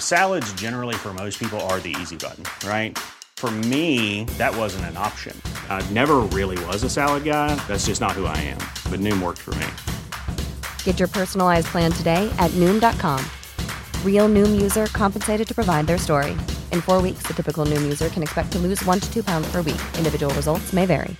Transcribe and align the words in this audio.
Salads 0.00 0.50
generally 0.54 0.94
for 0.94 1.12
most 1.12 1.38
people 1.38 1.60
are 1.68 1.78
the 1.80 1.94
easy 2.00 2.16
button, 2.16 2.44
right? 2.66 2.98
For 3.36 3.50
me, 3.50 4.24
that 4.38 4.56
wasn't 4.56 4.86
an 4.86 4.96
option. 4.96 5.38
I 5.68 5.84
never 5.90 6.16
really 6.32 6.62
was 6.64 6.82
a 6.84 6.88
salad 6.88 7.24
guy. 7.24 7.54
That's 7.68 7.84
just 7.84 8.00
not 8.00 8.12
who 8.12 8.24
I 8.24 8.36
am. 8.38 8.58
But 8.90 9.00
Noom 9.00 9.20
worked 9.20 9.42
for 9.42 9.54
me. 9.56 9.66
Get 10.84 10.98
your 10.98 11.08
personalized 11.08 11.66
plan 11.66 11.92
today 11.92 12.32
at 12.38 12.50
Noom.com. 12.52 13.22
Real 14.04 14.26
Noom 14.28 14.58
user 14.58 14.86
compensated 14.86 15.46
to 15.48 15.54
provide 15.54 15.86
their 15.86 15.98
story. 15.98 16.32
In 16.72 16.80
four 16.80 17.02
weeks, 17.02 17.26
the 17.26 17.34
typical 17.34 17.66
Noom 17.66 17.82
user 17.82 18.08
can 18.08 18.22
expect 18.22 18.52
to 18.52 18.58
lose 18.58 18.82
one 18.86 19.00
to 19.00 19.12
two 19.12 19.22
pounds 19.22 19.46
per 19.52 19.58
week. 19.58 19.82
Individual 19.98 20.32
results 20.34 20.72
may 20.72 20.86
vary. 20.86 21.14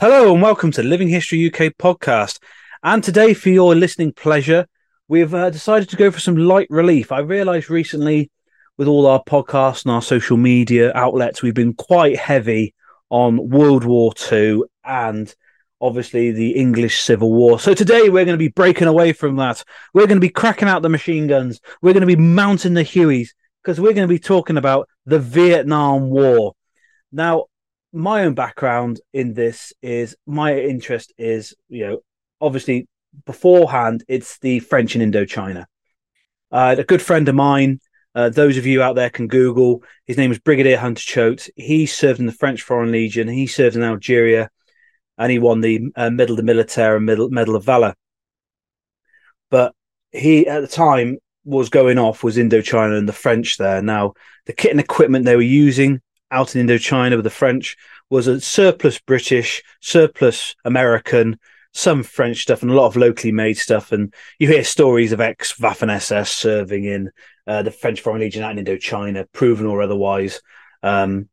Hello 0.00 0.32
and 0.32 0.40
welcome 0.40 0.70
to 0.70 0.82
Living 0.82 1.08
History 1.08 1.46
UK 1.46 1.74
podcast. 1.76 2.38
And 2.82 3.04
today, 3.04 3.34
for 3.34 3.50
your 3.50 3.74
listening 3.74 4.14
pleasure, 4.14 4.66
we've 5.08 5.34
uh, 5.34 5.50
decided 5.50 5.90
to 5.90 5.96
go 5.96 6.10
for 6.10 6.20
some 6.20 6.38
light 6.38 6.68
relief. 6.70 7.12
I 7.12 7.18
realised 7.18 7.68
recently, 7.68 8.30
with 8.78 8.88
all 8.88 9.06
our 9.06 9.22
podcasts 9.22 9.84
and 9.84 9.92
our 9.92 10.00
social 10.00 10.38
media 10.38 10.90
outlets, 10.94 11.42
we've 11.42 11.52
been 11.52 11.74
quite 11.74 12.16
heavy 12.16 12.74
on 13.10 13.50
World 13.50 13.84
War 13.84 14.14
II 14.32 14.62
and 14.86 15.34
obviously 15.82 16.30
the 16.30 16.52
English 16.52 17.02
Civil 17.02 17.34
War. 17.34 17.60
So 17.60 17.74
today, 17.74 18.08
we're 18.08 18.24
going 18.24 18.28
to 18.28 18.38
be 18.38 18.48
breaking 18.48 18.88
away 18.88 19.12
from 19.12 19.36
that. 19.36 19.62
We're 19.92 20.06
going 20.06 20.16
to 20.16 20.26
be 20.26 20.30
cracking 20.30 20.68
out 20.68 20.80
the 20.80 20.88
machine 20.88 21.26
guns. 21.26 21.60
We're 21.82 21.92
going 21.92 22.00
to 22.00 22.06
be 22.06 22.16
mounting 22.16 22.72
the 22.72 22.86
Hueys 22.86 23.34
because 23.62 23.78
we're 23.78 23.92
going 23.92 24.08
to 24.08 24.14
be 24.14 24.18
talking 24.18 24.56
about 24.56 24.88
the 25.04 25.18
Vietnam 25.18 26.08
War. 26.08 26.54
Now, 27.12 27.48
my 27.92 28.24
own 28.24 28.34
background 28.34 29.00
in 29.12 29.34
this 29.34 29.72
is 29.82 30.16
my 30.26 30.56
interest 30.56 31.12
is 31.18 31.54
you 31.68 31.86
know 31.86 31.98
obviously 32.40 32.88
beforehand 33.26 34.04
it's 34.08 34.38
the 34.38 34.60
French 34.60 34.96
in 34.96 35.10
Indochina. 35.10 35.64
Uh, 36.52 36.76
a 36.78 36.84
good 36.84 37.02
friend 37.02 37.28
of 37.28 37.34
mine, 37.34 37.80
uh, 38.14 38.28
those 38.28 38.56
of 38.56 38.66
you 38.66 38.82
out 38.82 38.96
there 38.96 39.10
can 39.10 39.28
Google. 39.28 39.82
His 40.06 40.16
name 40.16 40.32
is 40.32 40.38
Brigadier 40.38 40.78
Hunter 40.78 41.02
Choate. 41.02 41.48
He 41.56 41.86
served 41.86 42.20
in 42.20 42.26
the 42.26 42.32
French 42.32 42.62
Foreign 42.62 42.90
Legion. 42.90 43.28
He 43.28 43.46
served 43.46 43.76
in 43.76 43.82
Algeria, 43.82 44.50
and 45.18 45.30
he 45.30 45.38
won 45.38 45.60
the 45.60 45.90
uh, 45.96 46.10
Medal 46.10 46.36
de 46.36 46.42
Militaire 46.42 46.96
and 46.96 47.06
Medal, 47.06 47.30
Medal 47.30 47.56
of 47.56 47.64
Valor. 47.64 47.94
But 49.50 49.74
he 50.12 50.46
at 50.46 50.60
the 50.60 50.68
time 50.68 51.18
was 51.44 51.68
going 51.70 51.98
off 51.98 52.22
was 52.22 52.36
Indochina 52.36 52.98
and 52.98 53.08
the 53.08 53.12
French 53.12 53.56
there. 53.56 53.82
Now 53.82 54.14
the 54.46 54.52
kit 54.52 54.72
and 54.72 54.80
equipment 54.80 55.24
they 55.24 55.36
were 55.36 55.42
using 55.42 56.00
out 56.30 56.54
in 56.54 56.66
Indochina 56.66 57.16
with 57.16 57.24
the 57.24 57.30
French 57.30 57.76
was 58.08 58.26
a 58.26 58.40
surplus 58.40 58.98
British, 58.98 59.62
surplus 59.80 60.54
American, 60.64 61.38
some 61.72 62.02
French 62.02 62.42
stuff, 62.42 62.62
and 62.62 62.70
a 62.70 62.74
lot 62.74 62.86
of 62.86 62.96
locally 62.96 63.32
made 63.32 63.54
stuff. 63.54 63.92
And 63.92 64.12
you 64.38 64.48
hear 64.48 64.64
stories 64.64 65.12
of 65.12 65.20
ex 65.20 65.54
Waffen 65.58 65.90
SS 65.90 66.32
serving 66.32 66.84
in 66.84 67.10
uh, 67.46 67.62
the 67.62 67.70
French 67.70 68.00
Foreign 68.00 68.20
Legion 68.20 68.42
out 68.42 68.58
in 68.58 68.64
Indochina, 68.64 69.26
proven 69.32 69.66
or 69.66 69.82
otherwise. 69.82 70.42
Um, 70.82 71.28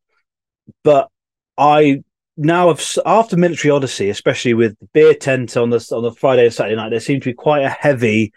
but 0.83 1.09
I 1.57 2.03
now 2.37 2.67
have 2.67 2.83
after 3.05 3.35
Military 3.35 3.71
Odyssey, 3.71 4.09
especially 4.09 4.53
with 4.53 4.77
the 4.79 4.87
beer 4.93 5.15
tent 5.15 5.57
on 5.57 5.71
the 5.71 5.85
on 5.91 6.03
the 6.03 6.11
Friday 6.11 6.45
and 6.45 6.53
Saturday 6.53 6.75
night, 6.75 6.89
there 6.89 6.99
seems 6.99 7.23
to 7.23 7.29
be 7.29 7.33
quite 7.33 7.63
a 7.63 7.69
heavy 7.69 8.33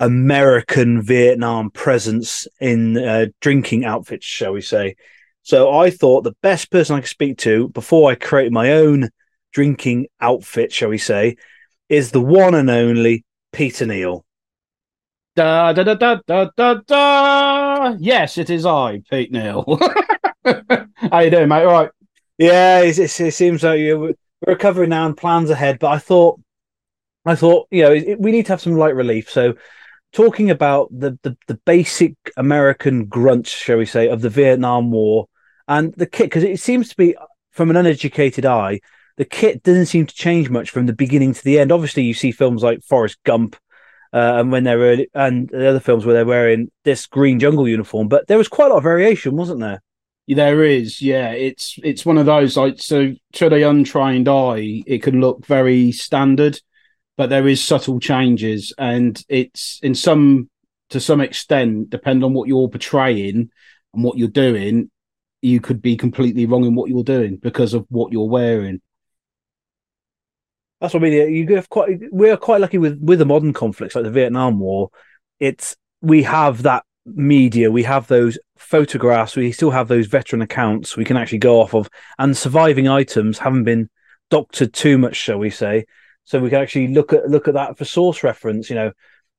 American 0.00 1.02
Vietnam 1.02 1.70
presence 1.70 2.46
in 2.60 2.96
uh, 2.96 3.26
drinking 3.40 3.84
outfits, 3.84 4.26
shall 4.26 4.52
we 4.52 4.60
say? 4.60 4.96
So 5.44 5.76
I 5.76 5.90
thought 5.90 6.24
the 6.24 6.34
best 6.42 6.70
person 6.70 6.96
I 6.96 7.00
could 7.00 7.10
speak 7.10 7.38
to 7.38 7.68
before 7.68 8.10
I 8.10 8.14
created 8.14 8.52
my 8.52 8.72
own 8.72 9.10
drinking 9.52 10.06
outfit, 10.18 10.72
shall 10.72 10.88
we 10.88 10.98
say, 10.98 11.36
is 11.90 12.10
the 12.10 12.20
one 12.20 12.54
and 12.54 12.70
only 12.70 13.24
Peter 13.52 13.84
Neal. 13.84 14.24
Da 15.36 15.74
da 15.74 15.82
da 15.82 15.94
da 15.94 16.20
da 16.26 16.48
da 16.56 16.74
da. 16.86 17.96
Yes, 17.98 18.38
it 18.38 18.48
is 18.48 18.64
I, 18.64 19.02
Pete 19.10 19.32
Neal. 19.32 19.64
How 20.44 21.18
you 21.20 21.30
doing, 21.30 21.48
mate? 21.48 21.64
All 21.64 21.72
right. 21.72 21.90
Yeah, 22.38 22.80
it, 22.80 22.98
it, 22.98 23.20
it 23.20 23.34
seems 23.34 23.62
like 23.62 23.80
you're 23.80 23.98
we're 23.98 24.14
recovering 24.46 24.90
now 24.90 25.04
and 25.04 25.16
plans 25.16 25.50
ahead. 25.50 25.78
But 25.78 25.88
I 25.88 25.98
thought, 25.98 26.40
I 27.26 27.34
thought, 27.34 27.68
you 27.70 27.82
know, 27.82 27.92
it, 27.92 28.18
we 28.18 28.32
need 28.32 28.46
to 28.46 28.52
have 28.52 28.62
some 28.62 28.76
light 28.76 28.94
relief. 28.94 29.28
So 29.28 29.54
talking 30.12 30.50
about 30.50 30.88
the, 30.90 31.18
the, 31.22 31.36
the 31.48 31.60
basic 31.66 32.14
American 32.38 33.04
grunts, 33.04 33.50
shall 33.50 33.76
we 33.76 33.86
say, 33.86 34.08
of 34.08 34.22
the 34.22 34.30
Vietnam 34.30 34.90
War 34.90 35.26
and 35.68 35.94
the 35.94 36.06
kit, 36.06 36.26
because 36.26 36.44
it 36.44 36.60
seems 36.60 36.88
to 36.90 36.96
be, 36.96 37.16
from 37.50 37.70
an 37.70 37.76
uneducated 37.76 38.44
eye, 38.46 38.80
the 39.16 39.24
kit 39.24 39.62
doesn't 39.62 39.86
seem 39.86 40.06
to 40.06 40.14
change 40.14 40.50
much 40.50 40.70
from 40.70 40.86
the 40.86 40.92
beginning 40.92 41.34
to 41.34 41.44
the 41.44 41.58
end. 41.58 41.70
Obviously, 41.70 42.02
you 42.02 42.14
see 42.14 42.32
films 42.32 42.62
like 42.62 42.82
Forrest 42.82 43.18
Gump, 43.24 43.56
uh, 44.12 44.34
and 44.36 44.52
when 44.52 44.64
they're 44.64 44.78
early, 44.78 45.08
and 45.14 45.48
the 45.48 45.68
other 45.68 45.80
films 45.80 46.04
where 46.04 46.14
they're 46.14 46.24
wearing 46.24 46.70
this 46.84 47.06
green 47.06 47.38
jungle 47.38 47.68
uniform, 47.68 48.08
but 48.08 48.26
there 48.26 48.38
was 48.38 48.48
quite 48.48 48.66
a 48.66 48.68
lot 48.70 48.78
of 48.78 48.82
variation, 48.82 49.36
wasn't 49.36 49.60
there? 49.60 49.82
There 50.26 50.64
is, 50.64 51.02
yeah. 51.02 51.32
It's 51.32 51.78
it's 51.82 52.06
one 52.06 52.16
of 52.16 52.26
those 52.26 52.56
like 52.56 52.80
so 52.80 53.14
to 53.34 53.48
the 53.48 53.68
untrained 53.68 54.28
eye, 54.28 54.82
it 54.86 55.02
can 55.02 55.20
look 55.20 55.44
very 55.46 55.92
standard, 55.92 56.60
but 57.16 57.28
there 57.28 57.46
is 57.46 57.62
subtle 57.62 58.00
changes, 58.00 58.72
and 58.78 59.22
it's 59.28 59.80
in 59.82 59.94
some 59.94 60.48
to 60.90 61.00
some 61.00 61.20
extent, 61.20 61.90
depend 61.90 62.24
on 62.24 62.32
what 62.32 62.48
you're 62.48 62.68
portraying 62.68 63.50
and 63.92 64.04
what 64.04 64.16
you're 64.16 64.28
doing, 64.28 64.90
you 65.44 65.60
could 65.60 65.82
be 65.82 65.96
completely 65.96 66.46
wrong 66.46 66.64
in 66.64 66.74
what 66.74 66.88
you're 66.88 67.04
doing 67.04 67.36
because 67.36 67.74
of 67.74 67.86
what 67.88 68.12
you're 68.12 68.28
wearing. 68.28 68.80
That's 70.80 70.94
what 70.94 71.02
I 71.02 71.08
mean. 71.08 71.34
You 71.34 71.56
have 71.56 71.68
quite. 71.68 71.98
We're 72.10 72.36
quite 72.36 72.60
lucky 72.60 72.78
with 72.78 72.98
with 73.00 73.18
the 73.18 73.26
modern 73.26 73.52
conflicts 73.52 73.94
like 73.94 74.04
the 74.04 74.10
Vietnam 74.10 74.58
War. 74.58 74.90
It's 75.40 75.76
we 76.00 76.22
have 76.24 76.62
that 76.62 76.84
media, 77.06 77.70
we 77.70 77.82
have 77.82 78.06
those 78.06 78.38
photographs, 78.56 79.36
we 79.36 79.52
still 79.52 79.70
have 79.70 79.88
those 79.88 80.06
veteran 80.06 80.42
accounts 80.42 80.96
we 80.96 81.04
can 81.04 81.16
actually 81.16 81.38
go 81.38 81.60
off 81.60 81.74
of, 81.74 81.88
and 82.18 82.36
surviving 82.36 82.88
items 82.88 83.38
haven't 83.38 83.64
been 83.64 83.88
doctored 84.30 84.72
too 84.72 84.98
much, 84.98 85.16
shall 85.16 85.38
we 85.38 85.50
say? 85.50 85.84
So 86.24 86.40
we 86.40 86.50
can 86.50 86.60
actually 86.60 86.88
look 86.88 87.12
at 87.12 87.28
look 87.28 87.48
at 87.48 87.54
that 87.54 87.76
for 87.76 87.84
source 87.84 88.22
reference. 88.22 88.70
You 88.70 88.76
know, 88.76 88.92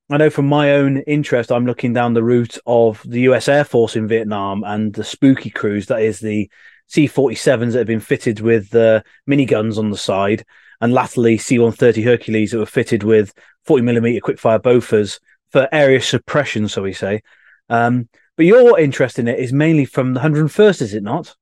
I 0.09 0.17
know 0.17 0.29
from 0.29 0.47
my 0.47 0.73
own 0.73 0.97
interest, 0.99 1.51
I'm 1.51 1.65
looking 1.65 1.93
down 1.93 2.13
the 2.13 2.23
route 2.23 2.59
of 2.67 3.01
the 3.05 3.21
US 3.21 3.47
Air 3.47 3.63
Force 3.63 3.95
in 3.95 4.07
Vietnam 4.07 4.63
and 4.63 4.93
the 4.93 5.03
Spooky 5.03 5.49
Cruise, 5.49 5.87
that 5.87 6.01
is 6.01 6.19
the 6.19 6.49
C 6.87 7.07
47s 7.07 7.71
that 7.71 7.79
have 7.79 7.87
been 7.87 7.99
fitted 7.99 8.39
with 8.39 8.73
uh, 8.75 9.01
miniguns 9.27 9.79
on 9.79 9.89
the 9.89 9.97
side, 9.97 10.45
and 10.79 10.93
latterly 10.93 11.39
C 11.39 11.57
130 11.57 12.03
Hercules 12.03 12.51
that 12.51 12.59
were 12.59 12.67
fitted 12.67 13.01
with 13.01 13.33
40 13.63 13.81
millimeter 13.81 14.19
quickfire 14.19 14.59
Bofors 14.59 15.19
for 15.49 15.67
area 15.71 15.99
suppression, 15.99 16.67
so 16.67 16.83
we 16.83 16.93
say. 16.93 17.23
Um, 17.69 18.07
but 18.37 18.45
your 18.45 18.79
interest 18.79 19.17
in 19.17 19.27
it 19.27 19.39
is 19.39 19.51
mainly 19.51 19.85
from 19.85 20.13
the 20.13 20.19
101st, 20.19 20.83
is 20.83 20.93
it 20.93 21.01
not? 21.01 21.35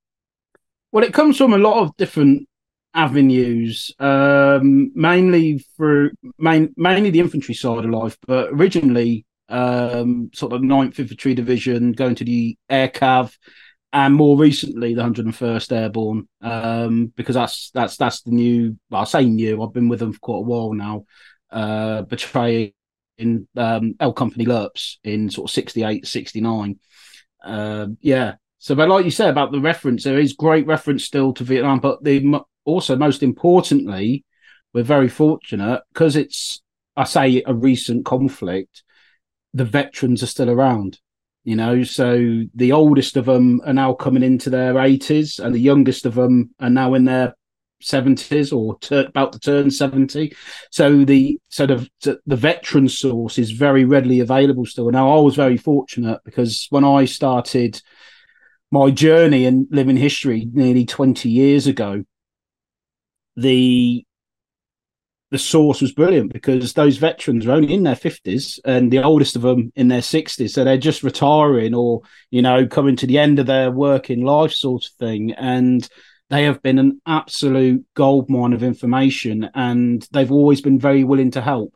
Well, 0.93 1.03
it 1.03 1.13
comes 1.13 1.37
from 1.37 1.53
a 1.53 1.57
lot 1.57 1.81
of 1.81 1.97
different 1.97 2.47
avenues, 2.93 3.91
um, 3.99 4.91
mainly 4.95 5.59
through 5.75 6.11
main, 6.37 6.73
mainly 6.77 7.09
the 7.09 7.19
infantry 7.19 7.55
side 7.55 7.85
of 7.85 7.91
life, 7.91 8.17
but 8.27 8.49
originally 8.51 9.25
um, 9.49 10.29
sort 10.33 10.53
of 10.53 10.61
9th 10.61 10.99
Infantry 10.99 11.33
Division, 11.33 11.91
going 11.91 12.15
to 12.15 12.23
the 12.23 12.57
Air 12.69 12.87
Cav, 12.87 13.35
and 13.91 14.15
more 14.15 14.37
recently 14.37 14.95
the 14.95 15.03
101st 15.03 15.71
Airborne, 15.71 16.27
um, 16.41 17.07
because 17.15 17.35
that's 17.35 17.69
that's 17.73 17.97
that's 17.97 18.21
the 18.21 18.31
new. 18.31 18.77
Well, 18.89 19.01
I 19.01 19.05
say 19.05 19.25
new. 19.25 19.61
I've 19.61 19.73
been 19.73 19.89
with 19.89 19.99
them 19.99 20.13
for 20.13 20.19
quite 20.19 20.37
a 20.37 20.41
while 20.41 20.73
now. 20.73 21.05
Uh, 21.51 22.01
betraying 22.01 22.73
in 23.19 23.47
um, 23.55 23.95
L 23.99 24.13
Company 24.13 24.45
LRRPs 24.45 24.97
in 25.03 25.29
sort 25.29 25.49
of 25.49 25.53
68, 25.53 26.07
69. 26.07 26.79
Uh, 27.43 27.87
yeah. 28.01 28.35
So, 28.57 28.73
but 28.73 28.89
like 28.89 29.05
you 29.05 29.11
said 29.11 29.29
about 29.29 29.51
the 29.51 29.59
reference, 29.59 30.03
there 30.03 30.19
is 30.19 30.33
great 30.33 30.65
reference 30.65 31.03
still 31.03 31.33
to 31.33 31.43
Vietnam, 31.43 31.79
but 31.79 32.03
the 32.03 32.41
also 32.65 32.95
most 32.95 33.23
importantly, 33.23 34.25
we're 34.73 34.83
very 34.83 35.09
fortunate 35.09 35.81
because 35.93 36.15
it's 36.15 36.61
I 36.95 37.05
say 37.05 37.43
a 37.45 37.53
recent 37.53 38.05
conflict. 38.05 38.83
The 39.53 39.65
veterans 39.65 40.23
are 40.23 40.27
still 40.27 40.49
around 40.49 40.99
you 41.43 41.55
know 41.55 41.83
so 41.83 42.43
the 42.55 42.71
oldest 42.71 43.17
of 43.17 43.25
them 43.25 43.61
are 43.65 43.73
now 43.73 43.93
coming 43.93 44.23
into 44.23 44.49
their 44.49 44.73
80s 44.75 45.39
and 45.39 45.53
the 45.53 45.59
youngest 45.59 46.05
of 46.05 46.15
them 46.15 46.51
are 46.59 46.69
now 46.69 46.93
in 46.93 47.05
their 47.05 47.35
70s 47.81 48.55
or 48.55 48.79
ter- 48.79 49.07
about 49.07 49.33
to 49.33 49.39
turn 49.39 49.69
70 49.69 50.33
so 50.71 51.03
the 51.03 51.37
sort 51.49 51.69
of 51.69 51.89
the 52.01 52.17
veteran 52.25 52.87
source 52.87 53.37
is 53.37 53.51
very 53.51 53.83
readily 53.83 54.21
available 54.21 54.65
still 54.65 54.89
now 54.89 55.17
i 55.17 55.21
was 55.21 55.35
very 55.35 55.57
fortunate 55.57 56.19
because 56.23 56.67
when 56.69 56.85
i 56.85 57.03
started 57.03 57.81
my 58.71 58.89
journey 58.89 59.45
in 59.45 59.67
living 59.69 59.97
history 59.97 60.47
nearly 60.53 60.85
20 60.85 61.29
years 61.29 61.67
ago 61.67 62.03
the 63.35 64.05
the 65.33 65.39
source 65.39 65.81
was 65.81 65.91
brilliant 65.91 66.31
because 66.31 66.73
those 66.73 66.97
veterans 66.97 67.47
are 67.47 67.53
only 67.53 67.73
in 67.73 67.81
their 67.81 67.95
50s 67.95 68.59
and 68.65 68.93
the 68.93 69.01
oldest 69.01 69.35
of 69.35 69.41
them 69.41 69.71
in 69.75 69.87
their 69.87 69.99
60s 69.99 70.51
so 70.51 70.63
they're 70.63 70.77
just 70.77 71.01
retiring 71.01 71.73
or 71.73 72.01
you 72.29 72.39
know 72.39 72.67
coming 72.67 72.95
to 72.95 73.07
the 73.07 73.17
end 73.17 73.39
of 73.39 73.47
their 73.47 73.71
working 73.71 74.23
life 74.23 74.53
sort 74.53 74.85
of 74.85 74.91
thing. 74.93 75.31
And 75.33 75.89
they 76.29 76.43
have 76.43 76.61
been 76.61 76.77
an 76.77 77.01
absolute 77.07 77.83
goldmine 77.95 78.53
of 78.53 78.61
information 78.61 79.49
and 79.55 80.07
they've 80.11 80.31
always 80.31 80.61
been 80.61 80.79
very 80.79 81.03
willing 81.03 81.31
to 81.31 81.41
help 81.41 81.73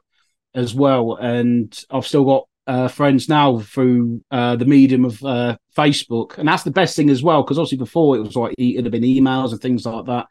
as 0.54 0.76
well. 0.76 1.16
And 1.16 1.78
i've 1.90 2.06
still 2.06 2.26
got 2.26 2.48
uh, 2.68 2.88
friends 2.90 3.30
now 3.30 3.60
through 3.60 4.22
uh, 4.30 4.56
the 4.56 4.66
medium 4.66 5.04
of 5.06 5.24
uh, 5.24 5.58
facebook. 5.76 6.38
And 6.38 6.48
that's 6.48 6.64
the 6.64 6.70
best 6.70 6.96
thing 6.96 7.10
as 7.10 7.24
well 7.24 7.42
because 7.42 7.58
obviously 7.58 7.80
before 7.80 8.18
it 8.18 8.22
was 8.22 8.36
like 8.36 8.54
it'd 8.58 8.86
have 8.86 8.92
been 8.92 9.02
emails 9.02 9.52
and 9.52 9.62
things 9.62 9.84
like 9.86 10.06
that 10.06 10.28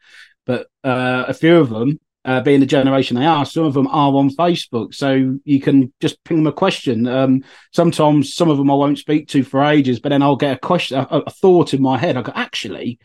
but 0.47 0.67
uh, 0.83 1.25
a 1.27 1.33
few 1.33 1.57
of 1.57 1.69
them 1.69 1.99
uh, 2.25 2.41
being 2.41 2.59
the 2.59 2.65
generation 2.65 3.15
they 3.15 3.25
are, 3.25 3.45
some 3.45 3.65
of 3.65 3.73
them 3.73 3.87
are 3.87 4.13
on 4.13 4.29
Facebook. 4.29 4.93
So 4.93 5.37
you 5.45 5.61
can 5.61 5.93
just 6.01 6.23
ping 6.23 6.37
them 6.37 6.47
a 6.47 6.51
question. 6.51 7.07
Um, 7.07 7.43
sometimes 7.71 8.33
some 8.33 8.49
of 8.49 8.57
them 8.57 8.71
I 8.71 8.73
won't 8.73 8.97
speak 8.97 9.27
to 9.29 9.43
for 9.43 9.63
ages, 9.63 9.99
but 9.99 10.09
then 10.09 10.21
I'll 10.21 10.35
get 10.35 10.57
a 10.57 10.59
question, 10.59 10.97
a, 10.97 11.05
a 11.19 11.29
thought 11.29 11.73
in 11.73 11.81
my 11.81 11.97
head. 11.97 12.17
I 12.17 12.21
go, 12.23 12.31
actually, 12.35 12.99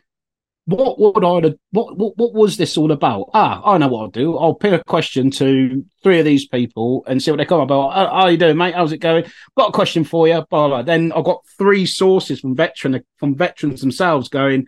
what 0.65 0.99
would 0.99 1.25
I 1.25 1.55
what, 1.73 1.97
what 1.97 2.17
what 2.17 2.35
was 2.35 2.56
this 2.56 2.77
all 2.77 2.93
about? 2.93 3.31
Ah, 3.35 3.61
I 3.65 3.79
know 3.79 3.89
what 3.89 4.03
I'll 4.03 4.09
do. 4.09 4.39
I'll 4.39 4.55
pick 4.55 4.73
a 4.73 4.85
question 4.85 5.31
to 5.33 5.85
three 6.03 6.21
of 6.21 6.25
these 6.25 6.47
people 6.47 7.05
and 7.06 7.21
see 7.21 7.33
what 7.33 7.39
they 7.39 7.44
come 7.44 7.61
about. 7.61 7.93
How, 7.93 8.06
how 8.09 8.29
you 8.29 8.37
doing, 8.37 8.56
mate? 8.56 8.75
How's 8.75 8.93
it 8.93 8.99
going? 8.99 9.25
Got 9.56 9.71
a 9.71 9.73
question 9.73 10.05
for 10.05 10.29
you. 10.29 10.44
Blah, 10.50 10.69
blah. 10.69 10.83
Then 10.83 11.11
I've 11.12 11.25
got 11.25 11.44
three 11.59 11.85
sources 11.85 12.41
from 12.41 12.55
veteran 12.55 13.03
from 13.17 13.35
veterans 13.35 13.81
themselves 13.81 14.29
going, 14.29 14.67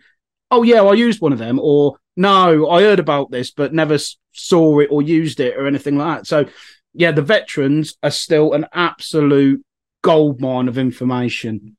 oh 0.51 0.63
yeah, 0.63 0.81
I 0.81 0.93
used 0.93 1.21
one 1.21 1.33
of 1.33 1.39
them, 1.39 1.59
or 1.61 1.97
no, 2.15 2.69
I 2.69 2.81
heard 2.81 2.99
about 2.99 3.31
this, 3.31 3.51
but 3.51 3.73
never 3.73 3.97
saw 4.31 4.79
it 4.79 4.89
or 4.91 5.01
used 5.01 5.39
it 5.39 5.57
or 5.57 5.67
anything 5.67 5.97
like 5.97 6.19
that. 6.19 6.27
So, 6.27 6.45
yeah, 6.93 7.11
the 7.11 7.21
veterans 7.21 7.97
are 8.01 8.11
still 8.11 8.53
an 8.53 8.65
absolute 8.73 9.63
goldmine 10.01 10.67
of 10.67 10.77
information 10.77 11.77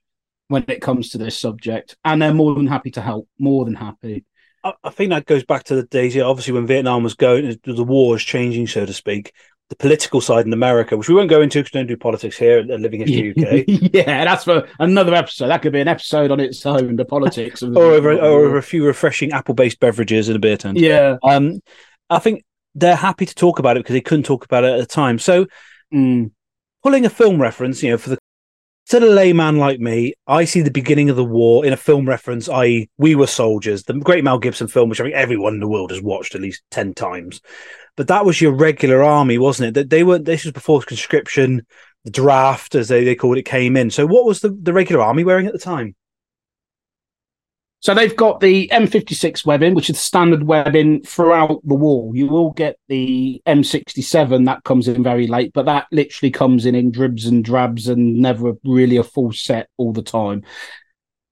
when 0.48 0.64
it 0.68 0.82
comes 0.82 1.10
to 1.10 1.18
this 1.18 1.38
subject, 1.38 1.96
and 2.04 2.20
they're 2.20 2.34
more 2.34 2.54
than 2.54 2.66
happy 2.66 2.90
to 2.92 3.00
help. 3.00 3.28
More 3.38 3.64
than 3.64 3.74
happy. 3.74 4.24
I 4.62 4.90
think 4.90 5.10
that 5.10 5.26
goes 5.26 5.44
back 5.44 5.64
to 5.64 5.76
the 5.76 5.84
days, 5.84 6.16
obviously, 6.16 6.54
when 6.54 6.66
Vietnam 6.66 7.04
was 7.04 7.14
going, 7.14 7.56
the 7.64 7.84
war 7.84 8.10
was 8.10 8.22
changing, 8.22 8.66
so 8.66 8.84
to 8.84 8.92
speak 8.92 9.32
the 9.68 9.76
political 9.76 10.20
side 10.20 10.46
in 10.46 10.52
America, 10.52 10.96
which 10.96 11.08
we 11.08 11.14
won't 11.14 11.28
go 11.28 11.40
into 11.42 11.58
because 11.58 11.72
we 11.72 11.80
don't 11.80 11.88
do 11.88 11.96
politics 11.96 12.38
here 12.38 12.58
at 12.58 12.66
Living 12.66 13.00
History 13.00 13.30
UK. 13.30 13.64
yeah, 13.92 14.24
that's 14.24 14.44
for 14.44 14.68
another 14.78 15.14
episode. 15.14 15.48
That 15.48 15.62
could 15.62 15.72
be 15.72 15.80
an 15.80 15.88
episode 15.88 16.30
on 16.30 16.38
its 16.38 16.64
own, 16.64 16.96
the 16.96 17.04
politics. 17.04 17.62
or, 17.62 17.76
over, 17.76 18.12
or 18.12 18.20
over 18.20 18.56
a 18.58 18.62
few 18.62 18.86
refreshing 18.86 19.32
apple-based 19.32 19.80
beverages 19.80 20.28
in 20.28 20.36
a 20.36 20.38
beer 20.38 20.56
tent. 20.56 20.78
Yeah. 20.78 21.16
Um, 21.22 21.60
I 22.08 22.20
think 22.20 22.44
they're 22.76 22.94
happy 22.94 23.26
to 23.26 23.34
talk 23.34 23.58
about 23.58 23.76
it 23.76 23.80
because 23.80 23.94
they 23.94 24.00
couldn't 24.00 24.24
talk 24.24 24.44
about 24.44 24.62
it 24.62 24.72
at 24.72 24.78
the 24.78 24.86
time. 24.86 25.18
So, 25.18 25.46
mm, 25.92 26.30
pulling 26.84 27.04
a 27.04 27.10
film 27.10 27.42
reference, 27.42 27.82
you 27.82 27.90
know, 27.90 27.98
for 27.98 28.10
the 28.10 28.18
to 28.88 29.00
the 29.00 29.06
layman 29.06 29.56
like 29.58 29.80
me, 29.80 30.14
I 30.26 30.44
see 30.44 30.60
the 30.60 30.70
beginning 30.70 31.10
of 31.10 31.16
the 31.16 31.24
war 31.24 31.66
in 31.66 31.72
a 31.72 31.76
film 31.76 32.08
reference, 32.08 32.48
i.e., 32.48 32.88
We 32.98 33.16
Were 33.16 33.26
Soldiers, 33.26 33.82
the 33.82 33.94
great 33.94 34.22
Mel 34.22 34.38
Gibson 34.38 34.68
film, 34.68 34.88
which 34.88 35.00
I 35.00 35.04
think 35.04 35.16
everyone 35.16 35.54
in 35.54 35.60
the 35.60 35.68
world 35.68 35.90
has 35.90 36.00
watched 36.00 36.34
at 36.34 36.40
least 36.40 36.62
10 36.70 36.94
times. 36.94 37.40
But 37.96 38.08
that 38.08 38.24
was 38.24 38.40
your 38.40 38.52
regular 38.52 39.02
army, 39.02 39.38
wasn't 39.38 39.70
it? 39.70 39.74
That 39.74 39.90
they 39.90 40.04
weren't, 40.04 40.24
this 40.24 40.44
was 40.44 40.52
before 40.52 40.82
conscription, 40.82 41.66
the 42.04 42.10
draft, 42.12 42.76
as 42.76 42.86
they, 42.86 43.02
they 43.04 43.16
called 43.16 43.38
it, 43.38 43.42
came 43.42 43.76
in. 43.76 43.90
So 43.90 44.06
what 44.06 44.24
was 44.24 44.40
the, 44.40 44.50
the 44.50 44.72
regular 44.72 45.02
army 45.02 45.24
wearing 45.24 45.46
at 45.46 45.52
the 45.52 45.58
time? 45.58 45.96
So 47.80 47.94
they've 47.94 48.16
got 48.16 48.40
the 48.40 48.68
M56 48.72 49.44
webbing, 49.44 49.74
which 49.74 49.90
is 49.90 50.00
standard 50.00 50.42
webbing 50.44 51.02
throughout 51.02 51.60
the 51.64 51.74
wall. 51.74 52.12
You 52.14 52.26
will 52.26 52.50
get 52.50 52.78
the 52.88 53.40
M67 53.46 54.46
that 54.46 54.64
comes 54.64 54.88
in 54.88 55.02
very 55.02 55.26
late, 55.26 55.52
but 55.52 55.66
that 55.66 55.86
literally 55.92 56.30
comes 56.30 56.66
in 56.66 56.74
in 56.74 56.90
dribs 56.90 57.26
and 57.26 57.44
drabs 57.44 57.86
and 57.86 58.16
never 58.16 58.54
really 58.64 58.96
a 58.96 59.04
full 59.04 59.32
set 59.32 59.68
all 59.76 59.92
the 59.92 60.02
time. 60.02 60.42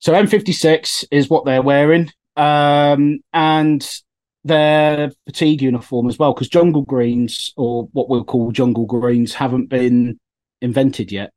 So 0.00 0.12
M56 0.12 1.06
is 1.10 1.30
what 1.30 1.46
they're 1.46 1.62
wearing, 1.62 2.12
um, 2.36 3.20
and 3.32 4.00
their 4.44 5.10
fatigue 5.24 5.62
uniform 5.62 6.08
as 6.08 6.18
well, 6.18 6.34
because 6.34 6.50
jungle 6.50 6.82
greens 6.82 7.54
or 7.56 7.88
what 7.92 8.10
we'll 8.10 8.22
call 8.22 8.52
jungle 8.52 8.84
greens 8.84 9.32
haven't 9.32 9.70
been 9.70 10.20
invented 10.60 11.10
yet. 11.10 11.30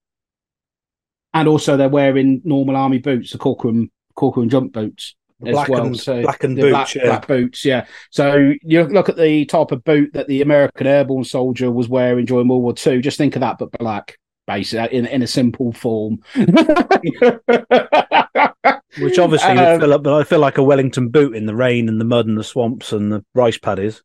And 1.33 1.47
also, 1.47 1.77
they're 1.77 1.87
wearing 1.87 2.41
normal 2.43 2.75
army 2.75 2.97
boots, 2.97 3.31
the 3.31 3.37
Corcoran 3.37 3.89
Corcoran 4.17 4.49
jump 4.49 4.73
boots 4.73 5.15
as 5.45 5.53
black 5.53 5.69
well. 5.69 5.85
And, 5.85 5.97
so 5.97 6.21
black 6.21 6.43
and 6.43 6.57
boots, 6.57 6.71
black, 6.71 6.95
yeah. 6.95 7.05
black, 7.05 7.27
boots, 7.27 7.63
yeah. 7.63 7.85
So 8.09 8.53
you 8.61 8.83
look 8.83 9.07
at 9.09 9.17
the 9.17 9.45
type 9.45 9.71
of 9.71 9.83
boot 9.83 10.11
that 10.13 10.27
the 10.27 10.41
American 10.41 10.87
airborne 10.87 11.23
soldier 11.23 11.71
was 11.71 11.87
wearing 11.87 12.25
during 12.25 12.47
World 12.47 12.63
War 12.63 12.73
II. 12.85 12.99
Just 13.01 13.17
think 13.17 13.35
of 13.35 13.41
that, 13.41 13.59
but 13.59 13.71
black, 13.71 14.17
basically 14.47 14.97
in 14.97 15.05
in 15.05 15.21
a 15.21 15.27
simple 15.27 15.71
form. 15.71 16.19
Which 18.99 19.19
obviously 19.19 19.51
um, 19.51 19.57
would 19.57 19.79
fill 19.79 19.93
up, 19.93 20.01
but 20.03 20.19
I 20.19 20.23
feel 20.23 20.39
like 20.39 20.57
a 20.57 20.63
Wellington 20.63 21.09
boot 21.09 21.35
in 21.35 21.45
the 21.45 21.55
rain 21.55 21.87
and 21.87 22.01
the 22.01 22.05
mud 22.05 22.25
and 22.25 22.35
the 22.37 22.43
swamps 22.43 22.91
and 22.91 23.11
the 23.11 23.23
rice 23.35 23.59
paddies. 23.59 24.01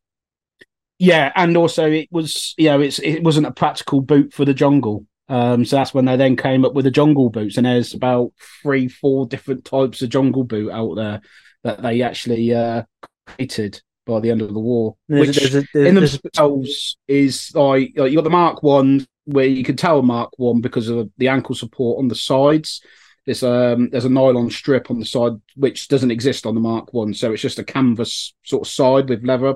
Yeah, 0.99 1.31
and 1.35 1.57
also 1.57 1.89
it 1.89 2.07
was, 2.11 2.53
you 2.57 2.69
know, 2.69 2.79
it's 2.79 2.99
it 2.99 3.23
wasn't 3.23 3.47
a 3.47 3.51
practical 3.51 4.01
boot 4.01 4.33
for 4.33 4.45
the 4.45 4.53
jungle. 4.53 5.07
Um, 5.33 5.65
so 5.65 5.77
that's 5.77 5.95
when 5.95 6.05
they 6.05 6.15
then 6.15 6.35
came 6.35 6.63
up 6.63 6.75
with 6.75 6.85
the 6.85 6.91
jungle 6.91 7.31
boots, 7.31 7.57
and 7.57 7.65
there's 7.65 7.95
about 7.95 8.33
three, 8.61 8.87
four 8.87 9.25
different 9.25 9.65
types 9.65 10.03
of 10.03 10.09
jungle 10.09 10.43
boot 10.43 10.69
out 10.69 10.93
there 10.93 11.21
that 11.63 11.81
they 11.81 12.03
actually 12.03 12.53
uh, 12.53 12.83
created 13.25 13.81
by 14.05 14.19
the 14.19 14.29
end 14.29 14.43
of 14.43 14.53
the 14.53 14.59
war, 14.59 14.95
there's 15.09 15.29
which 15.29 15.37
there's 15.37 15.65
there's, 15.73 15.87
in 15.87 15.95
themselves 15.95 16.97
is 17.07 17.51
like, 17.55 17.93
like 17.95 18.11
you 18.11 18.17
got 18.17 18.25
the 18.25 18.29
Mark 18.29 18.61
One, 18.61 19.07
where 19.25 19.47
you 19.47 19.63
can 19.63 19.75
tell 19.75 20.03
Mark 20.03 20.29
One 20.37 20.61
because 20.61 20.87
of 20.87 21.09
the 21.17 21.29
ankle 21.29 21.55
support 21.55 21.97
on 21.97 22.09
the 22.09 22.15
sides. 22.15 22.83
There's 23.25 23.41
um 23.41 23.89
there's 23.89 24.05
a 24.05 24.09
nylon 24.09 24.51
strip 24.51 24.91
on 24.91 24.99
the 24.99 25.05
side 25.05 25.31
which 25.55 25.87
doesn't 25.87 26.11
exist 26.11 26.45
on 26.45 26.53
the 26.53 26.61
Mark 26.61 26.93
One, 26.93 27.15
so 27.15 27.33
it's 27.33 27.41
just 27.41 27.57
a 27.57 27.63
canvas 27.63 28.35
sort 28.43 28.67
of 28.67 28.71
side 28.71 29.09
with 29.09 29.25
leather. 29.25 29.55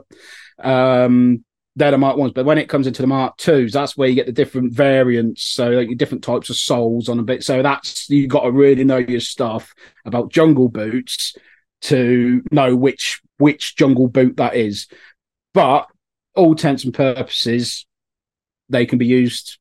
Um, 0.57 1.43
they're 1.77 1.91
the 1.91 1.97
Mark 1.97 2.17
ones, 2.17 2.33
but 2.33 2.45
when 2.45 2.57
it 2.57 2.69
comes 2.69 2.87
into 2.87 3.03
the 3.03 3.07
Mark 3.07 3.37
twos, 3.37 3.71
that's 3.71 3.95
where 3.95 4.09
you 4.09 4.15
get 4.15 4.25
the 4.25 4.31
different 4.31 4.73
variants. 4.73 5.43
So 5.43 5.69
like 5.69 5.95
different 5.95 6.23
types 6.23 6.49
of 6.49 6.55
soles 6.55 7.07
on 7.07 7.19
a 7.19 7.23
bit. 7.23 7.43
So 7.43 7.61
that's 7.61 8.09
you've 8.09 8.31
got 8.31 8.43
to 8.43 8.51
really 8.51 8.83
know 8.83 8.97
your 8.97 9.19
stuff 9.19 9.75
about 10.03 10.31
jungle 10.31 10.69
boots 10.69 11.35
to 11.81 12.41
know 12.51 12.75
which 12.75 13.21
which 13.37 13.75
jungle 13.75 14.07
boot 14.07 14.37
that 14.37 14.55
is. 14.55 14.87
But 15.53 15.87
all 16.35 16.53
intents 16.53 16.83
and 16.83 16.93
purposes, 16.95 17.85
they 18.69 18.87
can 18.87 18.97
be 18.97 19.05
used 19.05 19.59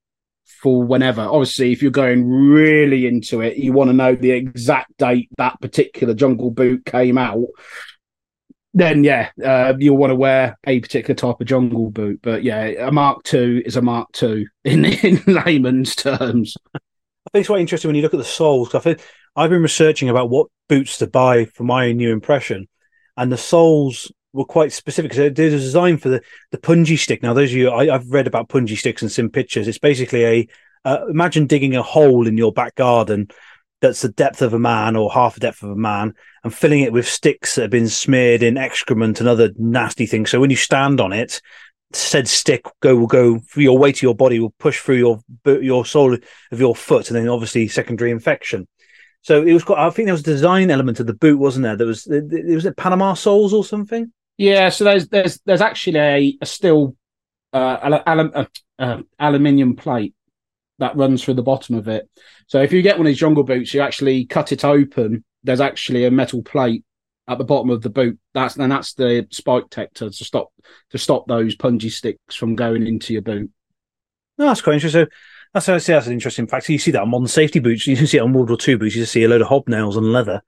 for 0.62 0.82
whenever. 0.82 1.20
Obviously, 1.20 1.72
if 1.72 1.82
you're 1.82 1.90
going 1.90 2.26
really 2.26 3.06
into 3.06 3.42
it, 3.42 3.58
you 3.58 3.74
want 3.74 3.90
to 3.90 3.94
know 3.94 4.14
the 4.14 4.30
exact 4.30 4.96
date 4.96 5.28
that 5.36 5.60
particular 5.60 6.14
jungle 6.14 6.50
boot 6.50 6.86
came 6.86 7.18
out 7.18 7.44
then 8.76 9.04
yeah, 9.04 9.30
uh, 9.42 9.72
you'll 9.78 9.96
want 9.96 10.10
to 10.10 10.14
wear 10.14 10.58
a 10.66 10.80
particular 10.80 11.14
type 11.14 11.40
of 11.40 11.46
jungle 11.46 11.90
boot. 11.90 12.20
But 12.22 12.44
yeah, 12.44 12.64
a 12.86 12.92
Mark 12.92 13.32
II 13.32 13.60
is 13.60 13.76
a 13.76 13.82
Mark 13.82 14.08
II 14.22 14.46
in 14.64 14.84
in 14.84 15.22
layman's 15.26 15.96
terms. 15.96 16.56
I 16.74 16.78
think 17.32 17.40
it's 17.40 17.48
quite 17.48 17.62
interesting 17.62 17.88
when 17.88 17.96
you 17.96 18.02
look 18.02 18.12
at 18.12 18.18
the 18.18 18.24
soles. 18.24 18.74
I 18.74 18.80
think 18.80 19.00
I've 19.34 19.48
been 19.48 19.62
researching 19.62 20.10
about 20.10 20.28
what 20.28 20.48
boots 20.68 20.98
to 20.98 21.06
buy 21.06 21.46
for 21.46 21.64
my 21.64 21.92
new 21.92 22.12
impression, 22.12 22.68
and 23.16 23.32
the 23.32 23.38
soles 23.38 24.12
were 24.34 24.44
quite 24.44 24.72
specific 24.72 25.10
because 25.10 25.32
they're 25.34 25.50
designed 25.50 26.02
for 26.02 26.10
the 26.10 26.20
the 26.50 26.58
punji 26.58 26.98
stick. 26.98 27.22
Now, 27.22 27.32
those 27.32 27.52
of 27.52 27.56
you 27.56 27.70
I, 27.70 27.86
have 27.86 28.10
read 28.10 28.26
about 28.26 28.50
punji 28.50 28.76
sticks 28.76 29.00
and 29.00 29.10
seen 29.10 29.30
pictures. 29.30 29.68
It's 29.68 29.78
basically 29.78 30.24
a 30.26 30.48
uh, 30.84 31.06
imagine 31.08 31.46
digging 31.46 31.76
a 31.76 31.82
hole 31.82 32.26
in 32.26 32.36
your 32.36 32.52
back 32.52 32.74
garden 32.74 33.28
that's 33.80 34.02
the 34.02 34.08
depth 34.10 34.42
of 34.42 34.52
a 34.52 34.58
man 34.58 34.96
or 34.96 35.10
half 35.10 35.34
the 35.34 35.40
depth 35.40 35.62
of 35.62 35.70
a 35.70 35.76
man 35.76 36.14
and 36.46 36.54
filling 36.54 36.82
it 36.82 36.92
with 36.92 37.08
sticks 37.08 37.56
that 37.56 37.62
have 37.62 37.70
been 37.72 37.88
smeared 37.88 38.40
in 38.40 38.56
excrement 38.56 39.18
and 39.18 39.28
other 39.28 39.50
nasty 39.58 40.06
things. 40.06 40.30
So 40.30 40.38
when 40.38 40.50
you 40.50 40.54
stand 40.56 41.00
on 41.00 41.12
it, 41.12 41.40
said 41.92 42.28
stick 42.28 42.64
go 42.80 42.94
will 42.94 43.06
go 43.08 43.40
your 43.56 43.78
weight 43.78 43.96
of 43.96 44.02
your 44.02 44.14
body 44.14 44.38
will 44.38 44.54
push 44.58 44.80
through 44.80 44.96
your 44.96 45.20
your 45.60 45.84
sole 45.84 46.14
of 46.14 46.60
your 46.60 46.76
foot 46.76 47.08
and 47.08 47.16
then 47.16 47.28
obviously 47.28 47.66
secondary 47.66 48.12
infection. 48.12 48.68
So 49.22 49.42
it 49.42 49.52
was 49.52 49.64
quite. 49.64 49.84
I 49.84 49.90
think 49.90 50.06
there 50.06 50.14
was 50.14 50.20
a 50.20 50.24
design 50.24 50.70
element 50.70 51.00
of 51.00 51.08
the 51.08 51.14
boot, 51.14 51.38
wasn't 51.38 51.64
there? 51.64 51.76
There 51.76 51.86
was 51.88 52.06
it 52.06 52.54
was 52.54 52.64
it 52.64 52.76
Panama 52.76 53.14
soles 53.14 53.52
or 53.52 53.64
something. 53.64 54.12
Yeah, 54.38 54.68
so 54.68 54.84
there's 54.84 55.08
there's 55.08 55.40
there's 55.46 55.60
actually 55.60 55.98
a, 55.98 56.38
a 56.42 56.46
steel 56.46 56.94
uh, 57.52 57.56
uh, 58.06 58.44
uh, 58.78 59.02
aluminium 59.18 59.74
plate 59.74 60.14
that 60.78 60.96
runs 60.96 61.24
through 61.24 61.34
the 61.34 61.42
bottom 61.42 61.74
of 61.74 61.88
it. 61.88 62.08
So 62.46 62.62
if 62.62 62.72
you 62.72 62.82
get 62.82 62.98
one 62.98 63.06
of 63.06 63.10
these 63.10 63.18
jungle 63.18 63.42
boots, 63.42 63.74
you 63.74 63.80
actually 63.80 64.26
cut 64.26 64.52
it 64.52 64.64
open. 64.64 65.24
There's 65.46 65.60
actually 65.60 66.04
a 66.04 66.10
metal 66.10 66.42
plate 66.42 66.84
at 67.28 67.38
the 67.38 67.44
bottom 67.44 67.70
of 67.70 67.82
the 67.82 67.90
boot. 67.90 68.18
That's 68.34 68.56
and 68.56 68.70
that's 68.70 68.94
the 68.94 69.26
spike 69.30 69.64
detector 69.64 70.10
to 70.10 70.24
stop 70.24 70.52
to 70.90 70.98
stop 70.98 71.26
those 71.26 71.56
punji 71.56 71.90
sticks 71.90 72.34
from 72.34 72.54
going 72.54 72.86
into 72.86 73.12
your 73.12 73.22
boot. 73.22 73.50
No, 74.38 74.46
that's 74.46 74.60
quite 74.60 74.74
interesting. 74.74 75.06
So 75.06 75.10
that's 75.54 75.86
that's 75.86 76.06
an 76.06 76.12
interesting 76.12 76.46
fact. 76.46 76.66
So 76.66 76.72
you 76.72 76.78
see 76.78 76.90
that 76.90 77.02
on 77.02 77.10
modern 77.10 77.28
safety 77.28 77.58
boots. 77.58 77.86
You 77.86 77.96
can 77.96 78.06
see 78.06 78.18
it 78.18 78.22
on 78.22 78.32
World 78.32 78.50
War 78.50 78.58
II 78.66 78.76
boots. 78.76 78.94
You 78.94 79.02
just 79.02 79.12
see 79.12 79.24
a 79.24 79.28
load 79.28 79.40
of 79.40 79.48
hobnails 79.48 79.96
and 79.96 80.12
leather. 80.12 80.42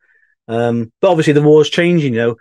Um, 0.47 0.93
but 1.01 1.11
obviously 1.11 1.33
the 1.33 1.43
war's 1.43 1.71
changing. 1.71 2.15
You 2.15 2.21
know, 2.21 2.37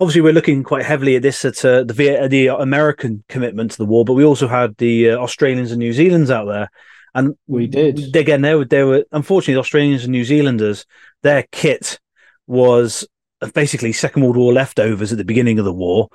obviously 0.00 0.20
we're 0.20 0.32
looking 0.32 0.62
quite 0.62 0.84
heavily 0.84 1.16
at 1.16 1.22
this 1.22 1.44
at 1.44 1.64
uh, 1.64 1.84
the 1.84 2.26
the 2.28 2.48
American 2.48 3.24
commitment 3.28 3.72
to 3.72 3.78
the 3.78 3.84
war, 3.84 4.04
but 4.04 4.14
we 4.14 4.24
also 4.24 4.48
had 4.48 4.76
the 4.76 5.10
uh, 5.10 5.18
Australians 5.18 5.70
and 5.70 5.78
New 5.78 5.92
Zealanders 5.92 6.30
out 6.30 6.46
there, 6.46 6.70
and 7.14 7.36
we 7.46 7.66
did 7.66 8.14
again. 8.16 8.42
They 8.42 8.54
were 8.54 8.64
they 8.64 8.82
were 8.82 9.04
unfortunately 9.12 9.54
the 9.54 9.60
Australians 9.60 10.04
and 10.04 10.12
New 10.12 10.24
Zealanders. 10.24 10.86
Their 11.24 11.44
kit 11.50 11.98
was 12.46 13.06
basically 13.54 13.92
Second 13.92 14.22
World 14.22 14.36
War 14.36 14.52
leftovers 14.52 15.10
at 15.10 15.18
the 15.18 15.24
beginning 15.24 15.58
of 15.58 15.64
the 15.64 15.72
war, 15.72 16.08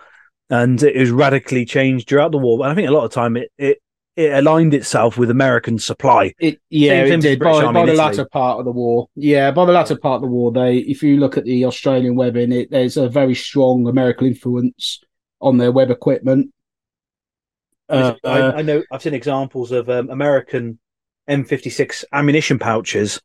and 0.49 0.81
it 0.81 0.95
was 0.95 1.11
radically 1.11 1.65
changed 1.65 2.07
throughout 2.07 2.31
the 2.31 2.37
war. 2.37 2.63
And 2.63 2.71
I 2.71 2.75
think 2.75 2.87
a 2.87 2.93
lot 2.93 3.05
of 3.05 3.11
time 3.11 3.35
it 3.35 3.51
it, 3.57 3.79
it 4.15 4.33
aligned 4.33 4.73
itself 4.73 5.17
with 5.17 5.29
American 5.29 5.79
supply. 5.79 6.33
It 6.39 6.59
yeah, 6.69 7.03
it 7.03 7.21
did 7.21 7.39
by, 7.39 7.71
by 7.71 7.85
the 7.85 7.93
latter 7.93 8.25
part 8.25 8.59
of 8.59 8.65
the 8.65 8.71
war. 8.71 9.07
Yeah, 9.15 9.51
by 9.51 9.65
the 9.65 9.71
latter 9.71 9.97
part 9.97 10.17
of 10.17 10.21
the 10.21 10.27
war, 10.27 10.51
they 10.51 10.77
if 10.77 11.03
you 11.03 11.17
look 11.17 11.37
at 11.37 11.45
the 11.45 11.65
Australian 11.65 12.15
webbing, 12.15 12.51
it 12.51 12.71
there's 12.71 12.97
a 12.97 13.09
very 13.09 13.35
strong 13.35 13.87
American 13.87 14.27
influence 14.27 15.01
on 15.41 15.57
their 15.57 15.71
web 15.71 15.89
equipment. 15.89 16.53
Uh, 17.87 18.13
I, 18.23 18.41
I, 18.51 18.61
know 18.61 18.83
I've 18.91 19.01
seen 19.01 19.15
examples 19.15 19.71
of 19.71 19.89
um, 19.89 20.11
American 20.11 20.77
M56 21.27 22.03
ammunition 22.13 22.59
pouches 22.59 23.19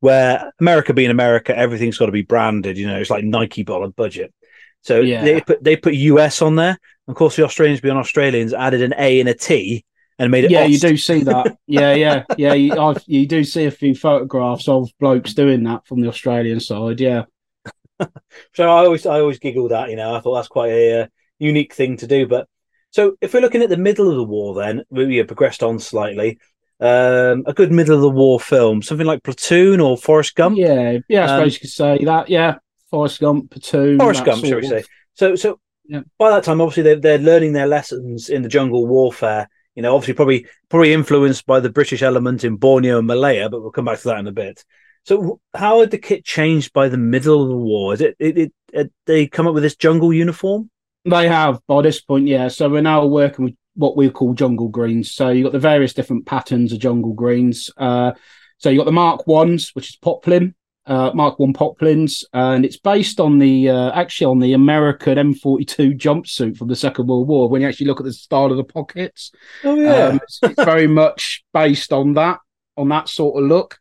where 0.00 0.52
America 0.60 0.92
being 0.92 1.10
America, 1.10 1.56
everything's 1.56 1.98
got 1.98 2.06
to 2.06 2.12
be 2.12 2.22
branded. 2.22 2.76
You 2.76 2.86
know, 2.86 2.98
it's 2.98 3.10
like 3.10 3.24
Nike 3.24 3.64
a 3.66 3.88
budget. 3.88 4.34
So 4.82 5.00
yeah. 5.00 5.22
they 5.22 5.40
put 5.40 5.62
they 5.62 5.76
put 5.76 5.94
US 5.94 6.42
on 6.42 6.56
there. 6.56 6.78
Of 7.06 7.14
course, 7.14 7.36
the 7.36 7.44
Australians 7.44 7.80
being 7.80 7.96
Australians 7.96 8.54
added 8.54 8.82
an 8.82 8.94
A 8.96 9.20
and 9.20 9.28
a 9.28 9.34
T 9.34 9.84
and 10.18 10.30
made 10.30 10.44
it. 10.44 10.50
Yeah, 10.50 10.62
Ost. 10.62 10.70
you 10.70 10.78
do 10.78 10.96
see 10.96 11.22
that. 11.24 11.56
yeah, 11.66 11.94
yeah, 11.94 12.24
yeah. 12.36 12.54
You, 12.54 12.94
you, 13.06 13.26
do 13.26 13.44
see 13.44 13.64
a 13.64 13.70
few 13.70 13.94
photographs 13.94 14.68
of 14.68 14.90
blokes 14.98 15.34
doing 15.34 15.64
that 15.64 15.86
from 15.86 16.00
the 16.00 16.08
Australian 16.08 16.60
side. 16.60 17.00
Yeah. 17.00 17.24
so 18.54 18.64
I 18.64 18.84
always 18.84 19.04
I 19.06 19.20
always 19.20 19.38
giggled 19.38 19.72
at 19.72 19.90
you 19.90 19.96
know 19.96 20.14
I 20.14 20.20
thought 20.20 20.36
that's 20.36 20.48
quite 20.48 20.70
a 20.70 21.02
uh, 21.02 21.06
unique 21.38 21.74
thing 21.74 21.98
to 21.98 22.06
do. 22.06 22.26
But 22.26 22.48
so 22.90 23.16
if 23.20 23.34
we're 23.34 23.40
looking 23.40 23.62
at 23.62 23.68
the 23.68 23.76
middle 23.76 24.08
of 24.08 24.16
the 24.16 24.24
war, 24.24 24.54
then 24.54 24.84
we 24.90 25.18
have 25.18 25.26
progressed 25.26 25.62
on 25.62 25.78
slightly 25.78 26.38
um, 26.80 27.44
a 27.46 27.52
good 27.52 27.70
middle 27.70 27.94
of 27.94 28.00
the 28.00 28.08
war 28.08 28.40
film, 28.40 28.82
something 28.82 29.06
like 29.06 29.22
Platoon 29.22 29.80
or 29.80 29.96
Forrest 29.96 30.34
Gump. 30.34 30.56
Yeah, 30.56 30.98
yeah, 31.08 31.24
I 31.24 31.26
suppose 31.26 31.40
um, 31.40 31.50
you 31.52 31.58
could 31.60 31.70
say 31.70 32.04
that. 32.04 32.28
Yeah, 32.30 32.58
Forrest 32.90 33.20
Gump, 33.20 33.50
Platoon. 33.50 33.98
Forrest 33.98 34.24
Gump, 34.24 34.44
shall 34.44 34.60
we 34.60 34.66
say? 34.66 34.84
So, 35.14 35.36
so 35.36 35.60
yeah. 35.84 36.00
by 36.18 36.30
that 36.30 36.44
time, 36.44 36.60
obviously, 36.60 36.82
they're, 36.82 37.00
they're 37.00 37.18
learning 37.18 37.52
their 37.52 37.66
lessons 37.66 38.28
in 38.30 38.42
the 38.42 38.48
jungle 38.48 38.86
warfare. 38.86 39.48
You 39.74 39.82
know, 39.82 39.94
obviously, 39.94 40.14
probably 40.14 40.46
probably 40.68 40.92
influenced 40.92 41.46
by 41.46 41.60
the 41.60 41.70
British 41.70 42.02
element 42.02 42.44
in 42.44 42.56
Borneo 42.56 42.98
and 42.98 43.06
Malaya, 43.06 43.48
but 43.50 43.60
we'll 43.60 43.70
come 43.70 43.84
back 43.84 43.98
to 44.00 44.08
that 44.08 44.18
in 44.18 44.26
a 44.26 44.32
bit. 44.32 44.64
So, 45.04 45.40
how 45.54 45.80
had 45.80 45.90
the 45.90 45.98
kit 45.98 46.24
changed 46.24 46.72
by 46.72 46.88
the 46.88 46.98
middle 46.98 47.42
of 47.42 47.48
the 47.48 47.56
war? 47.56 47.94
Is 47.94 48.00
it, 48.00 48.16
it, 48.18 48.38
it, 48.38 48.52
it 48.72 48.92
they 49.06 49.26
come 49.26 49.46
up 49.46 49.54
with 49.54 49.62
this 49.62 49.76
jungle 49.76 50.12
uniform? 50.12 50.70
They 51.04 51.28
have 51.28 51.60
by 51.66 51.82
this 51.82 52.00
point, 52.00 52.26
yeah. 52.26 52.48
So 52.48 52.68
we're 52.68 52.82
now 52.82 53.06
working 53.06 53.46
with 53.46 53.54
what 53.74 53.96
we 53.96 54.10
call 54.10 54.34
jungle 54.34 54.68
greens. 54.68 55.12
So 55.12 55.30
you've 55.30 55.44
got 55.44 55.52
the 55.52 55.58
various 55.58 55.94
different 55.94 56.26
patterns 56.26 56.72
of 56.72 56.78
jungle 56.78 57.12
greens. 57.12 57.70
Uh, 57.76 58.12
so 58.58 58.68
you've 58.68 58.80
got 58.80 58.84
the 58.84 58.92
Mark 58.92 59.26
Ones, 59.26 59.70
which 59.74 59.90
is 59.90 59.96
poplin, 59.96 60.54
uh, 60.86 61.12
Mark 61.14 61.38
One 61.38 61.52
poplins, 61.52 62.24
and 62.32 62.64
it's 62.64 62.78
based 62.78 63.20
on 63.20 63.38
the 63.38 63.70
uh, 63.70 63.92
actually 63.92 64.26
on 64.26 64.38
the 64.38 64.52
American 64.52 65.16
M42 65.16 65.98
jumpsuit 65.98 66.56
from 66.56 66.68
the 66.68 66.76
Second 66.76 67.06
World 67.06 67.28
War. 67.28 67.48
When 67.48 67.62
you 67.62 67.68
actually 67.68 67.86
look 67.86 68.00
at 68.00 68.06
the 68.06 68.12
style 68.12 68.50
of 68.50 68.56
the 68.56 68.64
pockets, 68.64 69.30
oh 69.64 69.76
yeah, 69.76 70.08
um, 70.08 70.16
it's, 70.22 70.40
it's 70.42 70.64
very 70.64 70.86
much 70.86 71.44
based 71.54 71.92
on 71.92 72.14
that 72.14 72.40
on 72.76 72.88
that 72.88 73.08
sort 73.08 73.42
of 73.42 73.48
look. 73.48 73.78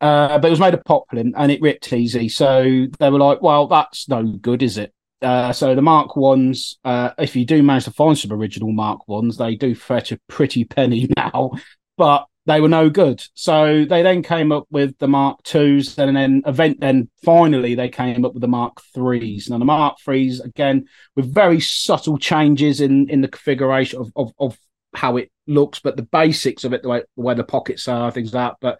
Uh, 0.00 0.38
but 0.38 0.46
it 0.46 0.50
was 0.50 0.60
made 0.60 0.74
of 0.74 0.84
poplin 0.84 1.32
and 1.36 1.50
it 1.50 1.60
ripped 1.60 1.92
easy. 1.92 2.28
So 2.28 2.86
they 2.98 3.10
were 3.10 3.18
like, 3.18 3.42
well, 3.42 3.66
that's 3.66 4.08
no 4.08 4.22
good, 4.22 4.62
is 4.62 4.78
it? 4.78 4.92
Uh, 5.20 5.52
so 5.52 5.74
the 5.74 5.82
Mark 5.82 6.16
ones, 6.16 6.78
uh, 6.84 7.10
if 7.18 7.34
you 7.34 7.44
do 7.44 7.62
manage 7.62 7.84
to 7.84 7.90
find 7.90 8.16
some 8.16 8.32
original 8.32 8.72
Mark 8.72 9.08
ones, 9.08 9.36
they 9.36 9.56
do 9.56 9.74
fetch 9.74 10.12
a 10.12 10.20
pretty 10.28 10.64
penny 10.64 11.08
now, 11.16 11.52
but 11.96 12.26
they 12.46 12.60
were 12.60 12.68
no 12.68 12.88
good. 12.88 13.22
So 13.34 13.84
they 13.84 14.02
then 14.02 14.22
came 14.22 14.52
up 14.52 14.66
with 14.70 14.96
the 14.98 15.08
Mark 15.08 15.42
twos, 15.42 15.98
and 15.98 16.16
then 16.16 16.42
event. 16.46 16.80
Then 16.80 17.10
finally 17.22 17.74
they 17.74 17.90
came 17.90 18.24
up 18.24 18.32
with 18.32 18.40
the 18.40 18.48
Mark 18.48 18.80
threes. 18.94 19.50
Now 19.50 19.58
the 19.58 19.66
Mark 19.66 19.98
threes 20.02 20.40
again 20.40 20.86
with 21.14 21.32
very 21.32 21.60
subtle 21.60 22.16
changes 22.16 22.80
in 22.80 23.10
in 23.10 23.20
the 23.20 23.28
configuration 23.28 24.00
of 24.00 24.12
of, 24.16 24.32
of 24.38 24.58
how 24.94 25.18
it 25.18 25.30
looks, 25.46 25.80
but 25.80 25.96
the 25.96 26.02
basics 26.02 26.64
of 26.64 26.72
it, 26.72 26.82
the 26.82 26.88
way, 26.88 27.02
the 27.16 27.22
way 27.22 27.34
the 27.34 27.44
pockets 27.44 27.86
are, 27.86 28.10
things 28.10 28.32
like 28.32 28.52
that. 28.52 28.78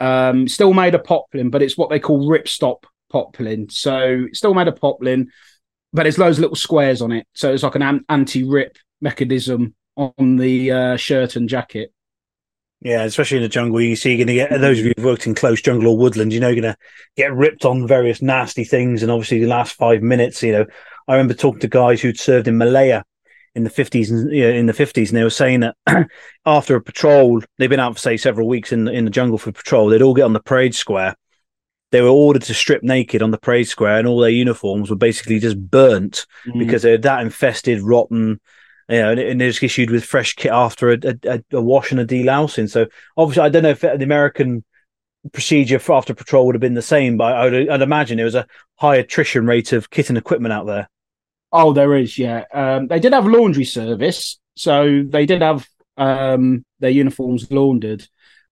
But 0.00 0.04
um, 0.04 0.48
still 0.48 0.74
made 0.74 0.94
of 0.94 1.04
poplin, 1.04 1.50
but 1.50 1.62
it's 1.62 1.78
what 1.78 1.90
they 1.90 2.00
call 2.00 2.28
ripstop 2.28 2.84
poplin. 3.10 3.70
So 3.70 4.26
still 4.32 4.54
made 4.54 4.68
of 4.68 4.76
poplin 4.76 5.30
but 5.92 6.04
there's 6.04 6.18
loads 6.18 6.38
of 6.38 6.42
little 6.42 6.56
squares 6.56 7.02
on 7.02 7.12
it. 7.12 7.26
So 7.32 7.52
it's 7.52 7.62
like 7.62 7.74
an 7.74 8.04
anti-rip 8.08 8.76
mechanism 9.00 9.74
on 9.96 10.36
the 10.36 10.70
uh, 10.70 10.96
shirt 10.96 11.36
and 11.36 11.48
jacket. 11.48 11.92
Yeah, 12.80 13.02
especially 13.02 13.38
in 13.38 13.42
the 13.42 13.48
jungle, 13.48 13.80
you 13.80 13.96
see 13.96 14.10
you're 14.10 14.24
going 14.24 14.28
to 14.28 14.34
get 14.34 14.60
those 14.60 14.78
of 14.78 14.84
you 14.84 14.92
who've 14.96 15.04
worked 15.04 15.26
in 15.26 15.34
close 15.34 15.60
jungle 15.60 15.90
or 15.90 15.98
woodland, 15.98 16.32
you 16.32 16.38
know, 16.38 16.48
you're 16.48 16.62
going 16.62 16.74
to 16.74 16.78
get 17.16 17.34
ripped 17.34 17.64
on 17.64 17.88
various 17.88 18.22
nasty 18.22 18.62
things. 18.62 19.02
And 19.02 19.10
obviously, 19.10 19.40
the 19.40 19.48
last 19.48 19.72
five 19.72 20.00
minutes, 20.00 20.42
you 20.44 20.52
know, 20.52 20.66
I 21.08 21.14
remember 21.14 21.34
talking 21.34 21.60
to 21.60 21.68
guys 21.68 22.00
who'd 22.00 22.20
served 22.20 22.46
in 22.46 22.56
Malaya 22.56 23.04
in 23.56 23.64
the 23.64 23.70
50s 23.70 24.10
and 24.10 24.32
you 24.32 24.44
know, 24.44 24.50
in 24.50 24.66
the 24.66 24.72
50s, 24.72 25.08
and 25.08 25.16
they 25.16 25.24
were 25.24 25.30
saying 25.30 25.60
that 25.60 25.76
after 26.46 26.76
a 26.76 26.80
patrol, 26.80 27.42
they've 27.56 27.68
been 27.68 27.80
out 27.80 27.94
for 27.94 27.98
say 27.98 28.16
several 28.16 28.46
weeks 28.46 28.70
in 28.70 28.84
the, 28.84 28.92
in 28.92 29.04
the 29.04 29.10
jungle 29.10 29.38
for 29.38 29.50
patrol, 29.50 29.88
they'd 29.88 30.02
all 30.02 30.14
get 30.14 30.22
on 30.22 30.32
the 30.32 30.40
parade 30.40 30.74
square 30.74 31.16
they 31.90 32.02
were 32.02 32.08
ordered 32.08 32.42
to 32.42 32.54
strip 32.54 32.82
naked 32.82 33.22
on 33.22 33.30
the 33.30 33.38
parade 33.38 33.68
square, 33.68 33.98
and 33.98 34.06
all 34.06 34.20
their 34.20 34.30
uniforms 34.30 34.90
were 34.90 34.96
basically 34.96 35.38
just 35.38 35.58
burnt 35.70 36.26
mm. 36.46 36.58
because 36.58 36.82
they're 36.82 36.98
that 36.98 37.22
infested, 37.22 37.82
rotten. 37.82 38.40
You 38.90 39.02
know, 39.02 39.10
and, 39.10 39.20
and 39.20 39.40
they're 39.40 39.50
just 39.50 39.62
issued 39.62 39.90
with 39.90 40.02
fresh 40.02 40.34
kit 40.34 40.50
after 40.50 40.92
a, 40.92 40.98
a, 41.24 41.42
a 41.52 41.60
wash 41.60 41.90
and 41.90 42.00
a 42.00 42.06
delousing. 42.06 42.70
So 42.70 42.86
obviously, 43.18 43.42
I 43.42 43.50
don't 43.50 43.62
know 43.62 43.68
if 43.70 43.80
the 43.80 44.02
American 44.02 44.64
procedure 45.32 45.78
for 45.78 45.94
after 45.94 46.14
patrol 46.14 46.46
would 46.46 46.54
have 46.54 46.62
been 46.62 46.72
the 46.72 46.80
same, 46.80 47.18
but 47.18 47.34
I 47.34 47.44
would, 47.44 47.68
I'd 47.68 47.82
imagine 47.82 48.16
there 48.16 48.24
was 48.24 48.34
a 48.34 48.46
high 48.76 48.96
attrition 48.96 49.46
rate 49.46 49.74
of 49.74 49.90
kit 49.90 50.08
and 50.08 50.16
equipment 50.16 50.54
out 50.54 50.66
there. 50.66 50.88
Oh, 51.52 51.74
there 51.74 51.94
is, 51.96 52.18
yeah. 52.18 52.44
Um, 52.52 52.86
they 52.86 52.98
did 52.98 53.12
have 53.12 53.26
laundry 53.26 53.64
service, 53.64 54.38
so 54.56 55.02
they 55.06 55.26
did 55.26 55.42
have 55.42 55.68
um, 55.98 56.64
their 56.78 56.90
uniforms 56.90 57.50
laundered. 57.50 58.06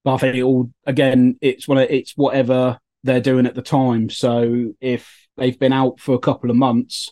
But 0.04 0.14
I 0.14 0.18
think 0.18 0.36
it 0.36 0.42
all 0.42 0.70
again, 0.84 1.38
it's 1.40 1.66
one 1.66 1.78
of, 1.78 1.88
it's 1.88 2.12
whatever 2.16 2.78
they're 3.04 3.20
doing 3.20 3.46
at 3.46 3.54
the 3.54 3.62
time. 3.62 4.10
So 4.10 4.72
if 4.80 5.26
they've 5.36 5.58
been 5.58 5.72
out 5.72 6.00
for 6.00 6.14
a 6.14 6.20
couple 6.20 6.50
of 6.50 6.56
months, 6.56 7.10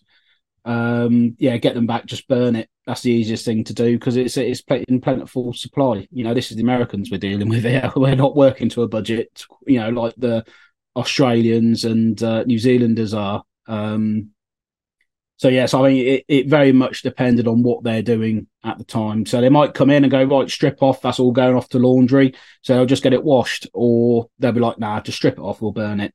um, 0.64 1.36
yeah, 1.38 1.56
get 1.56 1.74
them 1.74 1.86
back, 1.86 2.06
just 2.06 2.26
burn 2.28 2.56
it. 2.56 2.68
That's 2.86 3.02
the 3.02 3.12
easiest 3.12 3.44
thing 3.44 3.64
to 3.64 3.74
do 3.74 3.98
because 3.98 4.16
it's 4.16 4.36
it's 4.36 4.62
in 4.88 5.00
plentiful 5.00 5.52
supply. 5.52 6.06
You 6.10 6.24
know, 6.24 6.34
this 6.34 6.50
is 6.50 6.56
the 6.56 6.62
Americans 6.62 7.10
we're 7.10 7.18
dealing 7.18 7.48
with 7.48 7.64
here. 7.64 7.90
We're 7.96 8.14
not 8.14 8.36
working 8.36 8.68
to 8.70 8.82
a 8.82 8.88
budget. 8.88 9.46
You 9.66 9.80
know, 9.80 9.90
like 9.90 10.14
the 10.16 10.44
Australians 10.96 11.84
and 11.84 12.22
uh, 12.22 12.44
New 12.44 12.58
Zealanders 12.58 13.14
are. 13.14 13.42
Um, 13.66 14.33
So 15.36 15.48
yes, 15.48 15.74
I 15.74 15.82
mean 15.82 16.06
it, 16.06 16.24
it 16.28 16.48
very 16.48 16.72
much 16.72 17.02
depended 17.02 17.48
on 17.48 17.62
what 17.62 17.82
they're 17.82 18.02
doing 18.02 18.46
at 18.62 18.78
the 18.78 18.84
time. 18.84 19.26
So 19.26 19.40
they 19.40 19.48
might 19.48 19.74
come 19.74 19.90
in 19.90 20.04
and 20.04 20.10
go 20.10 20.22
right, 20.24 20.50
strip 20.50 20.82
off. 20.82 21.02
That's 21.02 21.18
all 21.18 21.32
going 21.32 21.56
off 21.56 21.68
to 21.70 21.78
laundry. 21.78 22.34
So 22.62 22.74
they'll 22.74 22.86
just 22.86 23.02
get 23.02 23.12
it 23.12 23.24
washed, 23.24 23.66
or 23.72 24.28
they'll 24.38 24.52
be 24.52 24.60
like, 24.60 24.78
nah, 24.78 25.00
just 25.00 25.18
strip 25.18 25.38
it 25.38 25.42
off. 25.42 25.60
We'll 25.60 25.72
burn 25.72 26.00
it. 26.00 26.14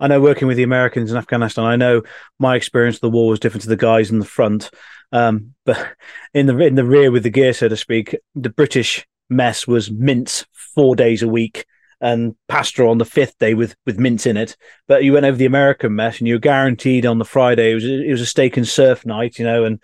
I 0.00 0.08
know 0.08 0.20
working 0.20 0.48
with 0.48 0.56
the 0.56 0.64
Americans 0.64 1.12
in 1.12 1.16
Afghanistan, 1.16 1.64
I 1.64 1.76
know 1.76 2.02
my 2.38 2.56
experience 2.56 2.96
of 2.96 3.02
the 3.02 3.10
war 3.10 3.30
was 3.30 3.38
different 3.38 3.62
to 3.62 3.68
the 3.68 3.76
guys 3.76 4.10
in 4.10 4.18
the 4.18 4.24
front. 4.24 4.70
Um, 5.12 5.54
but 5.66 5.94
in 6.34 6.46
the 6.46 6.58
in 6.58 6.74
the 6.74 6.84
rear 6.84 7.10
with 7.10 7.22
the 7.22 7.30
gear, 7.30 7.52
so 7.52 7.68
to 7.68 7.76
speak, 7.76 8.16
the 8.34 8.50
British 8.50 9.06
mess 9.28 9.66
was 9.66 9.90
mince 9.90 10.46
four 10.74 10.96
days 10.96 11.22
a 11.22 11.28
week 11.28 11.66
and 12.02 12.34
pasta 12.48 12.84
on 12.84 12.98
the 12.98 13.04
fifth 13.04 13.38
day 13.38 13.54
with 13.54 13.74
with 13.86 13.98
mince 13.98 14.26
in 14.26 14.36
it. 14.36 14.56
But 14.88 15.04
you 15.04 15.14
went 15.14 15.24
over 15.24 15.36
the 15.36 15.46
American 15.46 15.94
mess, 15.94 16.18
and 16.18 16.28
you're 16.28 16.38
guaranteed 16.38 17.06
on 17.06 17.18
the 17.18 17.24
Friday 17.24 17.70
it 17.70 17.74
was 17.76 17.84
it 17.84 18.10
was 18.10 18.20
a 18.20 18.26
steak 18.26 18.56
and 18.58 18.68
surf 18.68 19.06
night, 19.06 19.38
you 19.38 19.46
know, 19.46 19.64
and 19.64 19.80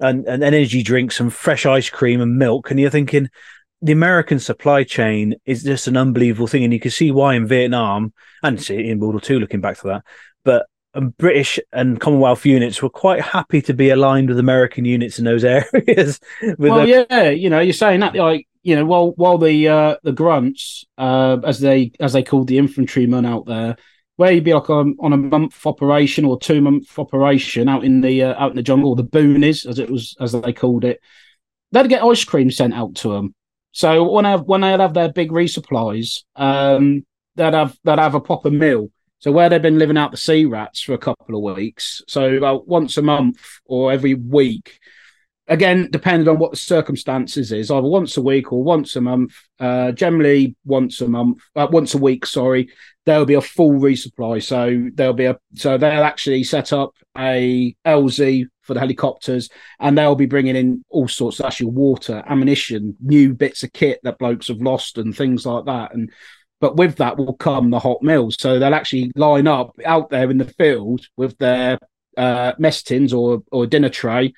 and, 0.00 0.26
and 0.26 0.44
energy 0.44 0.82
drinks 0.84 1.18
and 1.18 1.32
fresh 1.32 1.66
ice 1.66 1.90
cream 1.90 2.20
and 2.20 2.38
milk, 2.38 2.70
and 2.70 2.80
you're 2.80 2.88
thinking 2.88 3.28
the 3.82 3.92
American 3.92 4.38
supply 4.38 4.84
chain 4.84 5.34
is 5.44 5.64
just 5.64 5.88
an 5.88 5.96
unbelievable 5.96 6.46
thing, 6.46 6.64
and 6.64 6.72
you 6.72 6.80
can 6.80 6.92
see 6.92 7.10
why 7.10 7.34
in 7.34 7.46
Vietnam 7.46 8.12
and 8.42 8.62
see 8.62 8.88
in 8.88 9.00
World 9.00 9.14
War 9.14 9.20
Two, 9.20 9.40
looking 9.40 9.60
back 9.60 9.78
to 9.78 9.88
that. 9.88 10.04
But 10.44 10.66
um, 10.94 11.10
British 11.18 11.58
and 11.72 12.00
Commonwealth 12.00 12.46
units 12.46 12.80
were 12.80 12.88
quite 12.88 13.20
happy 13.20 13.60
to 13.62 13.74
be 13.74 13.90
aligned 13.90 14.28
with 14.28 14.38
American 14.38 14.84
units 14.84 15.18
in 15.18 15.24
those 15.24 15.44
areas. 15.74 16.20
well, 16.56 16.86
yeah, 16.86 17.30
you 17.30 17.50
know, 17.50 17.58
you're 17.58 17.72
saying 17.72 17.98
that 18.00 18.14
like 18.14 18.46
you 18.68 18.76
know, 18.76 18.84
while 18.84 19.12
while 19.12 19.38
the 19.38 19.66
uh, 19.66 19.96
the 20.02 20.12
grunts, 20.12 20.84
uh, 20.98 21.38
as 21.42 21.58
they 21.58 21.90
as 22.00 22.12
they 22.12 22.22
called 22.22 22.48
the 22.48 22.58
infantrymen 22.58 23.24
out 23.24 23.46
there, 23.46 23.78
where 24.16 24.30
you'd 24.30 24.44
be 24.44 24.52
like 24.52 24.68
on, 24.68 24.94
on 25.00 25.14
a 25.14 25.16
month 25.16 25.66
operation 25.66 26.26
or 26.26 26.38
two 26.38 26.60
month 26.60 26.98
operation 26.98 27.66
out 27.66 27.82
in 27.82 28.02
the 28.02 28.24
uh, 28.24 28.34
out 28.38 28.50
in 28.50 28.56
the 28.56 28.62
jungle, 28.62 28.94
the 28.94 29.02
boonies 29.02 29.64
as 29.64 29.78
it 29.78 29.90
was 29.90 30.14
as 30.20 30.32
they 30.32 30.52
called 30.52 30.84
it, 30.84 31.00
they'd 31.72 31.88
get 31.88 32.04
ice 32.04 32.24
cream 32.24 32.50
sent 32.50 32.74
out 32.74 32.94
to 32.96 33.08
them. 33.08 33.34
So 33.72 34.12
when 34.12 34.26
I 34.26 34.36
when 34.36 34.60
they'd 34.60 34.80
have 34.80 34.92
their 34.92 35.10
big 35.10 35.30
resupplies, 35.30 36.24
um, 36.36 37.06
they'd 37.36 37.54
have 37.54 37.74
they'd 37.84 37.98
have 37.98 38.16
a 38.16 38.20
proper 38.20 38.50
meal. 38.50 38.90
So 39.20 39.32
where 39.32 39.48
they've 39.48 39.62
been 39.62 39.78
living 39.78 39.96
out 39.96 40.10
the 40.10 40.18
C 40.18 40.44
rats 40.44 40.82
for 40.82 40.92
a 40.92 40.98
couple 40.98 41.36
of 41.36 41.56
weeks, 41.56 42.02
so 42.06 42.34
about 42.34 42.68
once 42.68 42.98
a 42.98 43.02
month 43.02 43.40
or 43.64 43.92
every 43.92 44.12
week, 44.12 44.78
again, 45.48 45.88
depending 45.90 46.28
on 46.28 46.38
what 46.38 46.52
the 46.52 46.56
circumstances 46.56 47.52
is, 47.52 47.70
either 47.70 47.88
once 47.88 48.16
a 48.16 48.22
week 48.22 48.52
or 48.52 48.62
once 48.62 48.94
a 48.96 49.00
month. 49.00 49.32
Uh, 49.58 49.90
generally, 49.92 50.54
once 50.64 51.00
a 51.00 51.08
month, 51.08 51.40
uh, 51.56 51.66
once 51.70 51.94
a 51.94 51.98
week. 51.98 52.24
Sorry, 52.26 52.70
there'll 53.06 53.24
be 53.24 53.34
a 53.34 53.40
full 53.40 53.72
resupply. 53.72 54.42
So 54.42 54.88
there'll 54.94 55.14
be 55.14 55.24
a 55.24 55.38
so 55.54 55.78
they'll 55.78 56.04
actually 56.04 56.44
set 56.44 56.72
up 56.72 56.94
a 57.16 57.74
LZ 57.84 58.46
for 58.62 58.74
the 58.74 58.80
helicopters, 58.80 59.48
and 59.80 59.96
they'll 59.96 60.14
be 60.14 60.26
bringing 60.26 60.56
in 60.56 60.84
all 60.90 61.08
sorts 61.08 61.40
of 61.40 61.46
actual 61.46 61.70
water, 61.70 62.22
ammunition, 62.26 62.96
new 63.00 63.34
bits 63.34 63.62
of 63.62 63.72
kit 63.72 63.98
that 64.04 64.18
blokes 64.18 64.48
have 64.48 64.60
lost, 64.60 64.98
and 64.98 65.16
things 65.16 65.46
like 65.46 65.64
that. 65.64 65.94
And 65.94 66.12
but 66.60 66.76
with 66.76 66.96
that 66.96 67.16
will 67.16 67.34
come 67.34 67.70
the 67.70 67.78
hot 67.78 68.02
meals. 68.02 68.36
So 68.38 68.58
they'll 68.58 68.74
actually 68.74 69.12
line 69.16 69.46
up 69.46 69.74
out 69.84 70.10
there 70.10 70.30
in 70.30 70.38
the 70.38 70.44
field 70.44 71.06
with 71.16 71.38
their 71.38 71.78
uh, 72.16 72.52
mess 72.58 72.82
tins 72.82 73.12
or 73.12 73.42
or 73.50 73.66
dinner 73.66 73.88
tray 73.88 74.34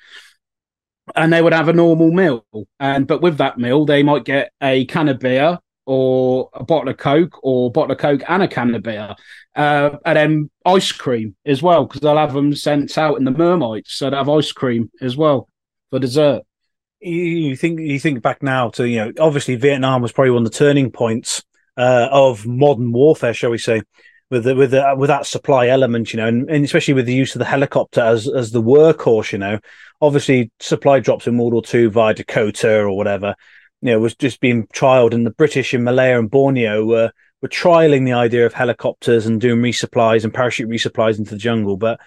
and 1.15 1.31
they 1.31 1.41
would 1.41 1.53
have 1.53 1.67
a 1.67 1.73
normal 1.73 2.11
meal. 2.11 2.45
And 2.79 3.07
but 3.07 3.21
with 3.21 3.37
that 3.37 3.57
meal, 3.57 3.85
they 3.85 4.03
might 4.03 4.25
get 4.25 4.51
a 4.61 4.85
can 4.85 5.09
of 5.09 5.19
beer 5.19 5.59
or 5.85 6.49
a 6.53 6.63
bottle 6.63 6.89
of 6.89 6.97
Coke 6.97 7.39
or 7.43 7.67
a 7.67 7.71
bottle 7.71 7.91
of 7.91 7.97
Coke 7.97 8.23
and 8.27 8.43
a 8.43 8.47
can 8.47 8.75
of 8.75 8.83
beer, 8.83 9.15
uh, 9.55 9.97
and 10.05 10.17
then 10.17 10.49
ice 10.65 10.91
cream 10.91 11.35
as 11.45 11.61
well 11.61 11.85
because 11.85 12.01
they'll 12.01 12.17
have 12.17 12.33
them 12.33 12.55
sent 12.55 12.97
out 12.97 13.17
in 13.17 13.25
the 13.25 13.31
mermites, 13.31 13.87
so 13.87 14.09
they 14.09 14.15
have 14.15 14.29
ice 14.29 14.51
cream 14.51 14.91
as 15.01 15.17
well 15.17 15.47
for 15.89 15.99
dessert. 15.99 16.43
You 16.99 17.55
think 17.55 17.79
you 17.79 17.99
think 17.99 18.21
back 18.21 18.43
now 18.43 18.69
to 18.71 18.87
you 18.87 18.97
know 18.97 19.11
obviously 19.19 19.55
Vietnam 19.55 20.01
was 20.01 20.11
probably 20.11 20.31
one 20.31 20.45
of 20.45 20.51
the 20.51 20.57
turning 20.57 20.91
points 20.91 21.43
uh, 21.77 22.07
of 22.11 22.45
modern 22.45 22.91
warfare, 22.91 23.33
shall 23.33 23.49
we 23.49 23.57
say? 23.57 23.81
With 24.31 24.45
the, 24.45 24.55
with 24.55 24.71
the, 24.71 24.95
with 24.97 25.09
that 25.09 25.27
supply 25.27 25.67
element, 25.67 26.13
you 26.13 26.17
know, 26.17 26.27
and, 26.27 26.49
and, 26.49 26.65
especially 26.65 26.95
with 26.95 27.05
the 27.05 27.13
use 27.13 27.35
of 27.35 27.39
the 27.39 27.45
helicopter 27.45 28.01
as 28.01 28.27
as 28.27 28.51
the 28.51 28.63
workhorse, 28.63 29.33
you 29.33 29.37
know, 29.37 29.59
obviously 30.01 30.49
supply 30.59 30.99
drops 30.99 31.27
in 31.27 31.37
World 31.37 31.53
War 31.53 31.61
Two 31.61 31.91
via 31.91 32.13
Dakota 32.13 32.79
or 32.79 32.97
whatever, 32.97 33.35
you 33.81 33.91
know, 33.91 33.99
was 33.99 34.15
just 34.15 34.39
being 34.39 34.65
trialed, 34.67 35.13
and 35.13 35.25
the 35.25 35.31
British 35.31 35.73
in 35.73 35.83
Malaya 35.83 36.17
and 36.17 36.31
Borneo 36.31 36.85
were 36.85 37.11
were 37.41 37.49
trialing 37.49 38.05
the 38.05 38.13
idea 38.13 38.45
of 38.45 38.53
helicopters 38.53 39.25
and 39.25 39.41
doing 39.41 39.61
resupplies 39.61 40.23
and 40.23 40.33
parachute 40.33 40.69
resupplies 40.69 41.19
into 41.19 41.31
the 41.31 41.37
jungle, 41.37 41.75
but 41.75 41.99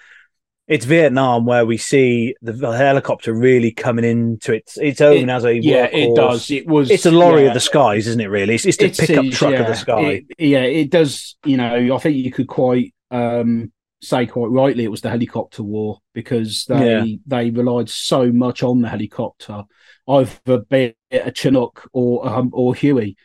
it's 0.66 0.86
Vietnam 0.86 1.44
where 1.44 1.66
we 1.66 1.76
see 1.76 2.34
the 2.40 2.54
helicopter 2.72 3.34
really 3.34 3.70
coming 3.70 4.04
into 4.04 4.54
its 4.54 4.78
its 4.78 5.00
own 5.00 5.28
it, 5.28 5.32
as 5.32 5.44
a 5.44 5.54
yeah, 5.54 5.88
workhorse. 5.88 5.92
it 5.92 6.16
does. 6.16 6.50
It 6.50 6.66
was 6.66 6.90
it's 6.90 7.06
a 7.06 7.10
lorry 7.10 7.42
yeah, 7.42 7.48
of 7.48 7.54
the 7.54 7.60
skies, 7.60 8.06
isn't 8.06 8.20
it? 8.20 8.28
Really, 8.28 8.54
it's, 8.54 8.64
it's 8.64 8.78
the 8.78 9.06
pickup 9.06 9.26
truck 9.32 9.52
yeah, 9.52 9.60
of 9.60 9.66
the 9.66 9.74
sky. 9.74 10.00
It, 10.00 10.24
yeah, 10.38 10.62
it 10.62 10.90
does. 10.90 11.36
You 11.44 11.58
know, 11.58 11.94
I 11.94 11.98
think 11.98 12.16
you 12.16 12.32
could 12.32 12.48
quite 12.48 12.94
um, 13.10 13.72
say 14.02 14.26
quite 14.26 14.50
rightly 14.50 14.84
it 14.84 14.90
was 14.90 15.02
the 15.02 15.10
helicopter 15.10 15.62
war 15.62 15.98
because 16.14 16.64
they 16.66 16.90
yeah. 16.90 17.04
they 17.26 17.50
relied 17.50 17.90
so 17.90 18.32
much 18.32 18.62
on 18.62 18.80
the 18.80 18.88
helicopter, 18.88 19.64
either 20.08 20.58
be 20.70 20.94
it 21.10 21.26
a 21.26 21.30
Chinook 21.30 21.88
or 21.92 22.26
um, 22.26 22.50
or 22.54 22.74
Huey. 22.74 23.16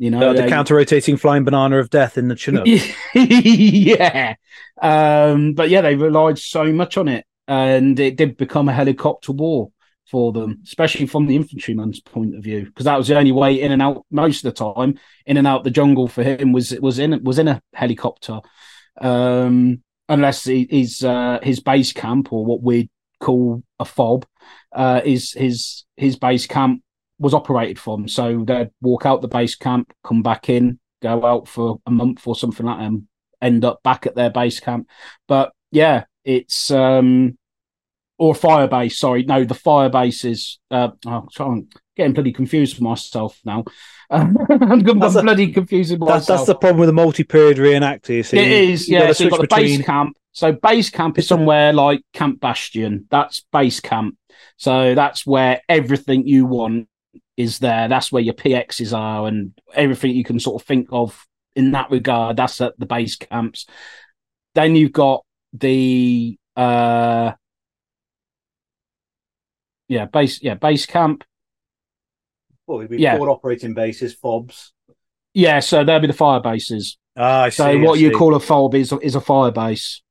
You 0.00 0.10
know, 0.10 0.32
the, 0.32 0.42
the 0.42 0.48
counter 0.48 0.76
rotating 0.76 1.18
flying 1.18 1.44
banana 1.44 1.78
of 1.78 1.90
death 1.90 2.16
in 2.16 2.28
the 2.28 2.34
Chinook. 2.34 2.64
yeah. 3.14 4.34
Um, 4.80 5.52
but 5.52 5.68
yeah, 5.68 5.82
they 5.82 5.94
relied 5.94 6.38
so 6.38 6.72
much 6.72 6.96
on 6.96 7.06
it 7.06 7.26
and 7.46 8.00
it 8.00 8.16
did 8.16 8.38
become 8.38 8.70
a 8.70 8.72
helicopter 8.72 9.32
war 9.32 9.72
for 10.10 10.32
them, 10.32 10.62
especially 10.64 11.04
from 11.04 11.26
the 11.26 11.36
infantryman's 11.36 12.00
point 12.00 12.34
of 12.34 12.42
view, 12.42 12.64
because 12.64 12.84
that 12.84 12.96
was 12.96 13.08
the 13.08 13.18
only 13.18 13.30
way 13.30 13.60
in 13.60 13.72
and 13.72 13.82
out 13.82 14.06
most 14.10 14.42
of 14.42 14.54
the 14.54 14.74
time, 14.74 14.98
in 15.26 15.36
and 15.36 15.46
out 15.46 15.64
the 15.64 15.70
jungle 15.70 16.08
for 16.08 16.22
him 16.22 16.52
was 16.52 16.70
was 16.80 16.98
in 16.98 17.22
was 17.22 17.38
in 17.38 17.48
a 17.48 17.60
helicopter, 17.74 18.40
um, 19.02 19.82
unless 20.08 20.44
he, 20.44 20.66
his 20.70 21.04
uh, 21.04 21.40
his 21.42 21.60
base 21.60 21.92
camp 21.92 22.32
or 22.32 22.46
what 22.46 22.62
we 22.62 22.88
call 23.20 23.62
a 23.78 23.84
fob, 23.84 24.24
uh, 24.72 25.02
is 25.04 25.32
his 25.32 25.84
his 25.98 26.16
base 26.16 26.46
camp 26.46 26.82
was 27.20 27.34
operated 27.34 27.78
from. 27.78 28.08
So 28.08 28.44
they'd 28.44 28.70
walk 28.80 29.06
out 29.06 29.20
the 29.20 29.28
base 29.28 29.54
camp, 29.54 29.92
come 30.02 30.22
back 30.22 30.48
in, 30.48 30.80
go 31.02 31.24
out 31.24 31.46
for 31.46 31.80
a 31.86 31.90
month 31.90 32.26
or 32.26 32.34
something 32.34 32.66
like 32.66 32.78
that, 32.78 32.84
and 32.86 33.06
end 33.40 33.64
up 33.64 33.82
back 33.82 34.06
at 34.06 34.16
their 34.16 34.30
base 34.30 34.58
camp. 34.58 34.88
But 35.28 35.52
yeah, 35.70 36.04
it's 36.24 36.70
um 36.70 37.38
or 38.18 38.34
fire 38.34 38.68
base. 38.68 38.98
Sorry, 38.98 39.22
no, 39.22 39.44
the 39.44 39.54
fire 39.54 39.88
base 39.88 40.24
is. 40.24 40.58
Uh, 40.70 40.90
oh, 41.06 41.28
I'm 41.38 41.68
getting 41.96 42.12
bloody 42.12 42.32
confused 42.32 42.74
with 42.74 42.82
myself 42.82 43.38
now. 43.44 43.64
I'm 44.10 44.32
bloody 44.82 45.52
confused 45.52 45.92
with 45.92 46.00
myself. 46.00 46.18
That's, 46.18 46.26
that's 46.26 46.46
the 46.46 46.54
problem 46.54 46.80
with 46.80 46.88
a 46.88 46.92
multi-period 46.92 47.58
reenactor. 47.58 48.16
You 48.16 48.22
see, 48.22 48.38
it 48.38 48.48
is. 48.48 48.88
You 48.88 48.98
yeah, 48.98 49.12
so 49.12 49.24
you've 49.24 49.30
got 49.30 49.40
the 49.40 49.46
between... 49.46 49.78
base 49.78 49.86
camp. 49.86 50.16
So 50.32 50.52
base 50.52 50.90
camp 50.90 51.18
is 51.18 51.26
somewhere 51.26 51.72
like 51.72 52.02
Camp 52.12 52.40
Bastion. 52.40 53.06
That's 53.10 53.44
base 53.52 53.80
camp. 53.80 54.16
So 54.56 54.94
that's 54.94 55.26
where 55.26 55.62
everything 55.68 56.26
you 56.26 56.46
want 56.46 56.88
is 57.40 57.58
there. 57.58 57.88
That's 57.88 58.12
where 58.12 58.22
your 58.22 58.34
PXs 58.34 58.96
are 58.96 59.26
and 59.26 59.52
everything 59.74 60.14
you 60.14 60.24
can 60.24 60.40
sort 60.40 60.60
of 60.60 60.66
think 60.66 60.88
of 60.92 61.26
in 61.56 61.72
that 61.72 61.90
regard. 61.90 62.36
That's 62.36 62.60
at 62.60 62.78
the 62.78 62.86
base 62.86 63.16
camps. 63.16 63.66
Then 64.54 64.76
you've 64.76 64.92
got 64.92 65.24
the 65.52 66.38
uh 66.56 67.32
yeah, 69.88 70.04
base 70.06 70.40
yeah, 70.42 70.54
base 70.54 70.86
camp. 70.86 71.24
Well, 72.66 72.86
be 72.86 72.98
yeah. 72.98 73.16
operating 73.18 73.74
bases, 73.74 74.14
FOBs. 74.14 74.70
Yeah, 75.34 75.58
so 75.58 75.84
there'll 75.84 76.00
be 76.00 76.06
the 76.06 76.12
fire 76.12 76.40
bases. 76.40 76.96
Ah, 77.16 77.42
I 77.42 77.48
so 77.48 77.72
see, 77.72 77.78
what 77.78 77.98
I 77.98 78.02
you 78.02 78.10
see. 78.10 78.14
call 78.14 78.34
a 78.34 78.40
fob 78.40 78.74
is 78.74 78.92
is 79.02 79.16
a 79.16 79.20
fire 79.20 79.50
base. 79.50 80.02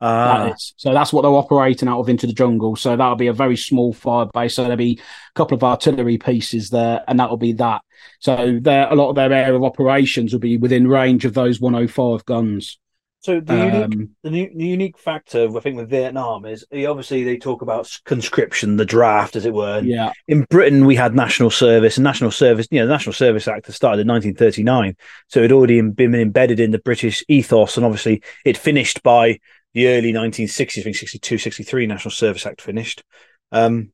Ah. 0.00 0.48
That 0.48 0.56
so 0.58 0.92
that's 0.92 1.12
what 1.12 1.22
they're 1.22 1.30
operating 1.30 1.88
out 1.88 2.00
of 2.00 2.08
into 2.08 2.26
the 2.26 2.32
jungle. 2.32 2.76
So 2.76 2.96
that'll 2.96 3.16
be 3.16 3.28
a 3.28 3.32
very 3.32 3.56
small 3.56 3.92
fire 3.92 4.26
base. 4.32 4.54
So 4.54 4.62
there'll 4.62 4.76
be 4.76 5.00
a 5.00 5.34
couple 5.34 5.56
of 5.56 5.64
artillery 5.64 6.18
pieces 6.18 6.70
there, 6.70 7.02
and 7.08 7.18
that'll 7.18 7.36
be 7.36 7.54
that. 7.54 7.82
So 8.20 8.58
there, 8.60 8.90
a 8.90 8.94
lot 8.94 9.10
of 9.10 9.16
their 9.16 9.32
area 9.32 9.54
of 9.54 9.64
operations 9.64 10.32
will 10.32 10.40
be 10.40 10.58
within 10.58 10.86
range 10.86 11.24
of 11.24 11.34
those 11.34 11.60
105 11.60 12.24
guns. 12.24 12.78
So 13.26 13.40
the 13.40 13.56
unique, 13.56 13.74
um, 13.74 14.10
the, 14.22 14.30
the, 14.54 14.64
unique 14.64 14.98
factor, 14.98 15.48
I 15.56 15.60
think, 15.60 15.76
with 15.76 15.90
Vietnam 15.90 16.44
is 16.44 16.64
obviously 16.72 17.24
they 17.24 17.36
talk 17.36 17.60
about 17.60 17.90
conscription, 18.04 18.76
the 18.76 18.84
draft, 18.84 19.34
as 19.34 19.44
it 19.44 19.52
were. 19.52 19.80
yeah. 19.80 20.12
In 20.28 20.44
Britain, 20.48 20.86
we 20.86 20.94
had 20.94 21.12
national 21.12 21.50
service, 21.50 21.96
and 21.96 22.04
national 22.04 22.30
service, 22.30 22.68
you 22.70 22.78
know, 22.78 22.86
the 22.86 22.92
National 22.92 23.14
Service 23.14 23.48
Act 23.48 23.72
started 23.72 24.02
in 24.02 24.08
1939, 24.08 24.94
so 25.26 25.40
it 25.40 25.42
had 25.42 25.52
already 25.52 25.80
been 25.80 26.14
embedded 26.14 26.60
in 26.60 26.70
the 26.70 26.78
British 26.78 27.24
ethos, 27.26 27.76
and 27.76 27.84
obviously 27.84 28.22
it 28.44 28.56
finished 28.56 29.02
by 29.02 29.40
the 29.76 29.88
early 29.88 30.10
1960s, 30.10 30.78
I 30.78 30.82
think 30.84 30.96
62, 30.96 31.36
63 31.36 31.86
National 31.86 32.10
Service 32.10 32.46
Act 32.46 32.62
finished. 32.62 33.04
Um, 33.52 33.92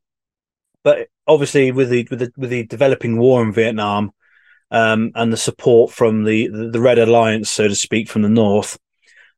but 0.81 1.09
obviously, 1.27 1.73
with 1.73 1.89
the 1.89 2.07
with 2.09 2.19
the 2.19 2.31
with 2.37 2.49
the 2.49 2.65
developing 2.65 3.17
war 3.17 3.43
in 3.43 3.51
Vietnam, 3.51 4.11
um, 4.71 5.11
and 5.13 5.31
the 5.31 5.37
support 5.37 5.91
from 5.91 6.23
the, 6.23 6.47
the, 6.47 6.79
Red 6.79 6.99
Alliance, 6.99 7.49
so 7.49 7.67
to 7.67 7.75
speak, 7.75 8.09
from 8.09 8.21
the 8.21 8.29
North, 8.29 8.77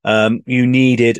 um, 0.03 0.41
you 0.45 0.67
needed 0.67 1.19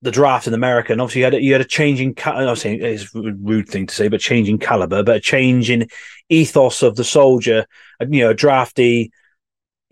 the 0.00 0.10
draft 0.10 0.46
in 0.46 0.54
America, 0.54 0.92
and 0.92 1.02
obviously 1.02 1.20
you 1.20 1.24
had 1.24 1.34
a, 1.34 1.42
you 1.42 1.52
had 1.52 1.60
a 1.60 1.66
changing. 1.66 2.14
I'm 2.24 2.56
saying 2.56 2.80
it's 2.82 3.14
a 3.14 3.20
rude 3.20 3.68
thing 3.68 3.86
to 3.86 3.94
say, 3.94 4.08
but 4.08 4.20
changing 4.20 4.58
caliber, 4.58 5.02
but 5.02 5.16
a 5.16 5.20
change 5.20 5.68
in 5.68 5.86
ethos 6.30 6.82
of 6.82 6.96
the 6.96 7.04
soldier. 7.04 7.66
You 8.00 8.24
know, 8.24 8.30
a 8.30 8.34
drafty. 8.34 9.12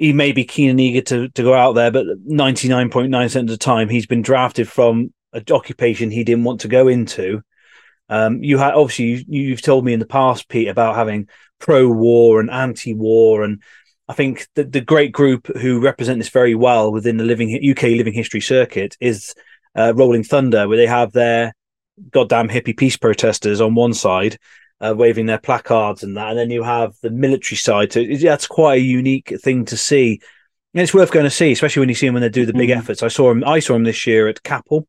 He 0.02 0.12
may 0.12 0.32
be 0.32 0.44
keen 0.44 0.70
and 0.70 0.80
eager 0.80 1.00
to, 1.02 1.28
to 1.28 1.42
go 1.44 1.54
out 1.54 1.74
there, 1.74 1.92
but 1.92 2.06
99.9% 2.26 3.36
of 3.36 3.46
the 3.46 3.56
time 3.56 3.88
he's 3.88 4.06
been 4.06 4.20
drafted 4.20 4.68
from 4.68 5.12
an 5.32 5.44
occupation 5.52 6.10
he 6.10 6.24
didn't 6.24 6.42
want 6.42 6.62
to 6.62 6.68
go 6.68 6.88
into. 6.88 7.40
Um, 8.08 8.42
you 8.42 8.58
had 8.58 8.74
obviously 8.74 9.04
you, 9.04 9.24
you've 9.28 9.62
told 9.62 9.84
me 9.84 9.92
in 9.92 10.00
the 10.00 10.06
past, 10.06 10.48
Pete, 10.48 10.66
about 10.66 10.96
having 10.96 11.28
pro-war 11.60 12.40
and 12.40 12.50
anti-war, 12.50 13.44
and 13.44 13.62
I 14.08 14.14
think 14.14 14.48
the, 14.56 14.64
the 14.64 14.80
great 14.80 15.12
group 15.12 15.46
who 15.46 15.78
represent 15.80 16.18
this 16.18 16.30
very 16.30 16.56
well 16.56 16.90
within 16.90 17.16
the 17.16 17.24
living 17.24 17.54
UK 17.70 17.82
living 17.82 18.12
history 18.12 18.40
circuit 18.40 18.96
is 19.00 19.36
uh, 19.76 19.92
Rolling 19.94 20.24
Thunder, 20.24 20.66
where 20.66 20.78
they 20.78 20.86
have 20.88 21.12
their 21.12 21.54
goddamn 22.10 22.48
hippie 22.48 22.76
peace 22.76 22.96
protesters 22.96 23.60
on 23.60 23.76
one 23.76 23.94
side, 23.94 24.36
uh, 24.82 24.94
waving 24.96 25.26
their 25.26 25.38
placards 25.38 26.02
and 26.02 26.16
that, 26.16 26.30
and 26.30 26.38
then 26.38 26.50
you 26.50 26.62
have 26.62 26.94
the 27.02 27.10
military 27.10 27.56
side. 27.56 27.92
So 27.92 28.04
that's 28.04 28.46
quite 28.46 28.80
a 28.80 28.84
unique 28.84 29.32
thing 29.40 29.64
to 29.66 29.76
see. 29.76 30.20
And 30.74 30.82
it's 30.82 30.94
worth 30.94 31.12
going 31.12 31.24
to 31.24 31.30
see, 31.30 31.52
especially 31.52 31.80
when 31.80 31.88
you 31.88 31.94
see 31.94 32.06
them 32.06 32.14
when 32.14 32.22
they 32.22 32.28
do 32.28 32.46
the 32.46 32.52
big 32.52 32.70
mm-hmm. 32.70 32.78
efforts. 32.78 33.02
I 33.02 33.08
saw 33.08 33.30
him. 33.30 33.44
I 33.44 33.60
saw 33.60 33.74
him 33.74 33.84
this 33.84 34.06
year 34.06 34.28
at 34.28 34.42
Capel, 34.42 34.88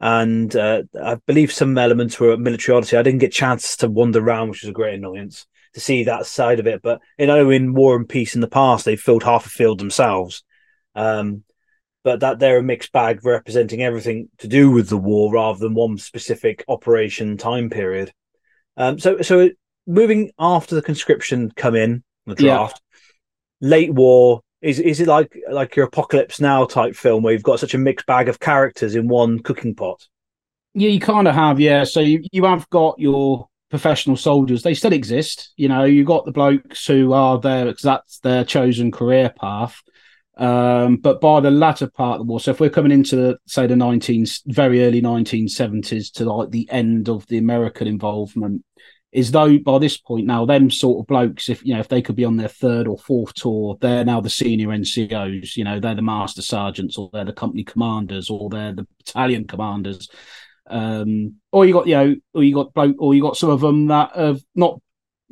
and 0.00 0.54
uh, 0.54 0.82
I 1.02 1.16
believe 1.26 1.52
some 1.52 1.76
elements 1.76 2.20
were 2.20 2.36
military 2.36 2.76
odyssey. 2.76 2.96
I 2.96 3.02
didn't 3.02 3.20
get 3.20 3.28
a 3.28 3.30
chance 3.30 3.76
to 3.78 3.88
wander 3.88 4.20
around, 4.20 4.50
which 4.50 4.62
was 4.62 4.70
a 4.70 4.74
great 4.74 4.94
annoyance 4.94 5.46
to 5.74 5.80
see 5.80 6.04
that 6.04 6.26
side 6.26 6.60
of 6.60 6.66
it. 6.66 6.82
But 6.82 7.00
you 7.18 7.26
know, 7.26 7.50
in 7.50 7.74
War 7.74 7.96
and 7.96 8.08
Peace 8.08 8.34
in 8.34 8.42
the 8.42 8.48
past, 8.48 8.84
they 8.84 8.96
filled 8.96 9.24
half 9.24 9.46
a 9.46 9.50
field 9.50 9.80
themselves. 9.80 10.44
Um, 10.94 11.44
but 12.04 12.20
that 12.20 12.38
they're 12.38 12.58
a 12.58 12.62
mixed 12.62 12.92
bag 12.92 13.24
representing 13.24 13.82
everything 13.82 14.28
to 14.38 14.48
do 14.48 14.70
with 14.70 14.88
the 14.88 14.96
war 14.96 15.32
rather 15.32 15.58
than 15.58 15.74
one 15.74 15.98
specific 15.98 16.64
operation 16.68 17.36
time 17.36 17.70
period. 17.70 18.12
Um, 18.76 18.98
so, 18.98 19.20
so 19.22 19.50
moving 19.86 20.30
after 20.38 20.74
the 20.74 20.82
conscription 20.82 21.52
come 21.56 21.74
in 21.74 22.02
the 22.26 22.34
draft, 22.34 22.80
yeah. 23.60 23.68
late 23.68 23.92
war 23.92 24.42
is 24.62 24.78
is 24.78 25.00
it 25.00 25.08
like 25.08 25.36
like 25.50 25.74
your 25.76 25.86
apocalypse 25.86 26.40
now 26.40 26.64
type 26.64 26.94
film 26.94 27.22
where 27.22 27.32
you've 27.32 27.42
got 27.42 27.60
such 27.60 27.74
a 27.74 27.78
mixed 27.78 28.06
bag 28.06 28.28
of 28.28 28.38
characters 28.38 28.94
in 28.94 29.08
one 29.08 29.40
cooking 29.40 29.74
pot? 29.74 30.06
Yeah, 30.74 30.88
you 30.88 31.00
kind 31.00 31.28
of 31.28 31.34
have. 31.34 31.60
Yeah, 31.60 31.84
so 31.84 32.00
you 32.00 32.22
you 32.30 32.44
have 32.44 32.68
got 32.70 32.98
your 32.98 33.48
professional 33.70 34.16
soldiers. 34.16 34.62
They 34.62 34.74
still 34.74 34.92
exist. 34.92 35.52
You 35.56 35.68
know, 35.68 35.84
you 35.84 36.04
got 36.04 36.24
the 36.24 36.32
blokes 36.32 36.86
who 36.86 37.12
are 37.12 37.40
there 37.40 37.66
because 37.66 37.82
that's 37.82 38.20
their 38.20 38.44
chosen 38.44 38.92
career 38.92 39.34
path. 39.38 39.82
Um, 40.38 40.96
but 40.96 41.20
by 41.20 41.40
the 41.40 41.50
latter 41.50 41.88
part 41.88 42.14
of 42.14 42.26
the 42.26 42.30
war, 42.30 42.40
so 42.40 42.52
if 42.52 42.60
we're 42.60 42.70
coming 42.70 42.92
into 42.92 43.36
say 43.46 43.66
the 43.66 43.76
19 43.76 44.26
very 44.46 44.84
early 44.84 45.02
1970s 45.02 46.10
to 46.12 46.24
like 46.24 46.50
the 46.50 46.68
end 46.70 47.08
of 47.08 47.26
the 47.26 47.38
American 47.38 47.86
involvement, 47.86 48.64
is 49.12 49.30
though 49.30 49.58
by 49.58 49.78
this 49.78 49.98
point 49.98 50.26
now 50.26 50.46
them 50.46 50.70
sort 50.70 51.00
of 51.00 51.06
blokes 51.06 51.50
if 51.50 51.64
you 51.64 51.74
know 51.74 51.80
if 51.80 51.88
they 51.88 52.00
could 52.00 52.16
be 52.16 52.24
on 52.24 52.38
their 52.38 52.48
third 52.48 52.88
or 52.88 52.96
fourth 52.98 53.34
tour 53.34 53.76
they're 53.80 54.06
now 54.06 54.22
the 54.22 54.30
senior 54.30 54.68
ncos 54.68 55.54
you 55.54 55.64
know 55.64 55.78
they're 55.78 55.94
the 55.94 56.00
master 56.00 56.40
sergeants 56.40 56.96
or 56.96 57.10
they're 57.12 57.26
the 57.26 57.32
company 57.32 57.62
commanders 57.62 58.30
or 58.30 58.48
they're 58.48 58.72
the 58.72 58.86
battalion 58.98 59.46
commanders. 59.46 60.08
Um 60.66 61.34
or 61.50 61.66
you 61.66 61.74
got 61.74 61.86
you 61.86 61.94
know 61.94 62.14
or 62.32 62.42
you 62.42 62.54
got 62.54 62.72
bloke 62.72 62.96
or 62.98 63.14
you 63.14 63.20
got 63.20 63.36
some 63.36 63.50
of 63.50 63.60
them 63.60 63.88
that 63.88 64.16
have 64.16 64.40
not 64.54 64.80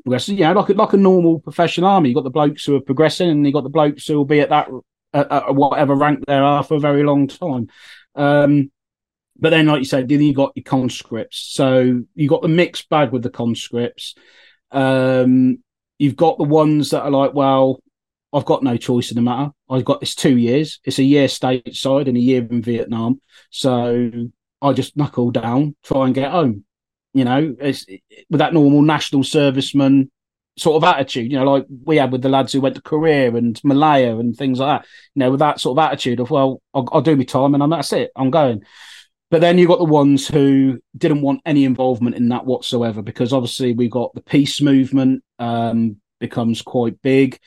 progressing 0.03 0.39
like 0.39 0.69
a, 0.69 0.73
like 0.73 0.93
a 0.93 0.97
normal 0.97 1.41
professional 1.41 1.89
army. 1.89 2.09
You 2.09 2.15
got 2.15 2.25
the 2.25 2.31
blokes 2.31 2.65
who 2.65 2.77
are 2.77 2.81
progressing 2.81 3.31
and 3.31 3.47
you 3.47 3.53
got 3.53 3.65
the 3.65 3.71
blokes 3.71 4.07
who 4.07 4.17
will 4.17 4.25
be 4.25 4.41
at 4.41 4.49
that 4.51 4.69
at, 5.13 5.31
at 5.31 5.55
whatever 5.55 5.95
rank 5.95 6.25
they 6.27 6.35
are 6.35 6.63
for 6.63 6.75
a 6.75 6.81
very 6.81 7.03
long 7.03 7.27
time 7.27 7.69
um 8.15 8.71
but 9.41 9.51
then, 9.51 9.67
like 9.67 9.79
you 9.79 9.87
said, 9.87 10.09
then 10.09 10.21
you 10.21 10.35
got 10.35 10.53
your 10.55 10.65
conscripts. 10.65 11.39
So 11.39 12.03
you 12.15 12.29
got 12.29 12.43
the 12.43 12.49
mixed 12.49 12.89
bag 12.91 13.11
with 13.11 13.23
the 13.23 13.31
conscripts. 13.31 14.15
Um, 14.71 15.63
you've 15.99 16.17
got 16.17 16.37
the 16.37 16.45
ones 16.45 16.91
that 16.91 17.03
are 17.03 17.11
like, 17.11 17.33
well, 17.33 17.81
I've 18.33 18.45
got 18.45 18.63
no 18.63 18.77
choice 18.77 19.11
in 19.11 19.17
the 19.17 19.23
matter. 19.23 19.51
I've 19.69 19.85
got 19.85 20.01
this 20.01 20.15
two 20.15 20.37
years. 20.37 20.79
It's 20.85 20.99
a 20.99 21.05
year 21.05 21.27
stateside 21.27 22.07
and 22.07 22.17
a 22.17 22.21
year 22.21 22.47
in 22.49 22.63
Vietnam. 22.63 23.21
So 23.51 24.11
I 24.61 24.73
just 24.75 24.97
knuckle 24.97 25.31
down, 25.31 25.75
try 25.83 26.05
and 26.05 26.15
get 26.15 26.31
home. 26.31 26.65
You 27.15 27.25
know, 27.25 27.57
it's 27.59 27.87
with 28.29 28.39
that 28.39 28.53
normal 28.53 28.83
national 28.83 29.23
serviceman 29.23 30.11
sort 30.61 30.77
of 30.77 30.85
attitude, 30.85 31.33
you 31.33 31.39
know, 31.39 31.51
like 31.51 31.67
we 31.85 31.97
had 31.97 32.13
with 32.13 32.23
the 32.23 32.29
lads 32.29 32.53
who 32.53 32.61
went 32.61 32.75
to 32.75 32.83
Korea 32.83 33.35
and 33.35 33.61
Malaya 33.65 34.19
and 34.19 34.37
things 34.37 34.59
like 34.59 34.83
that. 34.83 34.89
You 35.15 35.21
know, 35.21 35.31
with 35.31 35.41
that 35.41 35.59
sort 35.61 35.79
of 35.79 35.85
attitude 35.85 36.21
of, 36.21 36.31
well, 36.31 36.61
I'll, 36.75 36.89
I'll 36.93 37.01
do 37.01 37.17
my 37.17 37.25
time 37.25 37.55
and 37.55 37.63
I'm, 37.63 37.71
that's 37.71 37.93
it. 37.93 38.11
I'm 38.15 38.31
going. 38.31 38.63
But 39.31 39.41
then 39.41 39.59
you 39.59 39.67
got 39.67 39.79
the 39.79 39.85
ones 39.85 40.27
who 40.27 40.81
didn't 40.97 41.23
want 41.23 41.41
any 41.47 41.65
involvement 41.65 42.17
in 42.17 42.29
that 42.31 42.45
whatsoever, 42.45 43.01
because 43.01 43.33
obviously 43.33 43.73
we've 43.73 43.91
got 43.91 44.13
the 44.15 44.23
peace 44.23 44.61
movement 44.61 45.23
um, 45.39 45.97
becomes 46.19 46.63
quite 46.63 47.01
big. 47.01 47.39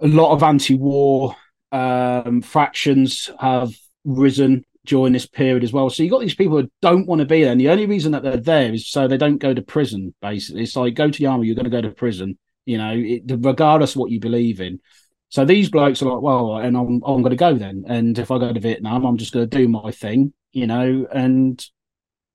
A 0.00 0.08
lot 0.08 0.32
of 0.32 0.42
anti-war 0.42 1.36
um, 1.72 2.42
fractions 2.42 3.30
have 3.38 3.72
risen 4.04 4.64
during 4.86 5.12
this 5.12 5.26
period 5.26 5.64
as 5.64 5.72
well. 5.72 5.90
So 5.90 6.02
you 6.02 6.10
got 6.10 6.20
these 6.20 6.34
people 6.34 6.60
who 6.60 6.70
don't 6.80 7.06
want 7.06 7.20
to 7.20 7.26
be 7.26 7.42
there, 7.42 7.52
and 7.52 7.60
the 7.60 7.70
only 7.70 7.86
reason 7.86 8.12
that 8.12 8.22
they're 8.22 8.36
there 8.36 8.72
is 8.72 8.90
so 8.90 9.06
they 9.06 9.16
don't 9.16 9.38
go 9.38 9.54
to 9.54 9.62
prison. 9.62 10.14
Basically, 10.20 10.62
it's 10.62 10.76
like 10.76 10.94
go 10.94 11.10
to 11.10 11.18
the 11.18 11.26
army, 11.26 11.46
you're 11.46 11.56
going 11.56 11.64
to 11.64 11.70
go 11.70 11.82
to 11.82 11.90
prison. 11.90 12.38
You 12.66 12.78
know, 12.78 12.92
it, 12.94 13.22
regardless 13.26 13.96
what 13.96 14.10
you 14.10 14.20
believe 14.20 14.60
in. 14.60 14.80
So 15.28 15.44
these 15.44 15.70
blokes 15.70 16.02
are 16.02 16.06
like, 16.06 16.22
well, 16.22 16.56
and 16.56 16.76
I'm 16.76 17.02
I'm 17.04 17.22
going 17.22 17.30
to 17.30 17.36
go 17.36 17.54
then. 17.54 17.84
And 17.86 18.18
if 18.18 18.30
I 18.30 18.38
go 18.38 18.52
to 18.52 18.60
Vietnam, 18.60 19.04
I'm 19.04 19.16
just 19.16 19.32
going 19.32 19.48
to 19.48 19.58
do 19.58 19.68
my 19.68 19.90
thing 19.92 20.32
you 20.52 20.66
know, 20.66 21.06
and 21.12 21.64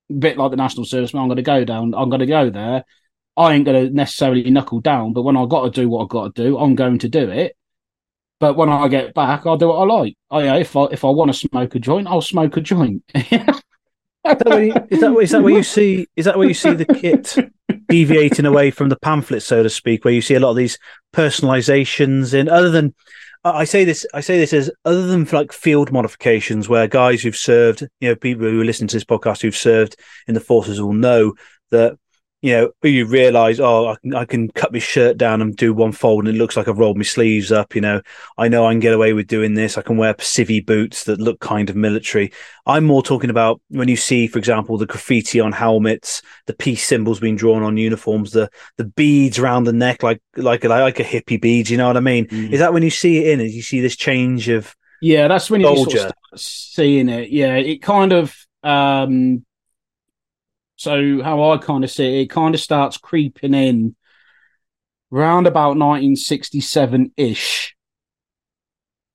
a 0.10 0.14
bit 0.14 0.38
like 0.38 0.52
the 0.52 0.58
national 0.58 0.86
serviceman, 0.86 1.22
I'm 1.22 1.28
going 1.28 1.38
to 1.38 1.42
go 1.42 1.66
down. 1.66 1.94
I'm 1.96 2.10
going 2.10 2.20
to 2.20 2.26
go 2.26 2.50
there. 2.50 2.86
I 3.38 3.54
ain't 3.54 3.66
going 3.66 3.88
to 3.88 3.94
necessarily 3.94 4.50
knuckle 4.50 4.80
down, 4.80 5.14
but 5.14 5.24
when 5.24 5.36
I've 5.36 5.50
got 5.50 5.66
to 5.66 5.82
do 5.82 5.90
what 5.90 6.04
I've 6.04 6.10
got 6.10 6.36
to 6.36 6.44
do, 6.44 6.58
I'm 6.58 6.76
going 6.76 7.00
to 7.00 7.10
do 7.10 7.30
it. 7.30 7.58
But 8.40 8.56
when 8.56 8.70
I 8.70 8.88
get 8.88 9.14
back, 9.14 9.46
I'll 9.46 9.58
do 9.58 9.70
what 9.70 9.78
I 9.78 9.94
like. 9.94 10.16
I, 10.30 10.40
you 10.40 10.46
know, 10.48 10.58
if 10.58 10.76
I 10.76 10.86
if 10.86 11.06
I 11.06 11.10
want 11.10 11.32
to 11.32 11.38
smoke 11.38 11.76
a 11.76 11.80
joint, 11.80 12.08
I'll 12.08 12.22
smoke 12.22 12.58
a 12.58 12.62
joint. 12.62 13.04
is, 13.16 13.30
that 14.24 14.46
where 14.46 14.64
you, 14.64 14.74
is, 14.90 15.00
that, 15.00 15.18
is 15.20 15.32
that 15.32 15.44
where 15.44 15.54
you 15.54 15.64
see 15.64 16.08
is 16.16 16.26
that 16.26 16.38
where 16.38 16.48
you 16.48 16.54
see 16.54 16.74
the 16.74 16.86
kit 16.86 17.36
deviating 17.88 18.46
away 18.46 18.72
from 18.72 18.90
the 18.90 18.98
pamphlet, 18.98 19.44
so 19.44 19.64
to 19.64 19.70
speak, 19.70 20.04
where 20.04 20.14
you 20.14 20.22
see 20.22 20.36
a 20.36 20.40
lot 20.40 20.52
of 20.52 20.58
these 20.58 20.78
personalizations 21.14 22.34
in 22.34 22.50
other 22.50 22.70
than 22.70 22.94
I 23.46 23.64
say 23.64 23.86
this. 23.86 24.08
I 24.14 24.22
say 24.22 24.40
this 24.40 24.54
as 24.54 24.72
other 24.86 25.06
than 25.06 25.24
like 25.26 25.54
field 25.54 25.92
modifications, 25.92 26.68
where 26.68 26.88
guys 26.88 27.22
who've 27.22 27.36
served, 27.36 27.88
you 28.00 28.10
know, 28.10 28.16
people 28.16 28.46
who 28.46 28.64
listen 28.64 28.88
to 28.88 28.96
this 28.96 29.04
podcast 29.06 29.42
who've 29.44 29.56
served 29.56 29.96
in 30.28 30.34
the 30.34 30.40
forces 30.40 30.82
will 30.82 30.94
know 30.94 31.36
that 31.70 31.98
you 32.46 32.52
know, 32.52 32.72
you 32.84 33.08
realize, 33.08 33.60
oh, 33.60 33.88
I 33.88 33.96
can, 33.96 34.14
I 34.14 34.26
can 34.26 34.52
cut 34.52 34.72
my 34.72 34.78
shirt 34.78 35.18
down 35.18 35.42
and 35.42 35.58
do 35.58 35.74
one 35.74 35.92
fold 35.92 36.28
and 36.28 36.36
it 36.36 36.38
looks 36.38 36.56
like 36.56 36.68
I've 36.68 36.78
rolled 36.78 36.96
my 36.96 37.02
sleeves 37.02 37.52
up. 37.52 37.74
You 37.74 37.82
know, 37.82 38.02
I 38.38 38.50
know 38.50 38.68
I 38.68 38.72
can 38.72 38.80
get 38.80 38.94
away 38.94 39.14
with 39.14 39.26
doing 39.26 39.56
this. 39.56 39.80
I 39.80 39.82
can 39.82 39.98
wear 39.98 40.14
civvy 40.14 40.64
boots 40.64 41.06
that 41.06 41.20
look 41.20 41.40
kind 41.40 41.72
of 41.72 41.76
military. 41.76 42.32
I'm 42.68 42.84
more 42.84 43.02
talking 43.02 43.32
about 43.32 43.62
when 43.70 43.88
you 43.88 43.98
see, 43.98 44.28
for 44.28 44.38
example, 44.38 44.78
the 44.78 44.86
graffiti 44.86 45.40
on 45.40 45.54
helmets, 45.54 46.22
the 46.46 46.54
peace 46.54 46.86
symbols 46.86 47.20
being 47.20 47.36
drawn 47.36 47.64
on 47.64 47.78
uniforms, 47.78 48.32
the 48.32 48.48
the 48.78 48.86
beads 48.86 49.40
around 49.40 49.64
the 49.64 49.74
neck, 49.74 50.04
like 50.04 50.22
like 50.36 50.64
like 50.64 51.00
a 51.00 51.04
hippie 51.04 51.42
bead. 51.42 51.68
You 51.68 51.78
know 51.78 51.88
what 51.88 51.98
I 51.98 52.02
mean? 52.02 52.28
Mm. 52.28 52.52
Is 52.52 52.60
that 52.60 52.74
when 52.74 52.84
you 52.84 52.92
see 52.92 53.26
it 53.26 53.34
in? 53.34 53.42
Is 53.42 53.56
you 53.56 53.64
see 53.64 53.82
this 53.82 53.96
change 53.96 54.50
of 54.50 54.76
yeah? 55.02 55.28
That's 55.28 55.50
when 55.50 55.62
you 55.62 55.76
sort 55.78 55.96
of 55.96 56.14
seeing 56.36 57.10
it. 57.10 57.32
Yeah, 57.32 57.56
it 57.56 57.82
kind 57.82 58.14
of 58.14 58.38
um 58.62 59.44
so 60.76 61.22
how 61.24 61.52
I 61.52 61.58
kind 61.58 61.84
of 61.84 61.92
see 61.92 62.20
it, 62.20 62.22
it 62.24 62.30
kind 62.30 62.54
of 62.54 62.62
starts 62.62 62.98
creeping 62.98 63.54
in 63.54 63.96
round 65.12 65.48
about 65.48 65.78
1967 65.78 67.14
ish. 67.18 67.76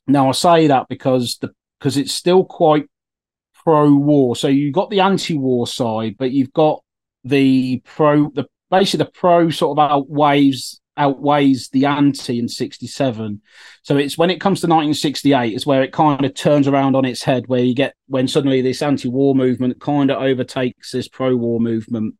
Now 0.06 0.28
I 0.28 0.32
say 0.32 0.66
that 0.68 0.88
because 0.88 1.38
the 1.40 1.50
because 1.78 1.96
it's 1.96 2.12
still 2.12 2.44
quite 2.44 2.86
pro-war. 3.64 4.36
So 4.36 4.48
you've 4.48 4.74
got 4.74 4.90
the 4.90 5.00
anti-war 5.00 5.66
side, 5.66 6.16
but 6.18 6.30
you've 6.30 6.52
got 6.52 6.82
the 7.24 7.82
pro 7.84 8.30
the 8.30 8.46
basically 8.70 9.04
the 9.04 9.10
pro 9.10 9.50
sort 9.50 9.78
of 9.78 9.90
outweighs 9.90 10.79
outweighs 10.96 11.68
the 11.70 11.86
anti 11.86 12.38
in 12.38 12.48
67 12.48 13.40
so 13.82 13.96
it's 13.96 14.18
when 14.18 14.30
it 14.30 14.40
comes 14.40 14.60
to 14.60 14.66
1968 14.66 15.54
is 15.54 15.66
where 15.66 15.82
it 15.82 15.92
kind 15.92 16.24
of 16.24 16.34
turns 16.34 16.68
around 16.68 16.96
on 16.96 17.04
its 17.04 17.22
head 17.22 17.46
where 17.46 17.60
you 17.60 17.74
get 17.74 17.94
when 18.06 18.28
suddenly 18.28 18.60
this 18.60 18.82
anti-war 18.82 19.34
movement 19.34 19.80
kind 19.80 20.10
of 20.10 20.22
overtakes 20.22 20.92
this 20.92 21.08
pro-war 21.08 21.60
movement. 21.60 22.16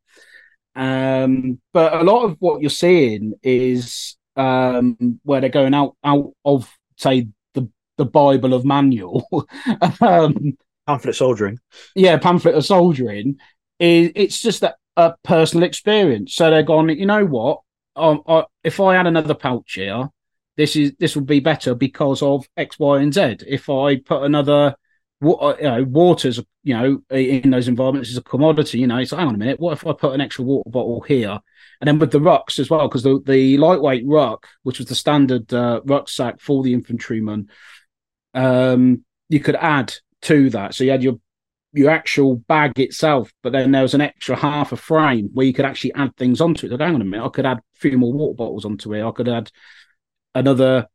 Um, 0.74 1.60
but 1.72 1.94
a 1.94 2.02
lot 2.02 2.24
of 2.24 2.36
what 2.38 2.60
you're 2.60 2.70
seeing 2.70 3.34
is 3.42 4.16
um, 4.36 5.20
where 5.24 5.40
they're 5.40 5.50
going 5.50 5.74
out 5.74 5.96
out 6.04 6.32
of 6.44 6.70
say 6.96 7.28
the 7.54 7.68
the 7.98 8.06
bible 8.06 8.54
of 8.54 8.64
manual. 8.64 9.26
Um, 10.00 10.56
pamphlet 10.86 11.14
soldiering. 11.14 11.58
yeah 11.94 12.18
pamphlet 12.18 12.54
of 12.54 12.64
soldiering. 12.64 13.36
Is 13.78 14.12
it's 14.14 14.40
just 14.40 14.60
that 14.62 14.76
a 14.96 15.14
personal 15.24 15.64
experience. 15.64 16.34
So 16.34 16.50
they're 16.50 16.62
gone 16.62 16.88
you 16.88 17.06
know 17.06 17.26
what 17.26 17.60
um, 18.00 18.22
I, 18.26 18.44
if 18.64 18.80
I 18.80 18.94
had 18.94 19.06
another 19.06 19.34
pouch 19.34 19.74
here, 19.74 20.08
this 20.56 20.76
is 20.76 20.92
this 20.98 21.14
would 21.16 21.26
be 21.26 21.40
better 21.40 21.74
because 21.74 22.22
of 22.22 22.46
X, 22.56 22.78
Y, 22.78 23.00
and 23.00 23.14
Z. 23.14 23.38
If 23.46 23.68
I 23.70 23.96
put 23.96 24.22
another 24.24 24.74
what 25.20 25.58
you 25.60 25.68
know, 25.68 25.84
water's 25.84 26.40
you 26.62 26.74
know 26.74 27.02
in 27.10 27.50
those 27.50 27.68
environments 27.68 28.10
is 28.10 28.16
a 28.16 28.22
commodity. 28.22 28.78
You 28.78 28.86
know, 28.86 28.96
it's 28.96 29.12
like, 29.12 29.20
hang 29.20 29.28
on 29.28 29.34
a 29.34 29.38
minute, 29.38 29.60
what 29.60 29.72
if 29.72 29.86
I 29.86 29.92
put 29.92 30.14
an 30.14 30.20
extra 30.20 30.44
water 30.44 30.68
bottle 30.68 31.02
here? 31.02 31.38
And 31.80 31.88
then 31.88 31.98
with 31.98 32.10
the 32.10 32.18
rucks 32.18 32.58
as 32.58 32.68
well, 32.68 32.88
because 32.88 33.02
the, 33.02 33.20
the 33.24 33.56
lightweight 33.56 34.04
ruck, 34.06 34.46
which 34.62 34.78
was 34.78 34.88
the 34.88 34.94
standard 34.94 35.52
uh, 35.52 35.80
rucksack 35.84 36.40
for 36.40 36.62
the 36.62 36.74
infantryman, 36.74 37.48
um, 38.34 39.04
you 39.28 39.40
could 39.40 39.56
add 39.56 39.94
to 40.22 40.50
that. 40.50 40.74
So 40.74 40.84
you 40.84 40.90
had 40.90 41.02
your 41.02 41.20
your 41.72 41.90
actual 41.90 42.36
bag 42.36 42.78
itself, 42.80 43.32
but 43.42 43.52
then 43.52 43.70
there 43.70 43.82
was 43.82 43.94
an 43.94 44.00
extra 44.00 44.36
half 44.36 44.72
a 44.72 44.76
frame 44.76 45.30
where 45.32 45.46
you 45.46 45.52
could 45.52 45.64
actually 45.64 45.94
add 45.94 46.16
things 46.16 46.40
onto 46.40 46.66
it. 46.66 46.72
Like, 46.72 46.80
hang 46.80 46.94
on 46.94 47.02
a 47.02 47.04
minute, 47.04 47.24
I 47.24 47.28
could 47.28 47.46
add 47.46 47.58
a 47.58 47.78
few 47.78 47.96
more 47.96 48.12
water 48.12 48.34
bottles 48.34 48.64
onto 48.64 48.92
it. 48.94 49.06
I 49.06 49.10
could 49.12 49.28
add 49.28 49.50
another 50.34 50.88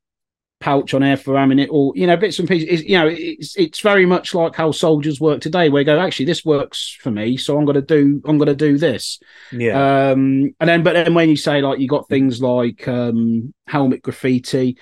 pouch 0.60 0.94
on 0.94 1.04
air 1.04 1.18
for 1.18 1.38
ammunition, 1.38 1.70
or 1.72 1.94
you 1.96 2.08
know, 2.08 2.18
bits 2.18 2.40
and 2.40 2.48
pieces. 2.48 2.68
It's, 2.70 2.84
you 2.84 2.98
know, 2.98 3.08
it's 3.08 3.58
it's 3.58 3.80
very 3.80 4.06
much 4.06 4.34
like 4.34 4.56
how 4.56 4.72
soldiers 4.72 5.22
work 5.22 5.42
today, 5.42 5.70
where 5.70 5.82
you 5.82 5.86
go, 5.86 6.00
actually, 6.00 6.26
this 6.26 6.44
works 6.44 6.98
for 7.02 7.12
me, 7.12 7.38
so 7.38 7.58
I'm 7.58 7.66
going 7.66 7.76
to 7.76 7.82
do 7.82 8.22
I'm 8.26 8.40
to 8.40 8.56
do 8.56 8.78
this. 8.78 9.20
Yeah. 9.52 10.12
Um, 10.12 10.56
and 10.60 10.70
then, 10.70 10.84
but 10.84 10.94
then 10.94 11.14
when 11.14 11.30
you 11.30 11.38
say 11.38 11.62
like 11.62 11.80
you 11.80 11.88
got 11.88 12.10
things 12.10 12.42
like 12.42 12.88
um, 12.88 13.54
helmet 13.68 14.02
graffiti, 14.02 14.78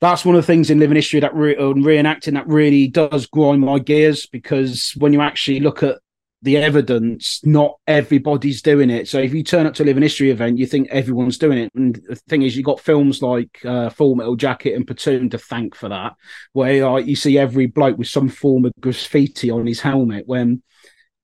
that's 0.00 0.24
one 0.24 0.34
of 0.34 0.42
the 0.42 0.46
things 0.46 0.70
in 0.70 0.78
living 0.78 0.96
history 0.96 1.20
that 1.20 1.34
re- 1.34 1.56
reenacting 1.56 2.34
that 2.34 2.46
really 2.46 2.88
does 2.88 3.26
grind 3.26 3.62
my 3.62 3.78
gears 3.78 4.26
because 4.26 4.92
when 4.98 5.12
you 5.12 5.20
actually 5.20 5.60
look 5.60 5.82
at 5.82 5.98
the 6.42 6.58
evidence, 6.58 7.40
not 7.44 7.76
everybody's 7.86 8.60
doing 8.60 8.90
it. 8.90 9.08
So 9.08 9.18
if 9.18 9.32
you 9.32 9.42
turn 9.42 9.66
up 9.66 9.74
to 9.74 9.82
a 9.82 9.86
living 9.86 10.02
history 10.02 10.30
event, 10.30 10.58
you 10.58 10.66
think 10.66 10.88
everyone's 10.90 11.38
doing 11.38 11.58
it. 11.58 11.72
And 11.74 12.00
the 12.08 12.16
thing 12.28 12.42
is, 12.42 12.56
you've 12.56 12.66
got 12.66 12.78
films 12.78 13.22
like 13.22 13.64
uh, 13.64 13.88
Full 13.90 14.14
Metal 14.14 14.36
Jacket 14.36 14.74
and 14.74 14.86
Platoon 14.86 15.30
to 15.30 15.38
thank 15.38 15.74
for 15.74 15.88
that, 15.88 16.14
where 16.52 17.00
you 17.00 17.16
see 17.16 17.38
every 17.38 17.66
bloke 17.66 17.96
with 17.96 18.08
some 18.08 18.28
form 18.28 18.66
of 18.66 18.72
graffiti 18.80 19.50
on 19.50 19.66
his 19.66 19.80
helmet 19.80 20.24
when 20.26 20.62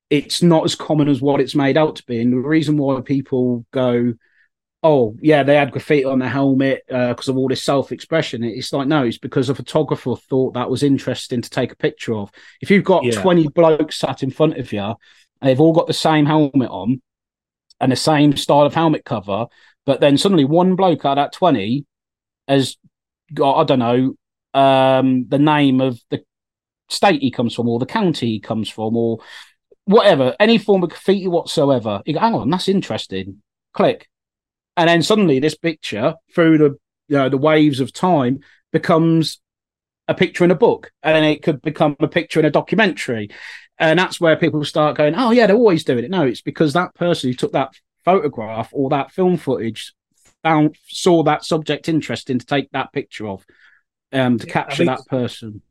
it's 0.08 0.42
not 0.42 0.64
as 0.64 0.74
common 0.74 1.08
as 1.08 1.20
what 1.20 1.40
it's 1.40 1.54
made 1.54 1.76
out 1.76 1.96
to 1.96 2.04
be. 2.04 2.20
And 2.20 2.32
the 2.32 2.38
reason 2.38 2.76
why 2.76 3.00
people 3.02 3.64
go, 3.70 4.14
oh 4.82 5.16
yeah, 5.20 5.42
they 5.42 5.54
had 5.54 5.70
graffiti 5.70 6.04
on 6.04 6.18
their 6.18 6.28
helmet 6.28 6.82
because 6.88 7.28
uh, 7.28 7.32
of 7.32 7.38
all 7.38 7.48
this 7.48 7.62
self-expression. 7.62 8.42
It's 8.42 8.72
like 8.72 8.88
no, 8.88 9.04
it's 9.04 9.18
because 9.18 9.48
a 9.48 9.54
photographer 9.54 10.16
thought 10.16 10.54
that 10.54 10.70
was 10.70 10.82
interesting 10.82 11.42
to 11.42 11.50
take 11.50 11.72
a 11.72 11.76
picture 11.76 12.14
of. 12.14 12.30
If 12.60 12.70
you've 12.70 12.84
got 12.84 13.04
yeah. 13.04 13.20
twenty 13.20 13.48
blokes 13.48 13.96
sat 13.96 14.22
in 14.22 14.30
front 14.30 14.58
of 14.58 14.72
you, 14.72 14.80
and 14.80 14.96
they've 15.40 15.60
all 15.60 15.72
got 15.72 15.86
the 15.86 15.92
same 15.92 16.26
helmet 16.26 16.70
on 16.70 17.00
and 17.80 17.92
the 17.92 17.96
same 17.96 18.36
style 18.36 18.62
of 18.62 18.74
helmet 18.74 19.04
cover, 19.04 19.46
but 19.86 20.00
then 20.00 20.18
suddenly 20.18 20.44
one 20.44 20.76
bloke 20.76 21.04
out 21.04 21.18
of 21.18 21.24
that 21.24 21.32
twenty 21.32 21.86
has 22.48 22.76
got 23.32 23.60
I 23.60 23.64
don't 23.64 23.78
know 23.78 24.14
um, 24.54 25.26
the 25.28 25.38
name 25.38 25.80
of 25.80 26.00
the 26.10 26.24
state 26.88 27.22
he 27.22 27.30
comes 27.30 27.54
from 27.54 27.68
or 27.68 27.78
the 27.78 27.86
county 27.86 28.26
he 28.26 28.40
comes 28.40 28.68
from 28.68 28.96
or 28.96 29.18
whatever, 29.84 30.36
any 30.38 30.58
form 30.58 30.82
of 30.82 30.90
graffiti 30.90 31.26
whatsoever. 31.26 32.02
You 32.04 32.14
go, 32.14 32.20
hang 32.20 32.34
on, 32.34 32.50
that's 32.50 32.68
interesting. 32.68 33.42
Click 33.72 34.08
and 34.76 34.88
then 34.88 35.02
suddenly 35.02 35.38
this 35.38 35.54
picture 35.54 36.14
through 36.34 36.58
the 36.58 36.78
you 37.08 37.18
know 37.18 37.28
the 37.28 37.38
waves 37.38 37.80
of 37.80 37.92
time 37.92 38.40
becomes 38.72 39.40
a 40.08 40.14
picture 40.14 40.44
in 40.44 40.50
a 40.50 40.56
book. 40.56 40.90
And 41.02 41.14
then 41.14 41.24
it 41.24 41.42
could 41.42 41.62
become 41.62 41.96
a 42.00 42.08
picture 42.08 42.40
in 42.40 42.46
a 42.46 42.50
documentary. 42.50 43.30
And 43.78 43.98
that's 43.98 44.20
where 44.20 44.36
people 44.36 44.64
start 44.64 44.96
going 44.96 45.14
oh 45.16 45.30
yeah 45.30 45.46
they're 45.46 45.56
always 45.56 45.84
doing 45.84 46.04
it. 46.04 46.10
No 46.10 46.22
it's 46.22 46.42
because 46.42 46.72
that 46.72 46.94
person 46.94 47.30
who 47.30 47.34
took 47.34 47.52
that 47.52 47.74
photograph 48.04 48.70
or 48.72 48.90
that 48.90 49.12
film 49.12 49.36
footage 49.36 49.92
found 50.42 50.76
saw 50.88 51.22
that 51.22 51.44
subject 51.44 51.88
interesting 51.88 52.38
to 52.38 52.46
take 52.46 52.70
that 52.72 52.92
picture 52.92 53.28
of 53.28 53.44
um 54.12 54.38
to 54.38 54.46
capture 54.46 54.82
I 54.82 54.86
mean, 54.86 54.96
that 54.96 55.06
person. 55.06 55.62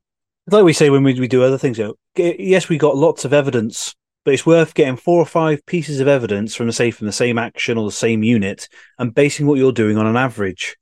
Like 0.50 0.64
we 0.64 0.74
say 0.74 0.90
when 0.90 1.04
we, 1.04 1.20
we 1.20 1.28
do 1.28 1.44
other 1.44 1.58
things 1.58 1.78
you 1.78 1.86
know, 1.86 1.96
yes 2.16 2.70
we 2.70 2.78
got 2.78 2.98
lots 2.98 3.26
of 3.26 3.34
evidence 3.34 3.96
but 4.24 4.34
it's 4.34 4.46
worth 4.46 4.74
getting 4.74 4.98
four 4.98 5.20
or 5.20 5.26
five 5.26 5.66
pieces 5.66 6.00
of 6.00 6.08
evidence 6.08 6.56
from, 6.56 6.72
say, 6.72 6.92
from 6.92 7.08
the 7.08 7.14
same 7.14 7.38
action 7.38 7.78
or 7.78 7.86
the 7.86 7.92
same 7.92 8.24
unit 8.24 8.70
and 8.98 9.16
basing 9.16 9.48
what 9.48 9.58
you're 9.58 9.72
doing 9.72 9.98
on 9.98 10.08
an 10.08 10.18
average. 10.18 10.78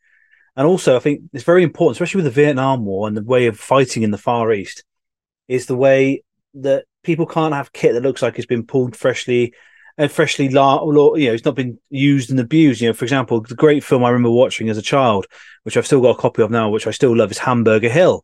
And 0.55 0.67
also, 0.67 0.95
I 0.95 0.99
think 0.99 1.21
it's 1.33 1.43
very 1.43 1.63
important, 1.63 1.95
especially 1.95 2.19
with 2.19 2.33
the 2.33 2.41
Vietnam 2.41 2.85
War 2.85 3.07
and 3.07 3.15
the 3.15 3.23
way 3.23 3.47
of 3.47 3.57
fighting 3.57 4.03
in 4.03 4.11
the 4.11 4.17
Far 4.17 4.51
East, 4.51 4.83
is 5.47 5.65
the 5.65 5.77
way 5.77 6.23
that 6.55 6.85
people 7.03 7.25
can't 7.25 7.53
have 7.53 7.71
kit 7.71 7.93
that 7.93 8.03
looks 8.03 8.21
like 8.21 8.37
it's 8.37 8.45
been 8.45 8.65
pulled 8.65 8.95
freshly 8.95 9.53
and 9.99 10.09
uh, 10.09 10.13
freshly, 10.13 10.45
you 10.45 10.53
know, 10.53 11.13
it's 11.13 11.43
not 11.43 11.55
been 11.55 11.77
used 11.89 12.31
and 12.31 12.39
abused. 12.39 12.79
You 12.79 12.87
know, 12.87 12.93
for 12.93 13.03
example, 13.03 13.41
the 13.41 13.53
great 13.53 13.83
film 13.83 14.05
I 14.05 14.09
remember 14.09 14.31
watching 14.31 14.69
as 14.69 14.77
a 14.77 14.81
child, 14.81 15.27
which 15.63 15.75
I've 15.75 15.85
still 15.85 16.01
got 16.01 16.17
a 16.17 16.21
copy 16.21 16.41
of 16.41 16.49
now, 16.49 16.69
which 16.69 16.87
I 16.87 16.91
still 16.91 17.15
love, 17.15 17.31
is 17.31 17.37
Hamburger 17.37 17.89
Hill. 17.89 18.23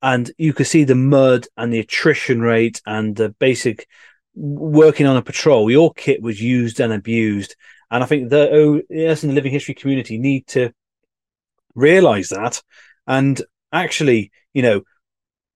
And 0.00 0.30
you 0.38 0.54
could 0.54 0.66
see 0.66 0.84
the 0.84 0.94
mud 0.94 1.46
and 1.58 1.70
the 1.70 1.80
attrition 1.80 2.40
rate 2.40 2.80
and 2.86 3.14
the 3.14 3.28
basic 3.28 3.86
working 4.34 5.06
on 5.06 5.16
a 5.16 5.22
patrol, 5.22 5.70
your 5.70 5.92
kit 5.92 6.22
was 6.22 6.40
used 6.40 6.80
and 6.80 6.92
abused. 6.92 7.56
And 7.90 8.02
I 8.02 8.06
think 8.06 8.32
oh, 8.32 8.80
us 8.90 9.22
in 9.22 9.30
the 9.30 9.34
living 9.34 9.52
history 9.52 9.74
community 9.74 10.18
need 10.18 10.46
to 10.48 10.72
realize 11.74 12.28
that 12.28 12.62
and 13.06 13.40
actually, 13.72 14.30
you 14.54 14.62
know, 14.62 14.82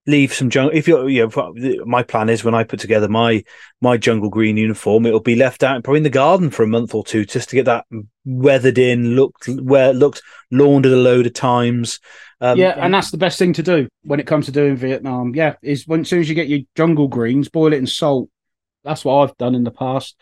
leave 0.06 0.34
some 0.34 0.50
jungle. 0.50 0.76
If 0.76 0.86
you're, 0.86 1.08
you 1.08 1.30
know, 1.36 1.84
my 1.86 2.02
plan 2.02 2.28
is 2.28 2.44
when 2.44 2.54
I 2.54 2.64
put 2.64 2.80
together 2.80 3.08
my 3.08 3.44
my 3.80 3.96
jungle 3.96 4.28
green 4.28 4.56
uniform, 4.56 5.06
it'll 5.06 5.20
be 5.20 5.36
left 5.36 5.62
out 5.62 5.82
probably 5.84 5.98
in 5.98 6.04
the 6.04 6.10
garden 6.10 6.50
for 6.50 6.62
a 6.62 6.68
month 6.68 6.94
or 6.94 7.04
two 7.04 7.24
just 7.24 7.50
to 7.50 7.56
get 7.56 7.66
that 7.66 7.86
weathered 8.24 8.78
in, 8.78 9.14
looked 9.16 9.48
where 9.48 9.92
looked 9.92 10.22
laundered 10.50 10.92
a 10.92 10.96
load 10.96 11.26
of 11.26 11.34
times. 11.34 12.00
Um, 12.40 12.58
yeah, 12.58 12.74
and 12.76 12.92
that's 12.92 13.10
the 13.10 13.16
best 13.16 13.38
thing 13.38 13.52
to 13.54 13.62
do 13.62 13.88
when 14.02 14.20
it 14.20 14.26
comes 14.26 14.46
to 14.46 14.52
doing 14.52 14.76
Vietnam. 14.76 15.34
Yeah, 15.34 15.54
is 15.62 15.86
when 15.86 16.00
as 16.00 16.08
soon 16.08 16.20
as 16.20 16.28
you 16.28 16.34
get 16.34 16.48
your 16.48 16.60
jungle 16.74 17.08
greens, 17.08 17.48
boil 17.48 17.72
it 17.72 17.78
in 17.78 17.86
salt, 17.86 18.28
that's 18.84 19.04
what 19.04 19.16
I've 19.16 19.36
done 19.36 19.54
in 19.54 19.64
the 19.64 19.70
past. 19.70 20.16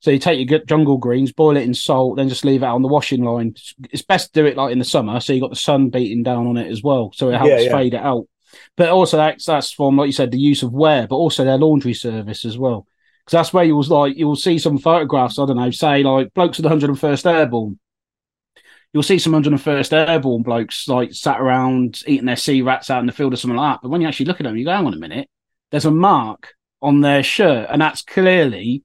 So 0.00 0.10
you 0.10 0.18
take 0.18 0.48
your 0.48 0.60
jungle 0.60 0.98
greens, 0.98 1.32
boil 1.32 1.56
it 1.56 1.62
in 1.62 1.74
salt, 1.74 2.16
then 2.16 2.28
just 2.28 2.44
leave 2.44 2.62
it 2.62 2.66
out 2.66 2.74
on 2.74 2.82
the 2.82 2.88
washing 2.88 3.24
line. 3.24 3.54
It's 3.90 4.02
best 4.02 4.32
to 4.32 4.40
do 4.40 4.46
it 4.46 4.56
like 4.56 4.72
in 4.72 4.78
the 4.78 4.84
summer, 4.84 5.20
so 5.20 5.32
you 5.32 5.40
got 5.40 5.50
the 5.50 5.56
sun 5.56 5.88
beating 5.88 6.22
down 6.22 6.46
on 6.46 6.56
it 6.56 6.70
as 6.70 6.82
well, 6.82 7.10
so 7.14 7.30
it 7.30 7.38
helps 7.38 7.50
yeah, 7.50 7.60
yeah. 7.60 7.72
fade 7.72 7.94
it 7.94 8.02
out. 8.02 8.26
But 8.76 8.90
also 8.90 9.16
that's 9.16 9.46
that's 9.46 9.72
from 9.72 9.96
like 9.96 10.06
you 10.06 10.12
said, 10.12 10.30
the 10.30 10.38
use 10.38 10.62
of 10.62 10.72
wear, 10.72 11.06
but 11.06 11.16
also 11.16 11.44
their 11.44 11.58
laundry 11.58 11.94
service 11.94 12.44
as 12.44 12.58
well. 12.58 12.86
Because 13.24 13.38
that's 13.38 13.52
where 13.52 13.64
you 13.64 13.74
was 13.74 13.90
like 13.90 14.16
you'll 14.16 14.36
see 14.36 14.58
some 14.58 14.78
photographs. 14.78 15.38
I 15.38 15.46
don't 15.46 15.56
know, 15.56 15.70
say 15.70 16.02
like 16.02 16.32
blokes 16.34 16.58
of 16.58 16.62
the 16.62 16.68
101st 16.68 17.32
Airborne. 17.32 17.78
You'll 18.92 19.02
see 19.02 19.18
some 19.18 19.32
101st 19.32 20.08
Airborne 20.08 20.42
blokes 20.42 20.88
like 20.88 21.12
sat 21.12 21.40
around 21.40 22.02
eating 22.06 22.26
their 22.26 22.36
C 22.36 22.62
rats 22.62 22.90
out 22.90 23.00
in 23.00 23.06
the 23.06 23.12
field 23.12 23.32
or 23.32 23.36
something 23.36 23.56
like 23.56 23.74
that. 23.74 23.80
But 23.82 23.88
when 23.90 24.00
you 24.00 24.08
actually 24.08 24.26
look 24.26 24.40
at 24.40 24.44
them, 24.44 24.56
you 24.56 24.64
go, 24.64 24.72
hang 24.72 24.86
on 24.86 24.94
a 24.94 24.98
minute, 24.98 25.28
there's 25.70 25.84
a 25.84 25.90
mark 25.90 26.54
on 26.82 27.00
their 27.00 27.22
shirt, 27.22 27.68
and 27.70 27.80
that's 27.80 28.02
clearly 28.02 28.84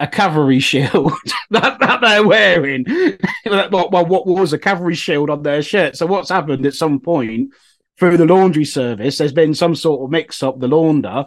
a 0.00 0.06
cavalry 0.06 0.58
shield 0.70 1.12
that, 1.50 1.78
that, 1.78 2.00
they're 2.00 2.26
wearing. 2.26 2.84
well, 3.46 3.88
what 3.90 4.26
was 4.26 4.52
a 4.52 4.58
cavalry 4.58 4.94
shield 4.94 5.30
on 5.30 5.42
their 5.42 5.62
shirt? 5.62 5.96
So 5.96 6.06
what's 6.06 6.30
happened 6.30 6.66
at 6.66 6.74
some 6.74 7.00
point 7.00 7.50
through 7.98 8.16
the 8.16 8.26
laundry 8.26 8.64
service? 8.64 9.18
There's 9.18 9.32
been 9.32 9.54
some 9.54 9.74
sort 9.74 10.02
of 10.02 10.10
mix 10.10 10.42
up 10.42 10.58
the 10.58 10.68
launder, 10.68 11.24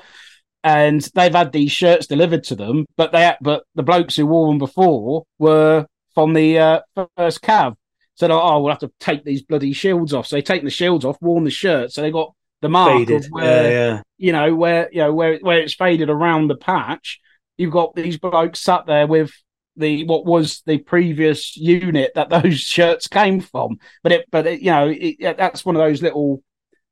and 0.64 1.02
they've 1.14 1.34
had 1.34 1.52
these 1.52 1.72
shirts 1.72 2.08
delivered 2.08 2.44
to 2.46 2.56
them, 2.56 2.86
but 2.98 3.12
they 3.12 3.34
but 3.42 3.64
the 3.76 3.84
blokes 3.84 4.16
who 4.16 4.28
wore 4.28 4.48
them 4.48 4.58
before 4.58 5.26
were 5.40 5.86
from 6.14 6.34
the 6.34 6.60
uh, 6.60 6.80
first 7.18 7.42
cav. 7.42 7.76
So 8.16 8.28
like, 8.28 8.42
oh, 8.42 8.62
we'll 8.62 8.72
have 8.72 8.80
to 8.80 8.92
take 9.00 9.26
these 9.26 9.44
bloody 9.44 9.74
shields 9.74 10.14
off. 10.14 10.28
So 10.28 10.38
they 10.38 10.42
take 10.42 10.64
the 10.64 10.70
shields 10.70 11.04
off, 11.04 11.22
worn 11.22 11.44
the 11.44 11.52
shirt, 11.52 11.92
so 11.92 12.02
they 12.02 12.12
got 12.12 12.34
the 12.66 12.70
mark 12.70 12.98
faded. 12.98 13.26
of 13.26 13.28
where 13.30 13.64
yeah, 13.64 13.70
yeah. 13.70 14.02
you 14.18 14.32
know 14.32 14.56
where 14.56 14.90
you 14.92 15.00
know 15.00 15.14
where 15.14 15.38
where 15.38 15.60
it's 15.60 15.76
faded 15.76 16.10
around 16.10 16.48
the 16.48 16.58
patch. 16.58 17.20
You've 17.58 17.72
got 17.72 17.96
these 17.96 18.18
blokes 18.18 18.60
sat 18.60 18.88
there 18.88 19.06
with 19.06 19.32
the 19.78 20.04
what 20.06 20.26
was 20.26 20.64
the 20.66 20.80
previous 20.80 21.56
unit 21.56 22.12
that 22.16 22.30
those 22.42 22.60
shirts 22.60 23.08
came 23.08 23.40
from. 23.40 23.78
But 24.02 24.12
it, 24.12 24.26
but 24.32 24.48
it, 24.48 24.62
you 24.62 24.72
know, 24.72 24.92
it, 24.96 25.38
that's 25.38 25.64
one 25.64 25.76
of 25.76 25.82
those 25.82 26.02
little 26.02 26.42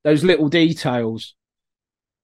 those 0.03 0.23
little 0.23 0.47
details. 0.47 1.33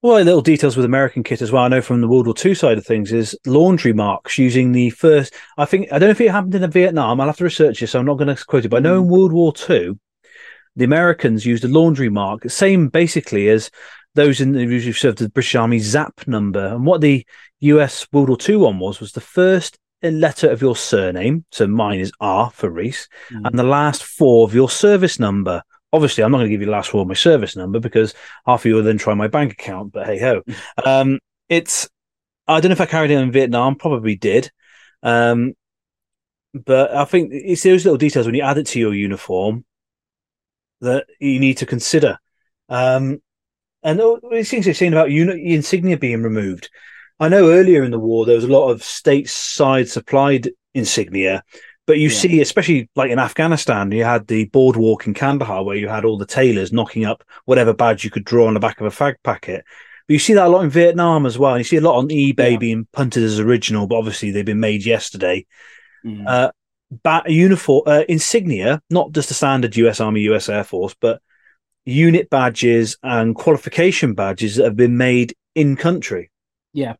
Well, 0.02 0.22
little 0.22 0.42
details 0.42 0.78
with 0.78 0.86
American 0.86 1.24
kit 1.24 1.42
as 1.42 1.52
well. 1.52 1.64
I 1.64 1.68
know 1.68 1.82
from 1.82 2.00
the 2.00 2.08
World 2.08 2.28
War 2.28 2.36
II 2.46 2.54
side 2.54 2.78
of 2.78 2.86
things 2.86 3.12
is 3.12 3.38
laundry 3.46 3.92
marks 3.92 4.38
using 4.38 4.72
the 4.72 4.92
first. 4.92 5.34
I 5.58 5.66
think 5.66 5.92
I 5.92 5.98
don't 5.98 6.08
know 6.08 6.12
if 6.12 6.22
it 6.22 6.32
happened 6.32 6.56
in 6.56 6.62
the 6.62 6.70
Vietnam. 6.70 7.20
I'll 7.20 7.28
have 7.28 7.38
to 7.38 7.44
research 7.44 7.80
this. 7.80 7.92
so 7.92 8.00
I'm 8.00 8.06
not 8.06 8.18
going 8.18 8.34
to 8.34 8.46
quote 8.46 8.64
it. 8.64 8.70
But 8.70 8.78
I 8.78 8.80
know 8.82 9.02
in 9.02 9.08
mm. 9.08 9.12
World 9.12 9.34
War 9.34 9.54
II, 9.70 10.00
the 10.80 10.86
Americans 10.86 11.46
used 11.46 11.66
a 11.66 11.68
laundry 11.68 12.10
mark, 12.10 12.50
same 12.50 12.88
basically 12.88 13.50
as 13.50 13.70
those 14.16 14.40
in 14.40 14.54
the 14.54 14.64
who 14.64 14.94
served 14.94 15.18
the 15.18 15.30
British 15.30 15.56
Army 15.56 15.80
ZAP 15.80 16.26
number. 16.26 16.66
And 16.68 16.86
what 16.86 17.02
the 17.02 17.26
US 17.60 18.08
World 18.14 18.30
War 18.30 18.38
II 18.48 18.56
one 18.56 18.80
was 18.80 19.02
was 19.02 19.12
the 19.12 19.22
first 19.22 19.78
letter 20.02 20.50
of 20.50 20.62
your 20.62 20.78
surname. 20.78 21.44
So 21.52 21.68
mine 21.68 22.00
is 22.00 22.14
R 22.22 22.50
for 22.52 22.70
Reese, 22.70 23.10
mm. 23.30 23.46
and 23.46 23.60
the 23.60 23.64
last 23.64 24.04
four 24.04 24.48
of 24.48 24.56
your 24.56 24.70
service 24.70 25.20
number. 25.20 25.62
Obviously, 25.92 26.24
I'm 26.24 26.32
not 26.32 26.38
going 26.38 26.48
to 26.48 26.54
give 26.54 26.62
you 26.62 26.68
the 26.68 26.72
last 26.72 26.92
four 26.92 27.02
of 27.02 27.08
my 27.08 27.14
service 27.14 27.58
number 27.58 27.80
because 27.80 28.14
half 28.46 28.62
of 28.62 28.66
you 28.66 28.76
will 28.76 28.84
then 28.84 28.98
try 28.98 29.14
my 29.16 29.28
bank 29.28 29.52
account. 29.52 29.92
But 29.92 30.08
hey 30.08 30.20
ho, 30.20 30.42
mm. 30.48 30.88
um, 30.88 31.20
it's. 31.50 31.90
I 32.48 32.62
don't 32.62 32.70
know 32.70 32.74
if 32.74 32.82
I 32.82 32.86
carried 32.86 33.12
it 33.12 33.20
in 33.20 33.32
Vietnam. 33.34 33.76
Probably 33.76 34.16
did. 34.16 34.50
Um, 35.04 35.54
but 36.54 36.96
I 36.96 37.04
think 37.04 37.32
it's 37.34 37.64
those 37.64 37.84
little 37.84 37.98
details 37.98 38.26
when 38.26 38.34
you 38.34 38.42
add 38.42 38.58
it 38.58 38.68
to 38.68 38.80
your 38.80 38.94
uniform 38.94 39.66
that 40.82 41.06
you 41.20 41.40
need 41.40 41.58
to 41.58 41.66
consider. 41.66 42.18
Um, 42.68 43.22
And 43.82 44.02
these 44.32 44.50
things 44.50 44.66
they've 44.66 44.76
seen 44.76 44.94
about 44.94 45.12
unit 45.12 45.40
insignia 45.40 45.98
being 45.98 46.22
removed. 46.24 46.70
I 47.20 47.30
know 47.30 47.50
earlier 47.50 47.84
in 47.84 47.92
the 47.92 48.00
war 48.00 48.26
there 48.26 48.36
was 48.36 48.44
a 48.44 48.52
lot 48.52 48.70
of 48.70 48.82
stateside 48.82 49.88
supplied 49.88 50.50
insignia, 50.74 51.44
but 51.86 51.98
you 51.98 52.10
yeah. 52.10 52.16
see, 52.16 52.42
especially 52.42 52.90
like 52.96 53.10
in 53.10 53.20
Afghanistan, 53.20 53.92
you 53.92 54.04
had 54.04 54.28
the 54.28 54.46
boardwalk 54.46 55.08
in 55.08 55.14
Kandahar 55.14 55.64
where 55.64 55.78
you 55.78 55.88
had 55.88 56.06
all 56.06 56.18
the 56.18 56.26
tailors 56.26 56.74
knocking 56.74 57.06
up 57.06 57.24
whatever 57.46 57.74
badge 57.74 58.04
you 58.04 58.12
could 58.12 58.26
draw 58.26 58.48
on 58.48 58.54
the 58.54 58.60
back 58.60 58.82
of 58.82 58.88
a 58.88 58.96
fag 58.96 59.16
packet. 59.24 59.64
But 60.08 60.14
you 60.14 60.20
see 60.20 60.34
that 60.34 60.48
a 60.48 60.50
lot 60.50 60.64
in 60.64 60.70
Vietnam 60.70 61.26
as 61.26 61.38
well. 61.38 61.54
And 61.54 61.60
you 61.60 61.64
see 61.64 61.78
a 61.78 61.82
lot 61.82 61.98
on 61.98 62.10
eBay 62.10 62.52
yeah. 62.52 62.58
being 62.58 62.88
punted 62.92 63.24
as 63.24 63.40
original, 63.40 63.88
but 63.88 63.98
obviously 63.98 64.32
they've 64.32 64.46
been 64.46 64.60
made 64.60 64.86
yesterday. 64.86 65.46
Mm. 66.06 66.28
Uh, 66.28 66.52
bat 66.92 67.30
uniform 67.30 67.84
uh, 67.86 68.04
insignia, 68.10 68.82
not 68.90 69.12
just 69.12 69.30
the 69.30 69.34
standard 69.34 69.76
U.S. 69.78 70.00
Army, 70.00 70.22
U.S. 70.22 70.50
Air 70.50 70.64
Force, 70.64 70.96
but 71.00 71.22
unit 71.86 72.30
badges 72.30 72.98
and 73.04 73.36
qualification 73.36 74.14
badges 74.14 74.56
that 74.56 74.66
have 74.66 74.76
been 74.76 74.98
made 74.98 75.34
in 75.56 75.76
country. 75.76 76.32
Yeah. 76.74 76.96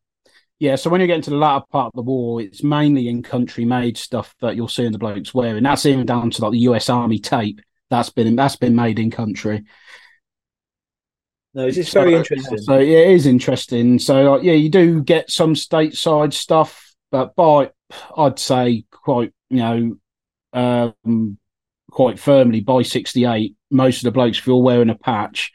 Yeah, 0.58 0.76
so 0.76 0.90
when 0.90 1.00
you 1.00 1.06
get 1.06 1.16
into 1.16 1.30
the 1.30 1.36
latter 1.36 1.64
part 1.70 1.86
of 1.86 1.92
the 1.96 2.02
war, 2.02 2.42
it's 2.42 2.62
mainly 2.62 3.08
in 3.08 3.22
country 3.22 3.64
made 3.64 3.96
stuff 3.96 4.34
that 4.42 4.56
you're 4.56 4.68
seeing 4.68 4.92
the 4.92 4.98
blokes 4.98 5.32
wearing. 5.32 5.62
That's 5.62 5.86
even 5.86 6.04
down 6.04 6.30
to 6.30 6.42
like 6.42 6.52
the 6.52 6.58
US 6.58 6.90
Army 6.90 7.18
tape. 7.18 7.60
That's 7.88 8.10
been 8.10 8.36
that's 8.36 8.56
been 8.56 8.76
made 8.76 8.98
in 8.98 9.10
country. 9.10 9.64
No, 11.54 11.66
it's, 11.66 11.76
very 11.92 12.12
so, 12.12 12.18
interesting. 12.18 12.58
So 12.58 12.78
yeah, 12.78 12.98
it 12.98 13.12
is 13.12 13.26
interesting. 13.26 13.98
So 13.98 14.32
like, 14.32 14.42
yeah, 14.42 14.52
you 14.52 14.68
do 14.68 15.02
get 15.02 15.30
some 15.30 15.54
stateside 15.54 16.34
stuff, 16.34 16.94
but 17.10 17.34
by 17.34 17.70
I'd 18.16 18.38
say 18.38 18.84
quite 18.90 19.32
you 19.48 19.56
know 19.56 19.96
um, 20.52 21.38
quite 21.90 22.18
firmly 22.18 22.60
by 22.60 22.82
68 22.82 23.54
most 23.70 23.98
of 23.98 24.02
the 24.04 24.10
blokes 24.10 24.38
if 24.38 24.46
you're 24.46 24.62
wearing 24.62 24.90
a 24.90 24.96
patch. 24.98 25.52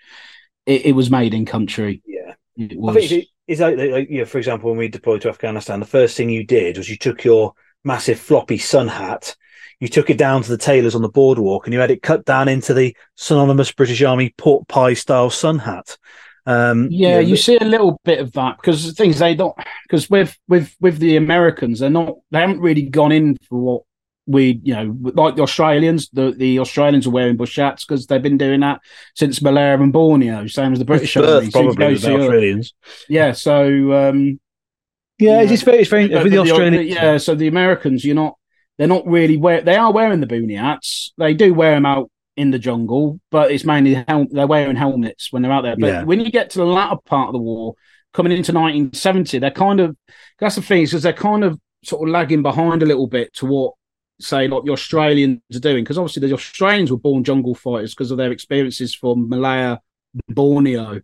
It, 0.66 0.88
it 0.88 0.92
was 0.94 1.12
made 1.12 1.34
in 1.34 1.46
country. 1.46 2.02
Yeah. 2.06 2.34
It 2.58 2.78
was 2.78 2.96
I 2.96 3.08
think 3.08 3.26
is 3.48 3.60
that 3.60 3.78
like, 3.78 4.10
you 4.10 4.20
know, 4.20 4.26
for 4.26 4.38
example 4.38 4.70
when 4.70 4.80
we 4.80 4.88
deployed 4.88 5.22
to 5.22 5.30
afghanistan 5.30 5.80
the 5.80 5.86
first 5.86 6.18
thing 6.18 6.30
you 6.30 6.46
did 6.46 6.78
was 6.78 6.90
you 6.90 6.98
took 6.98 7.24
your 7.24 7.54
massive 7.84 8.20
floppy 8.20 8.58
sun 8.58 8.88
hat 8.88 9.36
you 9.80 9.88
took 9.88 10.10
it 10.10 10.18
down 10.18 10.42
to 10.42 10.50
the 10.50 10.58
tailors 10.58 10.96
on 10.96 11.02
the 11.02 11.10
boardwalk 11.10 11.66
and 11.66 11.74
you 11.74 11.80
had 11.80 11.92
it 11.92 12.02
cut 12.02 12.26
down 12.26 12.48
into 12.48 12.74
the 12.74 12.96
synonymous 13.16 13.72
british 13.72 14.02
army 14.02 14.34
pork 14.38 14.68
pie 14.68 14.94
style 14.94 15.30
sun 15.30 15.60
hat 15.60 15.98
um, 16.46 16.90
yeah, 16.92 17.08
you, 17.08 17.14
know, 17.16 17.20
you, 17.20 17.38
see 17.38 17.58
a 17.58 17.64
little 17.64 18.00
bit 18.04 18.20
of 18.20 18.32
that 18.34 18.58
because 18.58 18.94
things 18.94 19.20
they 19.20 19.34
don't 19.34 19.56
because 19.84 20.10
with 20.10 20.38
with 20.48 20.76
with 20.80 21.00
the 21.00 21.18
Americans 21.18 21.80
they're 21.80 21.90
not 21.90 22.16
they 22.32 22.40
haven't 22.40 22.60
really 22.60 22.84
gone 22.84 23.12
in 23.12 23.36
for 23.50 23.60
what 23.60 23.82
we, 24.28 24.60
you 24.64 24.74
know, 24.74 24.98
like 25.14 25.36
the 25.36 25.44
Australians, 25.44 26.10
the, 26.10 26.32
the 26.32 26.60
Australians 26.60 27.06
are 27.06 27.12
wearing 27.12 27.38
bush 27.38 27.58
hats 27.58 27.86
because 27.86 28.08
they've 28.08 28.22
been 28.22 28.38
doing 28.38 28.62
that 28.62 28.82
since 29.16 29.42
Malaya 29.42 29.80
and 29.80 29.94
Borneo, 29.94 30.48
same 30.48 30.74
as 30.74 30.80
the 30.80 30.86
British 30.86 31.14
birth, 31.14 31.52
probably 31.52 31.96
the 31.96 32.16
Australians. 32.16 32.74
Yeah, 33.08 33.34
so 33.34 33.94
um, 33.94 34.40
yeah, 35.20 35.42
it's 35.42 35.62
very, 35.62 35.80
it's 35.80 35.90
very 35.90 36.08
with 36.08 36.24
the, 36.24 36.30
the 36.30 36.40
Australians. 36.40 36.90
Yeah, 36.90 37.18
so 37.18 37.36
the 37.36 37.48
Americans, 37.48 38.04
you're 38.04 38.16
not, 38.16 38.38
they're 38.78 38.88
not 38.88 39.06
really 39.06 39.38
wear, 39.38 39.62
they 39.62 39.76
are 39.76 39.94
wearing 39.94 40.22
the 40.22 40.28
boonie 40.28 40.56
hats. 40.56 41.14
They 41.18 41.34
do 41.34 41.54
wear 41.54 41.76
them 41.76 41.86
out 41.86 42.10
in 42.38 42.52
the 42.52 42.60
jungle, 42.60 43.20
but 43.32 43.52
it's 43.52 43.64
mainly 43.64 44.04
hel- 44.08 44.28
they're 44.30 44.48
wearing 44.48 44.76
helmets 44.76 45.32
when 45.32 45.42
they're 45.42 45.52
out 45.52 45.64
there. 45.64 45.76
But 45.78 45.88
yeah. 45.88 46.04
when 46.04 46.20
you 46.20 46.32
get 46.32 46.50
to 46.52 46.60
the 46.60 46.66
latter 46.66 46.98
part 47.06 47.28
of 47.28 47.34
the 47.34 47.40
war, 47.40 47.76
coming 48.14 48.32
into 48.32 48.52
1970, 48.52 49.40
they're 49.40 49.52
kind 49.52 49.80
of 49.80 49.96
that's 50.40 50.56
the 50.56 50.62
thing 50.62 50.84
is 50.84 50.92
because 50.92 51.04
they're 51.04 51.14
kind 51.14 51.44
of 51.44 51.60
sort 51.84 52.08
of 52.08 52.12
lagging 52.12 52.42
behind 52.42 52.84
a 52.84 52.86
little 52.86 53.08
bit 53.08 53.34
to 53.36 53.46
what 53.46 53.74
say 54.20 54.48
like 54.48 54.64
the 54.64 54.72
Australians 54.72 55.42
are 55.54 55.60
doing, 55.60 55.84
because 55.84 55.98
obviously 55.98 56.28
the 56.28 56.34
Australians 56.34 56.92
were 56.92 56.98
born 56.98 57.24
jungle 57.24 57.56
fighters 57.56 57.94
because 57.94 58.12
of 58.12 58.18
their 58.18 58.32
experiences 58.32 58.94
from 58.94 59.30
Malaya, 59.30 59.80
Borneo, 60.30 61.02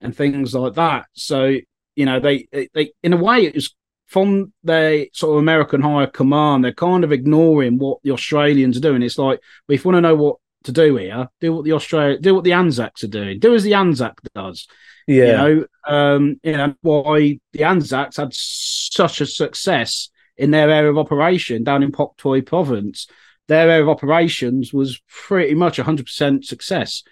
and 0.00 0.16
things 0.16 0.54
like 0.54 0.74
that. 0.74 1.06
So 1.14 1.56
you 1.96 2.06
know 2.06 2.20
they 2.20 2.46
they 2.74 2.92
in 3.02 3.12
a 3.12 3.16
way 3.16 3.44
it 3.44 3.54
was 3.54 3.74
from 4.10 4.52
their 4.64 5.06
sort 5.12 5.34
of 5.34 5.38
American 5.38 5.80
higher 5.80 6.08
command, 6.08 6.64
they're 6.64 6.72
kind 6.72 7.04
of 7.04 7.12
ignoring 7.12 7.78
what 7.78 7.98
the 8.02 8.10
Australians 8.10 8.76
are 8.76 8.80
doing. 8.80 9.04
It's 9.04 9.18
like, 9.18 9.38
if 9.68 9.84
you 9.84 9.88
want 9.88 9.98
to 9.98 10.08
know 10.08 10.16
what 10.16 10.36
to 10.64 10.72
do 10.72 10.96
here, 10.96 11.28
do 11.40 11.52
what 11.54 11.64
the 11.64 11.72
Australia, 11.72 12.18
do 12.18 12.34
what 12.34 12.44
the 12.44 12.52
Anzacs 12.52 13.04
are 13.04 13.08
doing, 13.08 13.38
do 13.38 13.54
as 13.54 13.62
the 13.62 13.74
Anzac 13.74 14.20
does. 14.34 14.66
Yeah, 15.06 15.24
you 15.24 15.32
know, 15.32 15.66
um, 15.86 16.40
you 16.42 16.56
know 16.56 16.74
why 16.82 17.40
the 17.52 17.64
Anzacs 17.64 18.16
had 18.16 18.32
such 18.32 19.20
a 19.20 19.26
success 19.26 20.10
in 20.36 20.50
their 20.50 20.70
area 20.70 20.90
of 20.90 20.98
operation 20.98 21.64
down 21.64 21.82
in 21.82 21.92
Phuoc 21.92 22.16
Tuy 22.16 22.42
province. 22.44 23.06
Their 23.48 23.68
area 23.68 23.82
of 23.82 23.88
operations 23.88 24.72
was 24.72 25.00
pretty 25.08 25.54
much 25.54 25.78
100% 25.78 26.44
success 26.44 27.02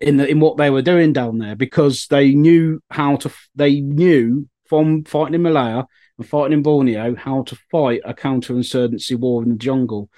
in 0.00 0.16
the, 0.16 0.26
in 0.26 0.40
what 0.40 0.56
they 0.56 0.70
were 0.70 0.82
doing 0.82 1.12
down 1.12 1.38
there 1.38 1.54
because 1.54 2.06
they 2.08 2.34
knew 2.34 2.82
how 2.90 3.16
to 3.16 3.32
they 3.54 3.80
knew 3.80 4.48
from 4.66 5.04
fighting 5.04 5.34
in 5.34 5.42
Malaya 5.42 5.84
and 6.18 6.26
fighting 6.26 6.54
in 6.54 6.62
Borneo 6.62 7.14
how 7.14 7.42
to 7.44 7.56
fight 7.70 8.00
a 8.04 8.14
counterinsurgency 8.14 9.16
war 9.18 9.42
in 9.42 9.50
the 9.50 9.56
jungle. 9.56 10.08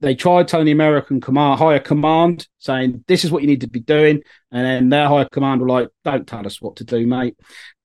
They 0.00 0.14
tried 0.14 0.48
telling 0.48 0.66
the 0.66 0.72
American 0.72 1.20
command, 1.20 1.58
higher 1.58 1.78
command, 1.78 2.46
saying 2.58 3.04
this 3.06 3.24
is 3.24 3.30
what 3.30 3.42
you 3.42 3.48
need 3.48 3.62
to 3.62 3.68
be 3.68 3.80
doing, 3.80 4.22
and 4.50 4.66
then 4.66 4.88
their 4.88 5.08
higher 5.08 5.28
command 5.30 5.60
were 5.60 5.68
like, 5.68 5.88
"Don't 6.04 6.26
tell 6.26 6.46
us 6.46 6.60
what 6.60 6.76
to 6.76 6.84
do, 6.84 7.06
mate." 7.06 7.36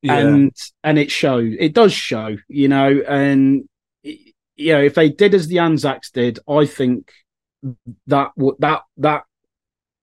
Yeah. 0.02 0.17
And 0.17 0.56
and 0.84 0.97
it 0.97 1.12
shows, 1.12 1.54
it 1.60 1.74
does 1.74 1.93
show, 1.93 2.36
you 2.47 2.67
know, 2.67 3.02
and 3.08 3.67
you 4.04 4.74
know, 4.74 4.82
if 4.82 4.95
they 4.95 5.10
did 5.10 5.34
as 5.34 5.47
the 5.47 5.60
Anzacs 5.60 6.12
did, 6.12 6.39
I 6.47 6.65
think 6.65 7.12
that 8.08 8.32
would 8.36 8.56
that 8.60 8.82
that 8.97 9.24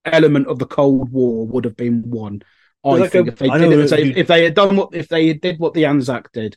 element 0.05 0.47
of 0.47 0.59
the 0.59 0.67
Cold 0.67 1.11
War 1.11 1.47
would 1.47 1.65
have 1.65 1.77
been 1.77 2.09
won. 2.09 2.43
I 2.85 2.91
like 2.91 3.11
think 3.11 3.29
a, 3.29 3.33
if 3.33 3.39
they 3.39 3.49
did 3.49 3.73
it, 3.73 3.93
if, 3.93 4.17
if 4.17 4.27
they 4.29 4.45
had 4.45 4.55
done 4.55 4.77
what 4.77 4.95
if 4.95 5.09
they 5.09 5.33
did 5.35 5.59
what 5.59 5.75
the 5.75 5.87
Anzac 5.87 6.33
did. 6.33 6.57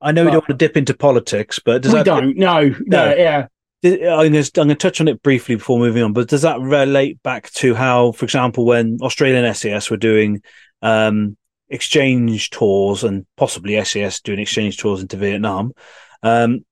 I 0.00 0.12
know 0.12 0.22
but, 0.22 0.26
we 0.26 0.32
don't 0.32 0.48
want 0.48 0.58
to 0.58 0.66
dip 0.66 0.76
into 0.76 0.94
politics, 0.94 1.60
but 1.64 1.82
does 1.82 1.92
we 1.92 1.98
that, 1.98 2.04
don't. 2.04 2.36
No, 2.36 2.68
no, 2.68 2.74
no 2.86 3.14
yeah. 3.14 3.46
I'm 3.84 4.32
going, 4.32 4.32
to, 4.32 4.60
I'm 4.60 4.66
going 4.66 4.68
to 4.68 4.74
touch 4.76 5.00
on 5.00 5.08
it 5.08 5.22
briefly 5.22 5.56
before 5.56 5.78
moving 5.78 6.02
on, 6.02 6.12
but 6.12 6.28
does 6.28 6.42
that 6.42 6.60
relate 6.60 7.22
back 7.22 7.50
to 7.52 7.74
how, 7.74 8.12
for 8.12 8.24
example, 8.24 8.64
when 8.64 8.98
Australian 9.02 9.52
SAS 9.54 9.90
were 9.90 9.98
doing 9.98 10.42
um, 10.80 11.36
exchange 11.68 12.50
tours 12.50 13.04
and 13.04 13.26
possibly 13.36 13.82
SAS 13.84 14.20
doing 14.20 14.38
exchange 14.38 14.78
tours 14.78 15.02
into 15.02 15.16
Vietnam, 15.16 15.72
um, 16.22 16.64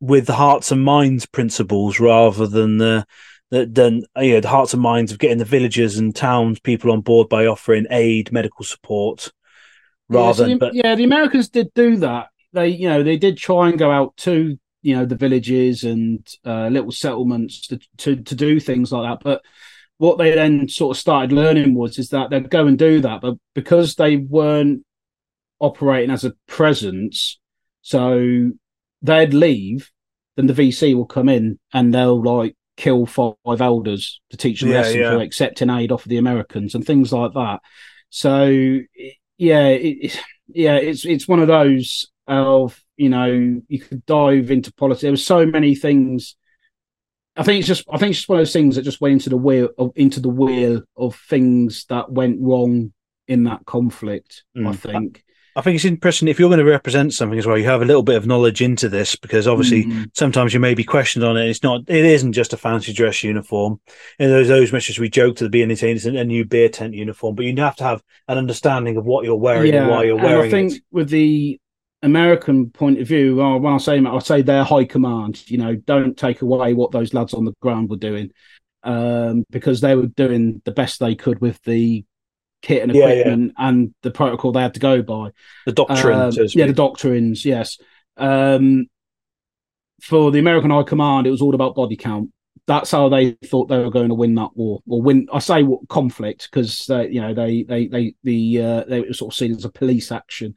with 0.00 0.26
the 0.26 0.34
hearts 0.34 0.72
and 0.72 0.82
minds 0.82 1.24
principles 1.24 2.00
rather 2.00 2.46
than 2.46 2.78
the 2.78 3.06
than 3.50 4.02
you 4.18 4.34
know, 4.34 4.40
the 4.40 4.48
hearts 4.48 4.74
and 4.74 4.82
minds 4.82 5.12
of 5.12 5.20
getting 5.20 5.38
the 5.38 5.44
villagers 5.44 5.98
and 5.98 6.16
towns 6.16 6.58
people 6.58 6.90
on 6.90 7.00
board 7.00 7.28
by 7.28 7.46
offering 7.46 7.86
aid, 7.90 8.32
medical 8.32 8.64
support, 8.64 9.32
rather. 10.08 10.42
Yeah, 10.42 10.46
so 10.46 10.52
the, 10.54 10.58
but... 10.58 10.74
yeah, 10.74 10.94
the 10.96 11.04
Americans 11.04 11.48
did 11.48 11.72
do 11.74 11.96
that. 11.98 12.28
They, 12.52 12.68
you 12.68 12.88
know, 12.88 13.04
they 13.04 13.16
did 13.16 13.36
try 13.36 13.68
and 13.68 13.78
go 13.78 13.90
out 13.90 14.16
to 14.18 14.58
you 14.86 14.94
know 14.94 15.04
the 15.04 15.16
villages 15.16 15.82
and 15.82 16.24
uh, 16.44 16.68
little 16.68 16.92
settlements 16.92 17.66
to, 17.66 17.80
to 17.96 18.14
to 18.22 18.34
do 18.36 18.60
things 18.60 18.92
like 18.92 19.10
that. 19.10 19.24
But 19.24 19.42
what 19.98 20.16
they 20.16 20.32
then 20.32 20.68
sort 20.68 20.96
of 20.96 21.00
started 21.00 21.32
learning 21.32 21.74
was 21.74 21.98
is 21.98 22.10
that 22.10 22.30
they'd 22.30 22.48
go 22.48 22.68
and 22.68 22.78
do 22.78 23.00
that, 23.00 23.20
but 23.20 23.34
because 23.52 23.96
they 23.96 24.16
weren't 24.16 24.84
operating 25.58 26.12
as 26.12 26.22
a 26.22 26.34
presence, 26.46 27.40
so 27.82 28.52
they'd 29.02 29.34
leave, 29.34 29.90
then 30.36 30.46
the 30.46 30.52
VC 30.52 30.94
will 30.94 31.04
come 31.04 31.28
in 31.28 31.58
and 31.72 31.92
they'll 31.92 32.22
like 32.22 32.54
kill 32.76 33.06
five 33.06 33.34
elders 33.60 34.20
to 34.30 34.36
teach 34.36 34.60
them 34.60 34.70
yeah, 34.70 34.76
lessons 34.76 34.96
yeah. 34.96 35.10
for 35.10 35.20
accepting 35.20 35.70
aid 35.70 35.90
off 35.90 36.04
of 36.04 36.10
the 36.10 36.18
Americans 36.18 36.76
and 36.76 36.86
things 36.86 37.12
like 37.12 37.32
that. 37.34 37.58
So 38.10 38.46
yeah, 39.36 39.66
it, 39.66 40.16
yeah, 40.46 40.76
it's 40.76 41.04
it's 41.04 41.26
one 41.26 41.40
of 41.40 41.48
those 41.48 42.06
of 42.28 42.80
you 42.96 43.08
know 43.08 43.60
you 43.68 43.80
could 43.80 44.04
dive 44.06 44.50
into 44.50 44.72
politics. 44.72 45.02
There 45.02 45.10
were 45.10 45.16
so 45.16 45.46
many 45.46 45.74
things. 45.74 46.36
I 47.36 47.42
think 47.42 47.58
it's 47.58 47.68
just 47.68 47.84
I 47.90 47.98
think 47.98 48.10
it's 48.10 48.20
just 48.20 48.28
one 48.28 48.38
of 48.38 48.40
those 48.40 48.52
things 48.52 48.76
that 48.76 48.82
just 48.82 49.00
went 49.00 49.12
into 49.12 49.30
the 49.30 49.36
wheel 49.36 49.68
of, 49.78 49.92
into 49.94 50.20
the 50.20 50.28
wheel 50.28 50.82
of 50.96 51.16
things 51.28 51.84
that 51.88 52.10
went 52.10 52.40
wrong 52.40 52.92
in 53.28 53.44
that 53.44 53.66
conflict. 53.66 54.44
Mm. 54.56 54.68
I 54.68 54.72
think. 54.72 55.22
I 55.56 55.62
think 55.62 55.76
it's 55.76 55.86
interesting 55.86 56.28
if 56.28 56.38
you're 56.38 56.50
going 56.50 56.58
to 56.58 56.70
represent 56.70 57.14
something 57.14 57.38
as 57.38 57.46
well, 57.46 57.56
you 57.56 57.64
have 57.64 57.80
a 57.80 57.86
little 57.86 58.02
bit 58.02 58.16
of 58.16 58.26
knowledge 58.26 58.60
into 58.60 58.90
this 58.90 59.16
because 59.16 59.48
obviously 59.48 59.84
mm-hmm. 59.84 60.04
sometimes 60.12 60.52
you 60.52 60.60
may 60.60 60.74
be 60.74 60.84
questioned 60.84 61.24
on 61.24 61.38
it. 61.38 61.48
It's 61.48 61.62
not, 61.62 61.80
it 61.88 62.04
isn't 62.04 62.34
just 62.34 62.52
a 62.52 62.58
fancy 62.58 62.92
dress 62.92 63.24
uniform. 63.24 63.80
And 64.18 64.30
there's 64.30 64.48
those 64.48 64.70
messages 64.70 64.98
we 64.98 65.08
joke 65.08 65.36
to 65.36 65.44
the 65.44 65.50
beginning 65.50 65.78
it's 65.80 66.04
a 66.04 66.24
new 66.24 66.44
beer 66.44 66.68
tent 66.68 66.92
uniform, 66.92 67.36
but 67.36 67.46
you 67.46 67.56
have 67.56 67.76
to 67.76 67.84
have 67.84 68.02
an 68.28 68.36
understanding 68.36 68.98
of 68.98 69.06
what 69.06 69.24
you're 69.24 69.34
wearing 69.34 69.72
yeah, 69.72 69.80
and 69.80 69.90
why 69.90 70.04
you're 70.04 70.16
wearing 70.16 70.48
I 70.48 70.50
think 70.50 70.74
it. 70.74 70.82
with 70.90 71.08
the 71.08 71.58
American 72.02 72.70
point 72.70 73.00
of 73.00 73.08
view, 73.08 73.36
well, 73.36 73.58
when 73.58 73.72
I 73.72 73.78
say 73.78 73.98
I 73.98 74.18
say 74.20 74.42
their 74.42 74.64
high 74.64 74.84
command, 74.84 75.48
you 75.50 75.58
know, 75.58 75.74
don't 75.74 76.16
take 76.16 76.42
away 76.42 76.74
what 76.74 76.92
those 76.92 77.14
lads 77.14 77.34
on 77.34 77.44
the 77.44 77.54
ground 77.60 77.90
were 77.90 77.96
doing. 77.96 78.30
Um, 78.82 79.44
because 79.50 79.80
they 79.80 79.96
were 79.96 80.06
doing 80.06 80.62
the 80.64 80.70
best 80.70 81.00
they 81.00 81.16
could 81.16 81.40
with 81.40 81.60
the 81.62 82.04
kit 82.62 82.82
and 82.82 82.94
equipment 82.94 83.52
yeah, 83.58 83.68
and 83.68 83.92
the 84.02 84.12
protocol 84.12 84.52
they 84.52 84.62
had 84.62 84.74
to 84.74 84.80
go 84.80 85.02
by. 85.02 85.30
The 85.64 85.72
doctrines, 85.72 86.38
um, 86.38 86.46
yeah, 86.50 86.66
the 86.66 86.72
doctrines, 86.72 87.44
yes. 87.44 87.78
Um, 88.16 88.86
for 90.02 90.30
the 90.30 90.38
American 90.38 90.70
High 90.70 90.84
Command, 90.84 91.26
it 91.26 91.30
was 91.30 91.42
all 91.42 91.54
about 91.54 91.74
body 91.74 91.96
count. 91.96 92.30
that's 92.66 92.90
how 92.90 93.08
they 93.08 93.32
thought 93.44 93.68
they 93.68 93.78
were 93.78 93.90
going 93.90 94.08
to 94.08 94.14
win 94.14 94.34
that 94.34 94.56
war 94.56 94.80
or 94.88 95.00
win. 95.00 95.28
I 95.32 95.38
say 95.38 95.64
conflict 95.88 96.48
because 96.50 96.88
uh, 96.90 97.02
you 97.02 97.20
know 97.20 97.34
they 97.34 97.62
they 97.62 97.86
they 97.86 98.14
the 98.24 98.62
uh, 98.62 98.84
they 98.88 99.00
were 99.00 99.12
sort 99.12 99.32
of 99.32 99.36
seen 99.36 99.52
as 99.52 99.64
a 99.64 99.70
police 99.70 100.10
action. 100.10 100.54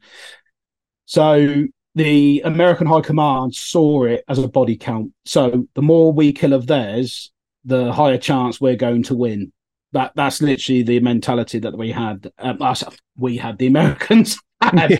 So 1.10 1.66
the 1.96 2.40
American 2.44 2.86
High 2.86 3.00
Command 3.00 3.52
saw 3.52 4.04
it 4.04 4.22
as 4.28 4.38
a 4.38 4.46
body 4.46 4.76
count. 4.76 5.10
So 5.24 5.66
the 5.74 5.82
more 5.82 6.12
we 6.12 6.32
kill 6.32 6.52
of 6.52 6.68
theirs, 6.68 7.32
the 7.64 7.92
higher 7.92 8.16
chance 8.16 8.60
we're 8.60 8.76
going 8.76 9.02
to 9.04 9.16
win. 9.16 9.52
That 9.90 10.12
that's 10.14 10.40
literally 10.40 10.84
the 10.84 11.00
mentality 11.00 11.58
that 11.58 11.76
we 11.76 11.90
had. 11.90 12.30
Um, 12.38 12.58
we 13.16 13.36
had 13.38 13.58
the 13.58 13.66
Americans. 13.74 14.38
had. 14.60 14.92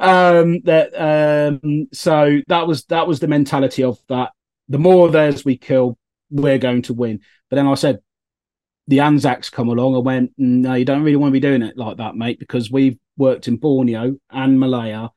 um, 0.00 0.62
that 0.62 0.94
um, 0.98 1.88
so 1.92 2.40
that 2.48 2.66
was 2.66 2.86
that 2.86 3.06
was 3.06 3.20
the 3.20 3.28
mentality 3.28 3.84
of 3.84 3.98
that. 4.08 4.30
The 4.70 4.78
more 4.78 5.08
of 5.08 5.12
theirs 5.12 5.44
we 5.44 5.58
kill, 5.58 5.98
we're 6.30 6.56
going 6.56 6.80
to 6.82 6.94
win. 6.94 7.20
But 7.50 7.56
then 7.56 7.66
I 7.66 7.74
said, 7.74 7.98
the 8.86 9.00
Anzacs 9.00 9.50
come 9.50 9.68
along. 9.68 9.94
I 9.94 9.98
went, 9.98 10.32
no, 10.38 10.72
you 10.72 10.86
don't 10.86 11.02
really 11.02 11.16
want 11.16 11.32
to 11.32 11.38
be 11.38 11.40
doing 11.40 11.60
it 11.60 11.76
like 11.76 11.98
that, 11.98 12.16
mate, 12.16 12.38
because 12.38 12.70
we've 12.70 12.96
worked 13.18 13.46
in 13.46 13.58
Borneo 13.58 14.16
and 14.30 14.58
Malaya, 14.58 15.10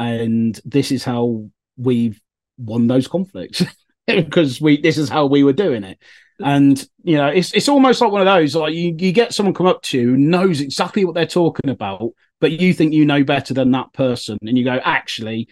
and 0.00 0.58
this 0.64 0.90
is 0.90 1.04
how 1.04 1.44
we've 1.76 2.18
won 2.56 2.86
those 2.86 3.06
conflicts 3.06 3.62
because 4.06 4.58
we 4.58 4.80
this 4.80 4.96
is 4.96 5.10
how 5.10 5.26
we 5.26 5.44
were 5.44 5.52
doing 5.52 5.84
it. 5.84 5.98
And 6.42 6.82
you 7.02 7.18
know, 7.18 7.28
it's 7.28 7.52
it's 7.52 7.68
almost 7.68 8.00
like 8.00 8.10
one 8.10 8.22
of 8.22 8.26
those 8.26 8.56
like 8.56 8.72
you, 8.72 8.96
you 8.98 9.12
get 9.12 9.34
someone 9.34 9.54
come 9.54 9.66
up 9.66 9.82
to 9.82 10.00
you 10.00 10.16
knows 10.16 10.62
exactly 10.62 11.04
what 11.04 11.14
they're 11.14 11.26
talking 11.26 11.68
about, 11.68 12.12
but 12.40 12.50
you 12.52 12.72
think 12.72 12.94
you 12.94 13.04
know 13.04 13.22
better 13.22 13.52
than 13.52 13.72
that 13.72 13.92
person, 13.92 14.38
and 14.40 14.56
you 14.56 14.64
go, 14.64 14.80
actually, 14.82 15.48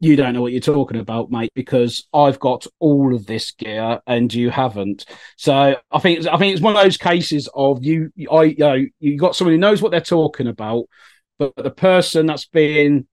you 0.00 0.16
don't 0.16 0.34
know 0.34 0.42
what 0.42 0.50
you're 0.50 0.60
talking 0.60 0.98
about, 0.98 1.30
mate, 1.30 1.52
because 1.54 2.08
I've 2.12 2.40
got 2.40 2.66
all 2.80 3.14
of 3.14 3.26
this 3.26 3.52
gear 3.52 4.00
and 4.08 4.34
you 4.34 4.50
haven't. 4.50 5.04
So 5.36 5.76
I 5.92 5.98
think 6.00 6.26
I 6.26 6.36
think 6.36 6.52
it's 6.52 6.62
one 6.62 6.74
of 6.74 6.82
those 6.82 6.96
cases 6.96 7.48
of 7.54 7.84
you, 7.84 8.10
I, 8.28 8.42
you 8.42 8.56
know, 8.58 8.84
you 8.98 9.16
got 9.16 9.36
someone 9.36 9.54
who 9.54 9.58
knows 9.58 9.80
what 9.80 9.92
they're 9.92 10.00
talking 10.00 10.48
about, 10.48 10.86
but 11.38 11.54
the 11.54 11.70
person 11.70 12.26
that's 12.26 12.46
being 12.46 13.06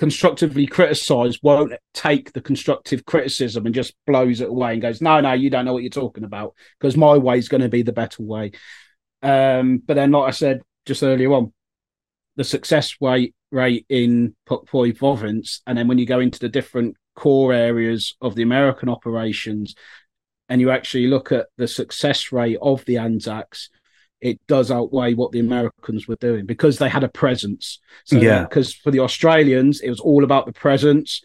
constructively 0.00 0.66
criticized 0.66 1.40
won't 1.42 1.74
take 1.92 2.32
the 2.32 2.40
constructive 2.40 3.04
criticism 3.04 3.66
and 3.66 3.74
just 3.74 3.92
blows 4.06 4.40
it 4.40 4.48
away 4.48 4.72
and 4.72 4.80
goes, 4.80 5.02
no, 5.02 5.20
no, 5.20 5.34
you 5.34 5.50
don't 5.50 5.66
know 5.66 5.74
what 5.74 5.82
you're 5.82 5.90
talking 5.90 6.24
about 6.24 6.54
because 6.78 6.96
my 6.96 7.18
way 7.18 7.36
is 7.36 7.50
going 7.50 7.60
to 7.60 7.68
be 7.68 7.82
the 7.82 7.92
better 7.92 8.22
way. 8.22 8.50
Um, 9.22 9.76
but 9.76 9.96
then, 9.96 10.10
like 10.10 10.28
I 10.28 10.30
said 10.30 10.62
just 10.86 11.02
earlier 11.02 11.30
on, 11.34 11.52
the 12.36 12.44
success 12.44 12.96
rate 13.02 13.34
rate 13.52 13.84
in 13.90 14.34
Phuoc 14.48 14.68
Tuy 14.68 14.96
province, 14.96 15.60
and 15.66 15.76
then 15.76 15.86
when 15.86 15.98
you 15.98 16.06
go 16.06 16.20
into 16.20 16.38
the 16.38 16.48
different 16.48 16.96
core 17.14 17.52
areas 17.52 18.16
of 18.22 18.34
the 18.34 18.42
American 18.42 18.88
operations, 18.88 19.74
and 20.48 20.62
you 20.62 20.70
actually 20.70 21.08
look 21.08 21.30
at 21.30 21.48
the 21.58 21.68
success 21.68 22.32
rate 22.32 22.56
of 22.62 22.82
the 22.86 22.96
Anzacs, 22.96 23.68
it 24.20 24.44
does 24.46 24.70
outweigh 24.70 25.14
what 25.14 25.32
the 25.32 25.40
Americans 25.40 26.06
were 26.06 26.16
doing 26.16 26.46
because 26.46 26.78
they 26.78 26.88
had 26.88 27.04
a 27.04 27.08
presence. 27.08 27.78
So, 28.04 28.16
yeah. 28.16 28.42
Because 28.42 28.74
for 28.74 28.90
the 28.90 29.00
Australians, 29.00 29.80
it 29.80 29.90
was 29.90 30.00
all 30.00 30.24
about 30.24 30.46
the 30.46 30.52
presence 30.52 31.22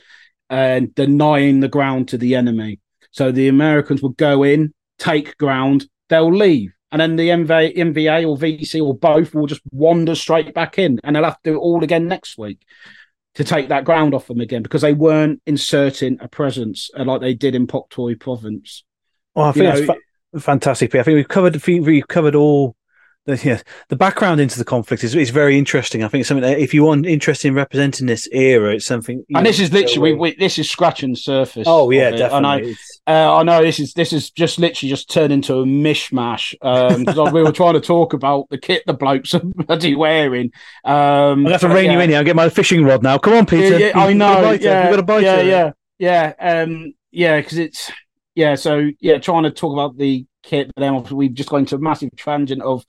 and 0.49 0.93
denying 0.95 1.59
the 1.59 1.67
ground 1.67 2.07
to 2.09 2.17
the 2.17 2.35
enemy. 2.35 2.79
So 3.11 3.31
the 3.31 3.47
Americans 3.47 4.01
would 4.01 4.17
go 4.17 4.43
in, 4.43 4.73
take 4.99 5.37
ground, 5.37 5.87
they'll 6.09 6.33
leave 6.33 6.75
and 6.95 7.01
then 7.01 7.17
the 7.17 7.27
NV, 7.27 7.75
NVA 7.75 8.25
or 8.25 8.37
VC 8.37 8.81
or 8.81 8.95
both 8.95 9.35
will 9.35 9.47
just 9.47 9.59
wander 9.71 10.15
straight 10.15 10.53
back 10.53 10.79
in, 10.79 10.97
and 11.03 11.13
they'll 11.13 11.25
have 11.25 11.41
to 11.41 11.51
do 11.51 11.55
it 11.55 11.59
all 11.59 11.83
again 11.83 12.07
next 12.07 12.37
week 12.37 12.61
to 13.33 13.43
take 13.43 13.67
that 13.67 13.83
ground 13.83 14.13
off 14.13 14.27
them 14.27 14.39
again 14.39 14.63
because 14.63 14.81
they 14.81 14.93
weren't 14.93 15.41
inserting 15.45 16.17
a 16.21 16.29
presence 16.29 16.89
uh, 16.97 17.03
like 17.03 17.19
they 17.19 17.33
did 17.33 17.53
in 17.53 17.67
Phuoc 17.67 17.89
Tuy 17.89 18.15
province. 18.17 18.85
Well, 19.33 19.47
I 19.47 19.51
think 19.51 19.65
you 19.65 19.85
that's 19.87 19.99
fa- 20.31 20.39
fantastic. 20.39 20.95
I 20.95 21.03
think 21.03 21.15
we've 21.15 21.27
covered 21.27 21.61
we've 21.67 22.07
covered 22.07 22.33
all 22.33 22.77
the, 23.25 23.41
yeah, 23.43 23.61
the 23.89 23.95
background 23.95 24.39
into 24.39 24.59
the 24.59 24.65
conflict 24.65 25.03
is, 25.03 25.15
is 25.15 25.31
very 25.31 25.57
interesting. 25.57 26.03
I 26.03 26.07
think 26.07 26.21
it's 26.21 26.27
something 26.27 26.43
that 26.43 26.59
if 26.59 26.73
you 26.75 26.83
want 26.83 27.07
interested 27.07 27.47
in 27.47 27.55
representing 27.55 28.05
this 28.05 28.27
era, 28.31 28.75
it's 28.75 28.85
something. 28.85 29.25
And 29.35 29.45
this 29.45 29.59
is 29.59 29.73
literally 29.73 30.13
we, 30.13 30.31
we, 30.31 30.35
this 30.35 30.59
is 30.59 30.69
scratching 30.69 31.11
the 31.11 31.17
surface. 31.17 31.65
Oh 31.67 31.89
yeah, 31.89 32.11
definitely. 32.11 32.47
I 32.47 32.59
know, 32.59 32.73
uh, 33.07 33.37
I 33.37 33.43
know 33.43 33.63
this 33.63 33.79
is 33.79 33.93
this 33.93 34.13
is 34.13 34.29
just 34.29 34.59
literally 34.59 34.89
just 34.91 35.09
turned 35.09 35.33
into 35.33 35.55
a 35.55 35.65
mishmash 35.65 36.51
because 36.51 37.17
um, 37.17 37.33
we 37.33 37.41
were 37.41 37.51
trying 37.51 37.73
to 37.73 37.81
talk 37.81 38.13
about 38.13 38.47
the 38.49 38.59
kit 38.59 38.83
the 38.85 38.93
blokes 38.93 39.33
are 39.33 39.41
bloody 39.43 39.95
wearing. 39.95 40.51
Um, 40.83 41.47
I 41.47 41.51
have 41.51 41.61
to 41.61 41.69
rein 41.69 41.85
yeah. 41.85 41.93
you 41.93 41.99
in 42.01 42.09
here. 42.09 42.19
I'll 42.19 42.25
get 42.25 42.35
my 42.35 42.49
fishing 42.49 42.83
rod 42.83 43.01
now. 43.01 43.17
Come 43.17 43.33
on, 43.33 43.45
Peter. 43.47 43.79
Yeah, 43.79 43.87
yeah 43.87 43.99
I 43.99 44.13
know. 44.13 44.51
Yeah, 44.51 44.89
got 44.91 44.99
a 44.99 45.03
bite 45.03 45.23
yeah, 45.23 45.41
yeah, 45.41 45.71
yeah, 45.97 46.33
um, 46.39 46.93
yeah. 47.11 47.37
Because 47.37 47.57
it's 47.57 47.91
yeah. 48.35 48.53
So 48.53 48.91
yeah, 48.99 49.17
trying 49.17 49.43
to 49.43 49.51
talk 49.51 49.73
about 49.73 49.97
the 49.97 50.27
kit, 50.43 50.71
but 50.75 50.81
then 50.81 51.03
we've 51.17 51.33
just 51.33 51.49
gone 51.49 51.61
into 51.61 51.75
a 51.75 51.79
massive 51.79 52.09
tangent 52.15 52.61
of 52.61 52.85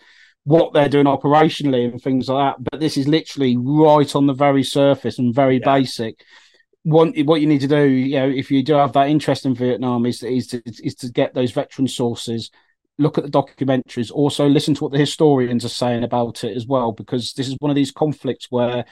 what 0.47 0.73
they're 0.73 0.89
doing 0.89 1.07
operationally 1.07 1.91
and 1.91 2.01
things 2.01 2.29
like 2.29 2.55
that. 2.55 2.71
But 2.71 2.79
this 2.79 2.97
is 2.97 3.09
literally 3.09 3.57
right 3.57 4.15
on 4.15 4.29
the 4.29 4.33
very 4.33 4.63
surface 4.63 5.19
and 5.19 5.35
very 5.35 5.59
yeah. 5.59 5.65
basic. 5.65 6.25
What, 6.85 7.19
what 7.25 7.41
you 7.41 7.49
need 7.49 7.63
to 7.63 7.67
do, 7.67 7.83
you 7.83 8.15
know, 8.15 8.29
if 8.29 8.49
you 8.53 8.63
do 8.63 8.75
have 8.75 8.93
that 8.93 9.09
interest 9.09 9.45
in 9.45 9.57
Vietnam, 9.57 10.07
is 10.07 10.23
is 10.23 10.47
to 10.49 10.63
is 10.65 10.95
to 10.97 11.11
get 11.11 11.35
those 11.35 11.51
veteran 11.51 11.89
sources, 11.89 12.53
look 12.97 13.19
at 13.19 13.25
the 13.25 13.31
documentaries, 13.31 14.13
also 14.13 14.49
listen 14.49 14.73
to 14.75 14.85
what 14.85 14.93
the 14.93 14.99
historians 14.99 15.65
are 15.65 15.69
saying 15.69 16.05
about 16.05 16.45
it 16.45 16.57
as 16.57 16.65
well, 16.65 16.93
because 16.93 17.33
this 17.33 17.49
is 17.49 17.57
one 17.59 17.73
of 17.73 17.75
these 17.75 17.91
conflicts 17.91 18.47
where 18.49 18.85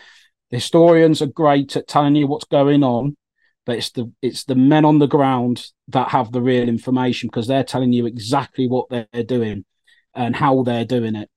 the 0.51 0.57
historians 0.57 1.23
are 1.23 1.27
great 1.27 1.77
at 1.77 1.87
telling 1.87 2.17
you 2.17 2.27
what's 2.27 2.47
going 2.47 2.83
on, 2.83 3.17
but 3.65 3.77
it's 3.77 3.91
the 3.91 4.11
it's 4.23 4.43
the 4.43 4.57
men 4.57 4.85
on 4.85 4.99
the 4.99 5.07
ground 5.07 5.67
that 5.87 6.09
have 6.09 6.33
the 6.33 6.43
real 6.43 6.69
information 6.69 7.29
because 7.29 7.47
they're 7.47 7.63
telling 7.63 7.93
you 7.93 8.07
exactly 8.07 8.67
what 8.67 8.89
they're 8.89 9.23
doing 9.23 9.65
and 10.17 10.35
how 10.35 10.65
they're 10.65 10.85
doing 10.85 11.15
it 11.15 11.31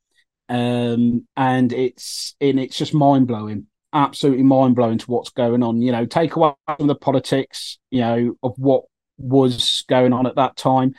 um, 0.50 1.28
and 1.36 1.74
it's 1.74 2.36
and 2.40 2.60
it's 2.60 2.78
just 2.78 2.94
mind 2.94 3.28
blowing, 3.28 3.68
absolutely 3.94 4.44
mind 4.44 4.76
blowing 4.76 4.98
to 4.98 5.12
what's 5.12 5.30
going 5.30 5.64
on. 5.64 5.82
You 5.82 5.92
know, 5.92 6.06
take 6.06 6.36
away 6.36 6.54
from 6.78 6.88
the 6.88 6.96
politics, 6.96 7.78
you 7.92 8.02
know, 8.02 8.36
of 8.44 8.54
what 8.58 8.84
was 9.18 9.84
going 9.90 10.14
on 10.14 10.28
at 10.28 10.36
that 10.36 10.56
time 10.56 10.94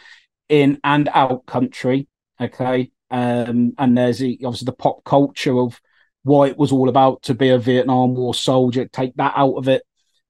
in 0.49 0.78
and 0.84 1.09
out 1.12 1.46
country. 1.46 2.09
Okay, 2.40 2.90
um, 3.11 3.72
and 3.78 3.96
there's 3.96 4.18
the, 4.18 4.38
obviously 4.44 4.66
the 4.66 4.72
pop 4.72 5.05
culture 5.05 5.59
of 5.59 5.80
what 6.24 6.51
it 6.51 6.59
was 6.59 6.72
all 6.72 6.88
about 6.88 7.22
to 7.22 7.34
be 7.34 7.49
a 7.49 7.59
Vietnam 7.59 8.14
War 8.14 8.34
soldier. 8.34 8.86
Take 8.86 9.14
that 9.16 9.32
out 9.36 9.55
of 9.55 9.68
it 9.68 9.82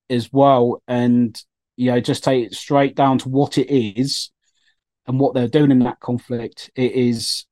as 0.09 0.33
well, 0.33 0.83
and 0.87 1.41
you 1.77 1.91
know, 1.91 2.01
just 2.01 2.25
take 2.25 2.47
it 2.47 2.55
straight 2.55 2.95
down 2.95 3.19
to 3.19 3.29
what 3.29 3.59
it 3.59 3.73
is 3.73 4.31
and 5.07 5.19
what 5.19 5.35
they're 5.35 5.49
doing 5.49 5.71
in 5.71 5.81
that 5.81 6.01
conflict. 6.01 6.71
It 6.75 6.93
is 6.93 7.47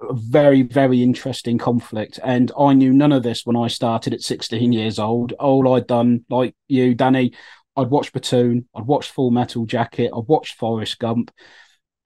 very, 0.00 0.62
very 0.62 1.02
interesting 1.02 1.58
conflict. 1.58 2.18
And 2.22 2.52
I 2.58 2.72
knew 2.72 2.92
none 2.92 3.12
of 3.12 3.22
this 3.22 3.44
when 3.44 3.56
I 3.56 3.68
started 3.68 4.14
at 4.14 4.22
16 4.22 4.72
years 4.72 4.98
old. 4.98 5.32
All 5.32 5.74
I'd 5.74 5.86
done, 5.86 6.24
like 6.30 6.54
you, 6.68 6.94
Danny, 6.94 7.32
I'd 7.76 7.90
watched 7.90 8.12
Platoon, 8.12 8.68
I'd 8.74 8.86
watched 8.86 9.12
Full 9.12 9.30
Metal 9.30 9.64
Jacket, 9.66 10.10
I'd 10.14 10.26
watched 10.26 10.56
Forrest 10.56 10.98
Gump. 10.98 11.30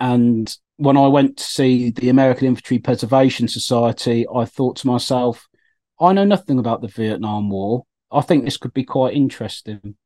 And 0.00 0.54
when 0.76 0.96
I 0.96 1.06
went 1.08 1.38
to 1.38 1.44
see 1.44 1.90
the 1.90 2.08
American 2.08 2.46
Infantry 2.46 2.78
Preservation 2.78 3.48
Society, 3.48 4.26
I 4.34 4.44
thought 4.44 4.76
to 4.76 4.86
myself, 4.86 5.48
I 6.00 6.12
know 6.12 6.24
nothing 6.24 6.58
about 6.58 6.82
the 6.82 6.88
Vietnam 6.88 7.48
War. 7.50 7.84
I 8.10 8.20
think 8.20 8.44
this 8.44 8.56
could 8.56 8.74
be 8.74 8.84
quite 8.84 9.14
interesting. 9.14 9.96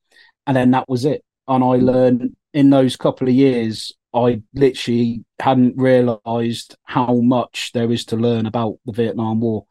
And 0.47 0.57
then 0.57 0.70
that 0.72 0.89
was 0.89 1.05
it. 1.05 1.24
And 1.49 1.64
I 1.64 1.76
learned 1.76 2.37
in 2.53 2.70
those 2.70 2.97
couple 2.97 3.28
of 3.28 3.34
years 3.34 3.93
I 4.16 4.42
literally 4.54 5.24
hadn't 5.38 5.76
realised 5.76 6.76
how 6.84 7.16
much 7.16 7.72
there 7.74 7.92
is 7.92 8.06
to 8.06 8.16
learn 8.16 8.46
about 8.46 8.78
the 8.86 8.92
Vietnam 8.92 9.40
War. 9.40 9.66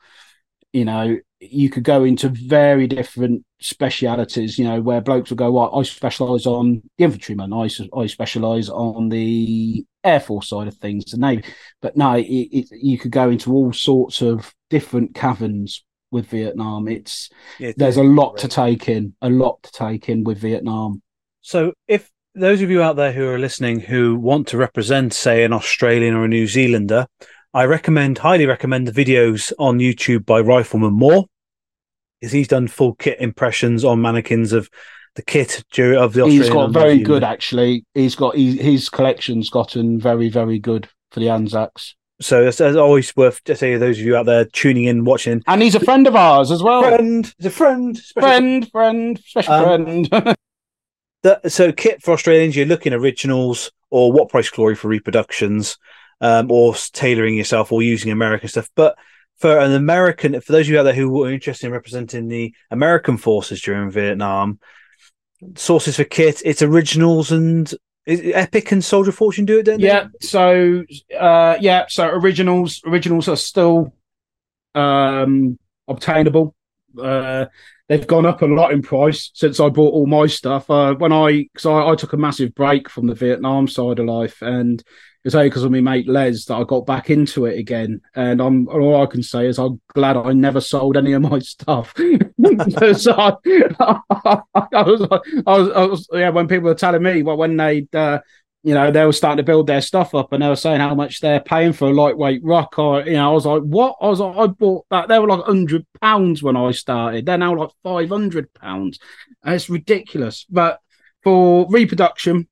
You 0.71 0.85
know, 0.85 1.17
you 1.39 1.69
could 1.69 1.83
go 1.83 2.03
into 2.03 2.29
very 2.29 2.85
different 2.85 3.43
specialities. 3.59 4.59
You 4.59 4.65
know, 4.65 4.81
where 4.81 5.01
blokes 5.01 5.31
would 5.31 5.39
go, 5.39 5.51
"Well, 5.51 5.75
I 5.75 5.81
specialise 5.83 6.45
on 6.45 6.83
the 6.97 7.05
infantryman. 7.05 7.53
I 7.53 7.69
I 7.97 8.05
specialise 8.05 8.69
on 8.69 9.09
the 9.09 9.83
air 10.03 10.19
force 10.19 10.49
side 10.49 10.67
of 10.67 10.75
things, 10.75 11.05
the 11.05 11.17
navy." 11.17 11.43
But 11.81 11.97
no, 11.97 12.13
it, 12.13 12.23
it, 12.23 12.67
you 12.71 12.99
could 12.99 13.11
go 13.11 13.29
into 13.29 13.51
all 13.51 13.73
sorts 13.73 14.21
of 14.21 14.53
different 14.69 15.15
caverns 15.15 15.83
with 16.11 16.27
Vietnam. 16.27 16.87
It's 16.87 17.29
yeah, 17.57 17.71
there's 17.77 17.97
a 17.97 18.03
lot 18.03 18.37
to 18.37 18.47
take 18.47 18.89
in, 18.89 19.15
a 19.21 19.29
lot 19.29 19.63
to 19.63 19.71
take 19.71 20.07
in 20.07 20.23
with 20.23 20.37
Vietnam. 20.37 21.01
So 21.41 21.73
if 21.87 22.11
those 22.35 22.61
of 22.61 22.69
you 22.69 22.81
out 22.81 22.97
there 22.97 23.13
who 23.13 23.27
are 23.27 23.39
listening 23.39 23.79
who 23.79 24.15
want 24.15 24.47
to 24.49 24.57
represent, 24.57 25.13
say, 25.13 25.43
an 25.43 25.53
Australian 25.53 26.13
or 26.13 26.25
a 26.25 26.27
New 26.27 26.47
Zealander, 26.47 27.07
I 27.53 27.63
recommend, 27.63 28.17
highly 28.17 28.45
recommend 28.45 28.87
the 28.87 29.05
videos 29.05 29.53
on 29.57 29.79
YouTube 29.79 30.25
by 30.25 30.41
Rifleman 30.41 30.93
Moore, 30.93 31.25
because 32.19 32.33
he's 32.33 32.49
done 32.49 32.67
full 32.67 32.95
kit 32.95 33.19
impressions 33.21 33.85
on 33.85 34.01
mannequins 34.01 34.51
of 34.51 34.69
the 35.15 35.21
kit 35.21 35.63
of 35.77 36.13
the 36.13 36.21
Australian. 36.21 36.29
He's 36.31 36.49
got 36.49 36.71
very 36.71 36.99
good, 36.99 37.23
actually. 37.23 37.85
He's 37.93 38.15
got 38.15 38.35
he, 38.35 38.57
his 38.57 38.89
collection's 38.89 39.49
gotten 39.49 39.99
very, 39.99 40.27
very 40.27 40.59
good 40.59 40.89
for 41.11 41.21
the 41.21 41.29
Anzacs. 41.29 41.95
So 42.19 42.45
it's, 42.45 42.59
it's, 42.61 42.77
always 42.77 43.15
worth 43.15 43.43
to 43.45 43.55
say 43.55 43.75
those 43.75 43.99
of 43.99 44.05
you 44.05 44.15
out 44.15 44.25
there 44.25 44.45
tuning 44.45 44.85
in, 44.85 45.05
watching. 45.05 45.41
And 45.47 45.61
he's 45.61 45.75
a 45.75 45.81
friend 45.81 46.07
of 46.07 46.15
ours 46.15 46.51
as 46.51 46.63
well. 46.63 46.83
Friend, 46.83 47.33
he's 47.37 47.45
a 47.45 47.49
friend, 47.49 47.97
friend, 48.13 48.69
friend, 48.71 49.19
special 49.25 49.53
um, 49.53 50.05
friend. 50.05 50.35
so 51.47 51.71
kit 51.71 52.01
for 52.01 52.13
Australians, 52.13 52.55
you're 52.55 52.65
looking 52.65 52.93
originals 52.93 53.71
or 53.89 54.11
what 54.11 54.29
price 54.29 54.49
glory 54.49 54.75
for 54.75 54.87
reproductions, 54.87 55.77
um, 56.21 56.51
or 56.51 56.75
tailoring 56.93 57.35
yourself 57.35 57.71
or 57.71 57.81
using 57.81 58.11
American 58.11 58.49
stuff. 58.49 58.69
But 58.75 58.97
for 59.37 59.57
an 59.57 59.73
American, 59.73 60.39
for 60.41 60.51
those 60.51 60.67
of 60.67 60.73
you 60.73 60.79
out 60.79 60.83
there 60.83 60.93
who 60.93 61.09
were 61.09 61.31
interested 61.31 61.67
in 61.67 61.73
representing 61.73 62.27
the 62.27 62.53
American 62.71 63.17
forces 63.17 63.61
during 63.61 63.91
Vietnam, 63.91 64.59
sources 65.55 65.97
for 65.97 66.03
kit, 66.03 66.41
it's 66.45 66.61
originals 66.61 67.31
and 67.31 67.73
Epic 68.07 68.71
and 68.71 68.83
Soldier 68.83 69.11
Fortune 69.11 69.45
do 69.45 69.59
it, 69.59 69.63
don't 69.63 69.79
yeah, 69.79 70.03
they? 70.03 70.27
So, 70.27 70.83
uh, 71.17 71.57
yeah, 71.59 71.85
so 71.89 72.07
originals, 72.07 72.81
originals 72.85 73.27
are 73.27 73.35
still 73.35 73.93
um, 74.73 75.57
obtainable. 75.87 76.55
Uh, 76.97 77.45
they've 77.87 78.07
gone 78.07 78.25
up 78.25 78.41
a 78.41 78.45
lot 78.45 78.71
in 78.71 78.81
price 78.81 79.31
since 79.33 79.59
I 79.59 79.69
bought 79.69 79.93
all 79.93 80.07
my 80.07 80.27
stuff. 80.27 80.69
Uh, 80.69 80.95
when 80.95 81.11
I, 81.11 81.47
because 81.53 81.65
I, 81.65 81.89
I, 81.89 81.95
took 81.95 82.13
a 82.13 82.17
massive 82.17 82.55
break 82.55 82.89
from 82.89 83.07
the 83.07 83.13
Vietnam 83.13 83.67
side 83.67 83.99
of 83.99 84.05
life, 84.05 84.41
and 84.41 84.83
it's 85.23 85.33
only 85.33 85.49
because 85.49 85.63
of 85.63 85.71
my 85.71 85.81
mate 85.81 86.07
Les 86.07 86.45
that 86.45 86.55
I 86.55 86.63
got 86.63 86.85
back 86.85 87.09
into 87.09 87.45
it 87.45 87.57
again. 87.57 88.01
And 88.13 88.41
I'm 88.41 88.67
all 88.67 89.01
I 89.01 89.07
can 89.07 89.23
say 89.23 89.47
is 89.47 89.57
I'm 89.57 89.81
glad 89.93 90.17
I 90.17 90.33
never 90.33 90.61
sold 90.61 90.97
any 90.97 91.13
of 91.13 91.21
my 91.23 91.39
stuff. 91.39 91.93
so 91.97 93.13
I, 93.13 93.33
I, 93.79 94.81
was, 94.83 95.01
I, 95.01 95.57
was, 95.57 95.69
I 95.71 95.85
was, 95.85 96.07
yeah. 96.13 96.29
When 96.29 96.47
people 96.47 96.65
were 96.65 96.75
telling 96.75 97.01
me, 97.01 97.23
well, 97.23 97.37
when 97.37 97.57
they, 97.57 97.87
uh, 97.93 98.19
you 98.65 98.73
know, 98.73 98.89
they 98.89 99.05
were 99.05 99.13
starting 99.13 99.37
to 99.37 99.43
build 99.43 99.67
their 99.67 99.79
stuff 99.79 100.15
up, 100.15 100.33
and 100.33 100.41
they 100.41 100.47
were 100.47 100.55
saying 100.55 100.79
how 100.79 100.95
much 100.95 101.21
they're 101.21 101.39
paying 101.39 101.71
for 101.71 101.87
a 101.87 101.93
lightweight 101.93 102.43
ruck. 102.43 102.79
Or 102.79 103.01
you 103.01 103.13
know, 103.13 103.29
I 103.29 103.31
was 103.31 103.45
like, 103.45 103.61
what? 103.61 103.95
I 104.01 104.07
was 104.07 104.19
like, 104.19 104.35
I 104.35 104.47
bought 104.47 104.87
that. 104.89 105.07
They 105.07 105.19
were 105.19 105.27
like 105.27 105.45
hundred 105.45 105.85
pounds 106.01 106.41
when 106.41 106.57
I 106.57 106.71
started. 106.71 107.27
They're 107.27 107.37
now 107.37 107.55
like 107.55 107.69
five 107.83 108.09
hundred 108.09 108.51
pounds. 108.55 108.97
It's 109.45 109.69
ridiculous. 109.69 110.47
But 110.49 110.79
for 111.23 111.67
reproduction, 111.69 112.47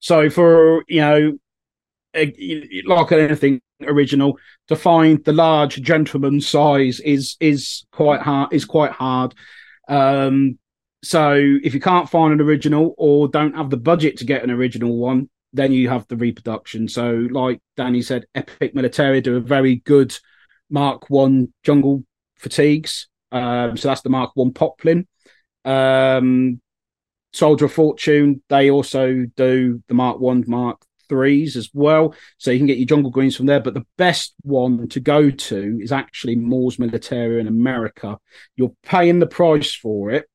so 0.00 0.28
for 0.28 0.84
you 0.88 1.00
know 1.02 1.38
like 2.86 3.12
anything 3.12 3.60
original, 3.82 4.40
to 4.66 4.74
find 4.74 5.24
the 5.24 5.32
large 5.32 5.80
gentleman 5.82 6.40
size 6.40 6.98
is 6.98 7.36
is 7.38 7.86
quite 7.92 8.22
hard. 8.22 8.52
Is 8.52 8.64
quite 8.64 8.90
hard. 8.90 9.36
Um, 9.88 10.58
so 11.02 11.34
if 11.62 11.74
you 11.74 11.80
can't 11.80 12.08
find 12.08 12.32
an 12.32 12.40
original 12.40 12.94
or 12.98 13.28
don't 13.28 13.56
have 13.56 13.70
the 13.70 13.76
budget 13.76 14.18
to 14.18 14.24
get 14.24 14.42
an 14.42 14.50
original 14.50 14.96
one, 14.96 15.28
then 15.52 15.72
you 15.72 15.88
have 15.88 16.06
the 16.08 16.16
reproduction. 16.16 16.88
So, 16.88 17.28
like 17.30 17.60
Danny 17.76 18.02
said, 18.02 18.26
Epic 18.34 18.74
Military 18.74 19.20
do 19.20 19.36
a 19.36 19.40
very 19.40 19.76
good 19.76 20.16
Mark 20.70 21.08
One 21.08 21.52
jungle 21.62 22.04
fatigues. 22.36 23.08
Um, 23.32 23.76
so 23.76 23.88
that's 23.88 24.02
the 24.02 24.10
Mark 24.10 24.32
One 24.34 24.52
Poplin. 24.52 25.06
Um, 25.64 26.60
Soldier 27.32 27.66
of 27.66 27.72
Fortune, 27.72 28.42
they 28.48 28.70
also 28.70 29.26
do 29.36 29.82
the 29.88 29.94
Mark 29.94 30.18
One, 30.18 30.44
Mark 30.46 30.80
threes 31.08 31.56
as 31.56 31.70
well. 31.72 32.14
So 32.38 32.50
you 32.50 32.58
can 32.58 32.66
get 32.66 32.78
your 32.78 32.86
jungle 32.86 33.10
greens 33.10 33.36
from 33.36 33.46
there. 33.46 33.60
But 33.60 33.74
the 33.74 33.86
best 33.96 34.34
one 34.42 34.88
to 34.88 35.00
go 35.00 35.30
to 35.30 35.78
is 35.80 35.92
actually 35.92 36.36
Moore's 36.36 36.78
Military 36.78 37.40
in 37.40 37.46
America. 37.46 38.18
You're 38.56 38.74
paying 38.82 39.18
the 39.18 39.26
price 39.26 39.74
for 39.74 40.10
it. 40.10 40.28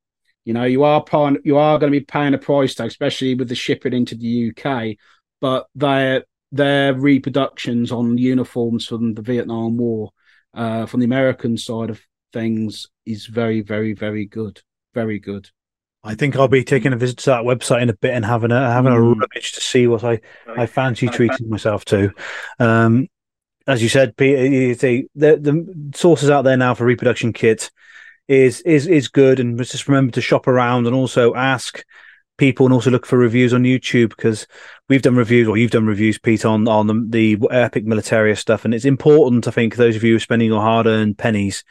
You 0.45 0.53
know, 0.53 0.65
you 0.65 0.83
are 0.83 1.03
paying, 1.03 1.37
you 1.43 1.57
are 1.57 1.79
going 1.79 1.91
to 1.91 1.99
be 1.99 2.05
paying 2.05 2.33
a 2.33 2.37
price 2.37 2.75
tag, 2.75 2.87
especially 2.87 3.35
with 3.35 3.49
the 3.49 3.55
shipping 3.55 3.93
into 3.93 4.15
the 4.15 4.51
UK. 4.51 4.97
But 5.39 5.67
their 5.75 6.25
their 6.51 6.93
reproductions 6.93 7.91
on 7.91 8.17
uniforms 8.17 8.85
from 8.85 9.13
the 9.13 9.21
Vietnam 9.21 9.77
War, 9.77 10.11
uh, 10.53 10.85
from 10.85 10.99
the 10.99 11.05
American 11.05 11.57
side 11.57 11.89
of 11.89 12.01
things, 12.31 12.87
is 13.05 13.25
very, 13.25 13.61
very, 13.61 13.93
very 13.93 14.25
good. 14.25 14.61
Very 14.93 15.19
good. 15.19 15.49
I 16.03 16.15
think 16.15 16.35
I'll 16.35 16.49
be 16.49 16.65
taking 16.65 16.91
a 16.91 16.97
visit 16.97 17.17
to 17.19 17.29
that 17.31 17.43
website 17.43 17.81
in 17.81 17.89
a 17.89 17.95
bit 17.95 18.13
and 18.13 18.25
having 18.25 18.51
a 18.51 18.71
having 18.71 18.91
a 18.91 18.97
mm. 18.97 19.15
rummage 19.15 19.53
to 19.53 19.61
see 19.61 19.87
what 19.87 20.03
I, 20.03 20.19
I 20.47 20.65
fancy 20.65 21.07
treating 21.07 21.49
myself 21.49 21.85
to. 21.85 22.11
Um, 22.59 23.07
as 23.65 23.81
you 23.81 23.87
said, 23.87 24.17
Peter, 24.17 24.75
the, 24.75 25.07
the 25.15 25.37
the 25.39 25.91
sources 25.95 26.29
out 26.29 26.41
there 26.41 26.57
now 26.57 26.73
for 26.73 26.83
reproduction 26.83 27.31
kits 27.31 27.71
is 28.27 28.61
is 28.61 28.87
is 28.87 29.07
good, 29.07 29.39
and 29.39 29.57
just 29.57 29.87
remember 29.87 30.11
to 30.13 30.21
shop 30.21 30.47
around 30.47 30.87
and 30.87 30.95
also 30.95 31.33
ask 31.35 31.83
people 32.37 32.65
and 32.65 32.73
also 32.73 32.89
look 32.89 33.05
for 33.05 33.17
reviews 33.17 33.53
on 33.53 33.63
YouTube 33.63 34.09
because 34.09 34.47
we've 34.89 35.01
done 35.01 35.15
reviews 35.15 35.47
or 35.47 35.57
you've 35.57 35.71
done 35.71 35.85
reviews, 35.85 36.17
Pete, 36.17 36.45
on 36.45 36.67
on 36.67 36.87
the, 36.87 37.37
the 37.37 37.47
epic 37.51 37.85
militaria 37.85 38.37
stuff, 38.37 38.65
and 38.65 38.73
it's 38.73 38.85
important. 38.85 39.47
I 39.47 39.51
think 39.51 39.75
those 39.75 39.95
of 39.95 40.03
you 40.03 40.11
who 40.11 40.17
are 40.17 40.21
spending 40.21 40.49
your 40.49 40.61
hard 40.61 40.87
earned 40.87 41.17
pennies 41.17 41.63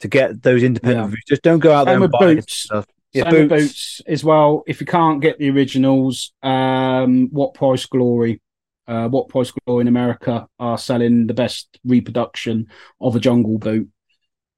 to 0.00 0.08
get 0.08 0.42
those 0.42 0.62
independent 0.62 0.98
yeah. 0.98 1.04
reviews. 1.04 1.24
Just 1.26 1.42
don't 1.42 1.60
go 1.60 1.72
out 1.72 1.84
there 1.86 2.02
and 2.02 2.12
buy 2.12 2.40
stuff. 2.40 2.86
Yeah, 3.12 3.30
boots. 3.30 3.48
boots. 3.48 4.02
as 4.06 4.22
well. 4.22 4.62
If 4.66 4.80
you 4.80 4.86
can't 4.86 5.22
get 5.22 5.38
the 5.38 5.48
originals, 5.50 6.32
um, 6.42 7.28
what 7.30 7.54
price 7.54 7.86
glory? 7.86 8.42
Uh, 8.86 9.08
what 9.08 9.28
price 9.28 9.50
glory 9.50 9.80
in 9.80 9.88
America 9.88 10.46
are 10.60 10.78
selling 10.78 11.26
the 11.26 11.34
best 11.34 11.80
reproduction 11.84 12.68
of 13.00 13.16
a 13.16 13.20
jungle 13.20 13.58
boot 13.58 13.88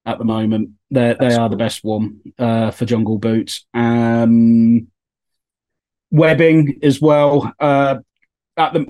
at 0.07 0.19
the 0.19 0.25
moment? 0.25 0.71
They 0.91 1.15
they 1.19 1.35
are 1.35 1.49
cool. 1.49 1.49
the 1.51 1.57
best 1.57 1.85
one 1.85 2.21
uh, 2.39 2.71
for 2.71 2.85
jungle 2.85 3.19
boots. 3.19 3.67
Um, 3.75 4.89
webbing 6.11 6.81
as 6.83 7.01
well. 7.01 7.53
Uh, 7.59 7.99
at 8.57 8.73
the 8.73 8.87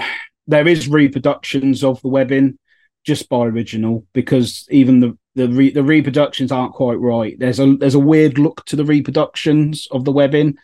there 0.46 0.66
is 0.66 0.88
reproductions 0.88 1.84
of 1.84 2.00
the 2.02 2.08
webbing 2.08 2.58
just 3.04 3.28
by 3.28 3.46
original 3.46 4.06
because 4.12 4.66
even 4.70 5.00
the 5.00 5.16
the 5.34 5.48
re- 5.48 5.70
the 5.70 5.84
reproductions 5.84 6.50
aren't 6.50 6.74
quite 6.74 6.98
right. 6.98 7.38
There's 7.38 7.60
a 7.60 7.76
there's 7.76 7.94
a 7.94 8.00
weird 8.00 8.38
look 8.38 8.64
to 8.66 8.76
the 8.76 8.84
reproductions 8.84 9.86
of 9.90 10.04
the 10.04 10.12
webbing, 10.12 10.56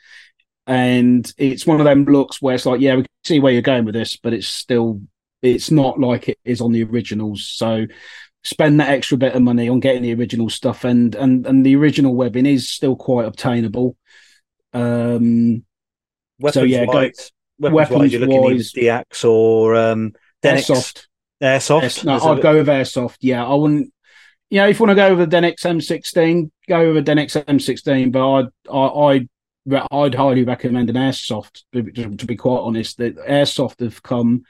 and 0.66 1.32
it's 1.38 1.66
one 1.66 1.80
of 1.80 1.84
them 1.84 2.04
looks 2.04 2.42
where 2.42 2.54
it's 2.54 2.66
like, 2.66 2.80
yeah, 2.80 2.96
we 2.96 3.02
can 3.02 3.08
see 3.24 3.40
where 3.40 3.52
you're 3.52 3.62
going 3.62 3.84
with 3.84 3.94
this, 3.94 4.16
but 4.16 4.32
it's 4.32 4.48
still 4.48 5.00
it's 5.42 5.70
not 5.70 6.00
like 6.00 6.28
it 6.28 6.38
is 6.44 6.60
on 6.60 6.72
the 6.72 6.82
originals. 6.82 7.46
So 7.46 7.86
spend 8.44 8.80
that 8.80 8.90
extra 8.90 9.16
bit 9.16 9.34
of 9.34 9.42
money 9.42 9.68
on 9.68 9.80
getting 9.80 10.02
the 10.02 10.14
original 10.14 10.48
stuff, 10.48 10.84
and 10.84 11.14
and 11.14 11.46
and 11.46 11.64
the 11.64 11.76
original 11.76 12.14
webbing 12.14 12.46
is 12.46 12.70
still 12.70 12.96
quite 12.96 13.26
obtainable. 13.26 13.96
Um, 14.72 15.64
weapons 16.38 16.54
so 16.54 16.62
yeah, 16.62 16.84
wise, 16.84 16.92
go, 16.92 17.70
weapons, 17.70 17.74
weapons 17.74 18.00
wise, 18.00 18.12
you're 18.12 18.20
looking 18.20 18.42
wise, 18.42 18.76
either 18.76 19.04
DX 19.08 19.24
or 19.24 19.76
um, 19.76 20.12
Denix. 20.42 20.70
Airsoft. 20.70 21.06
Airsoft. 21.42 22.04
no, 22.04 22.18
I'd 22.18 22.42
go 22.42 22.54
with 22.54 22.68
airsoft. 22.68 23.16
Yeah, 23.20 23.44
I 23.44 23.54
wouldn't 23.54 23.92
you 24.54 24.60
know, 24.60 24.68
if 24.68 24.78
you 24.78 24.86
want 24.86 24.96
to 24.96 25.02
go 25.02 25.16
with 25.16 25.30
the 25.30 25.36
Denix 25.36 25.56
M16, 25.64 26.50
go 26.68 26.92
with 26.92 27.08
a 27.08 27.10
Denix 27.10 27.42
M16. 27.44 28.12
But 28.12 28.32
I'd, 28.34 28.46
I, 28.72 28.78
I'd, 28.78 29.28
I'd 29.90 30.14
highly 30.14 30.44
recommend 30.44 30.90
an 30.90 30.96
airsoft. 30.96 31.62
To, 31.72 31.82
to 32.16 32.24
be 32.26 32.36
quite 32.36 32.60
honest, 32.60 32.98
the 32.98 33.10
airsoft 33.12 33.80
have 33.80 34.00
come 34.02 34.44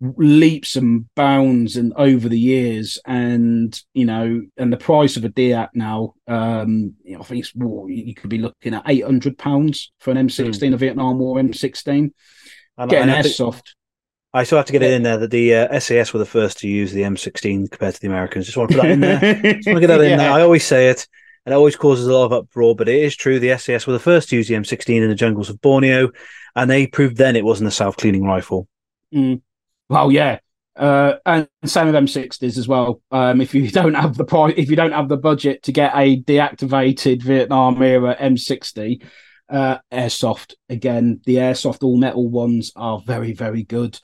leaps 0.00 0.76
and 0.76 1.06
bounds 1.14 1.76
and 1.76 1.92
over 1.96 2.28
the 2.28 2.38
years, 2.38 2.98
and 3.06 3.80
you 3.94 4.04
know, 4.04 4.42
and 4.56 4.72
the 4.72 4.76
price 4.76 5.16
of 5.16 5.24
a 5.24 5.28
deac 5.28 5.68
now, 5.74 6.14
um, 6.28 6.94
you 7.02 7.14
know, 7.14 7.20
I 7.20 7.24
think 7.24 7.44
it's 7.44 7.56
more. 7.56 7.90
You 7.90 8.14
could 8.14 8.30
be 8.30 8.38
looking 8.38 8.74
at 8.74 8.84
eight 8.86 9.04
hundred 9.04 9.38
pounds 9.38 9.92
for 10.00 10.10
an 10.10 10.16
M16, 10.16 10.54
mm. 10.54 10.74
a 10.74 10.76
Vietnam 10.76 11.18
War 11.18 11.38
M16. 11.38 12.10
And, 12.78 12.90
Get 12.90 13.08
an 13.08 13.08
airsoft. 13.08 13.74
I 14.34 14.44
still 14.44 14.58
have 14.58 14.66
to 14.66 14.72
get 14.72 14.82
it 14.82 14.92
in 14.92 15.02
there 15.02 15.16
that 15.16 15.30
the 15.30 15.54
uh, 15.54 15.80
SAS 15.80 16.12
were 16.12 16.18
the 16.18 16.26
first 16.26 16.58
to 16.58 16.68
use 16.68 16.92
the 16.92 17.00
M16 17.00 17.70
compared 17.70 17.94
to 17.94 18.00
the 18.00 18.08
Americans. 18.08 18.44
Just 18.44 18.58
want 18.58 18.70
to 18.70 18.76
put 18.76 18.82
that 18.82 18.90
in 18.90 19.00
there. 19.00 19.18
Just 19.54 19.66
want 19.66 19.76
to 19.76 19.80
get 19.80 19.86
that 19.86 20.00
in 20.02 20.10
yeah. 20.10 20.16
there. 20.18 20.30
I 20.30 20.42
always 20.42 20.66
say 20.66 20.90
it, 20.90 21.08
and 21.46 21.54
it 21.54 21.56
always 21.56 21.74
causes 21.74 22.06
a 22.06 22.12
lot 22.12 22.26
of 22.26 22.32
uproar, 22.34 22.76
but 22.76 22.86
it 22.86 23.02
is 23.02 23.16
true. 23.16 23.38
The 23.38 23.56
SAS 23.56 23.86
were 23.86 23.94
the 23.94 23.98
first 23.98 24.28
to 24.28 24.36
use 24.36 24.46
the 24.46 24.54
M16 24.54 25.00
in 25.00 25.08
the 25.08 25.14
jungles 25.14 25.48
of 25.48 25.62
Borneo, 25.62 26.10
and 26.54 26.70
they 26.70 26.86
proved 26.86 27.16
then 27.16 27.34
it 27.34 27.46
wasn't 27.46 27.68
a 27.68 27.70
self 27.72 27.96
cleaning 27.96 28.24
rifle. 28.24 28.68
Mm. 29.14 29.40
Well, 29.88 30.10
yeah. 30.10 30.38
Uh, 30.76 31.14
and 31.24 31.48
same 31.64 31.86
with 31.86 31.94
M60s 31.94 32.58
as 32.58 32.68
well. 32.68 33.00
Um, 33.10 33.40
if 33.40 33.54
you 33.54 33.70
don't 33.70 33.94
have 33.94 34.16
the 34.16 34.24
price, 34.24 34.54
if 34.56 34.68
you 34.68 34.76
don't 34.76 34.92
have 34.92 35.08
the 35.08 35.16
budget 35.16 35.62
to 35.64 35.72
get 35.72 35.92
a 35.94 36.20
deactivated 36.22 37.22
Vietnam 37.22 37.82
era 37.82 38.16
M60, 38.20 39.02
uh, 39.48 39.78
airsoft 39.92 40.54
again, 40.68 41.20
the 41.24 41.36
airsoft 41.36 41.82
all 41.82 41.96
metal 41.96 42.28
ones 42.28 42.72
are 42.76 43.00
very, 43.06 43.32
very 43.32 43.62
good. 43.62 43.98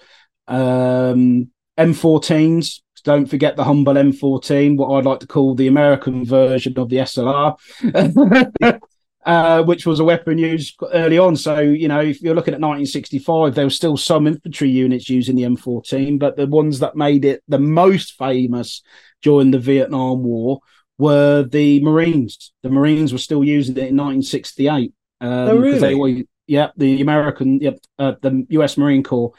Um, 0.48 1.50
M14s. 1.78 2.80
Don't 3.04 3.26
forget 3.26 3.56
the 3.56 3.64
humble 3.64 3.94
M14, 3.94 4.76
what 4.76 4.96
I'd 4.96 5.04
like 5.04 5.18
to 5.20 5.26
call 5.26 5.56
the 5.56 5.66
American 5.66 6.24
version 6.24 6.78
of 6.78 6.88
the 6.88 6.98
SLR, 6.98 7.56
uh, 9.24 9.62
which 9.62 9.86
was 9.86 10.00
a 10.00 10.04
weapon 10.04 10.38
used 10.38 10.76
early 10.92 11.18
on. 11.18 11.36
So, 11.36 11.60
you 11.60 11.88
know, 11.88 12.00
if 12.00 12.20
you're 12.20 12.34
looking 12.34 12.54
at 12.54 12.60
1965, 12.60 13.54
there 13.54 13.66
were 13.66 13.70
still 13.70 13.96
some 13.96 14.26
infantry 14.26 14.70
units 14.70 15.08
using 15.08 15.36
the 15.36 15.42
M14, 15.42 16.18
but 16.18 16.36
the 16.36 16.46
ones 16.46 16.80
that 16.80 16.96
made 16.96 17.24
it 17.24 17.42
the 17.48 17.58
most 17.58 18.16
famous 18.18 18.82
during 19.22 19.50
the 19.50 19.58
Vietnam 19.58 20.22
War 20.22 20.60
were 20.98 21.44
the 21.44 21.80
Marines. 21.82 22.52
The 22.62 22.70
Marines 22.70 23.12
were 23.12 23.18
still 23.18 23.44
using 23.44 23.76
it 23.76 23.90
in 23.90 23.96
1968. 23.96 24.92
Um, 25.20 25.30
oh, 25.30 25.56
really? 25.56 25.78
They 25.78 25.94
were, 25.94 26.14
yeah, 26.46 26.70
the 26.76 27.00
American, 27.00 27.60
yep, 27.60 27.78
uh, 27.98 28.14
the 28.20 28.46
U.S. 28.50 28.76
Marine 28.76 29.02
Corps 29.02 29.32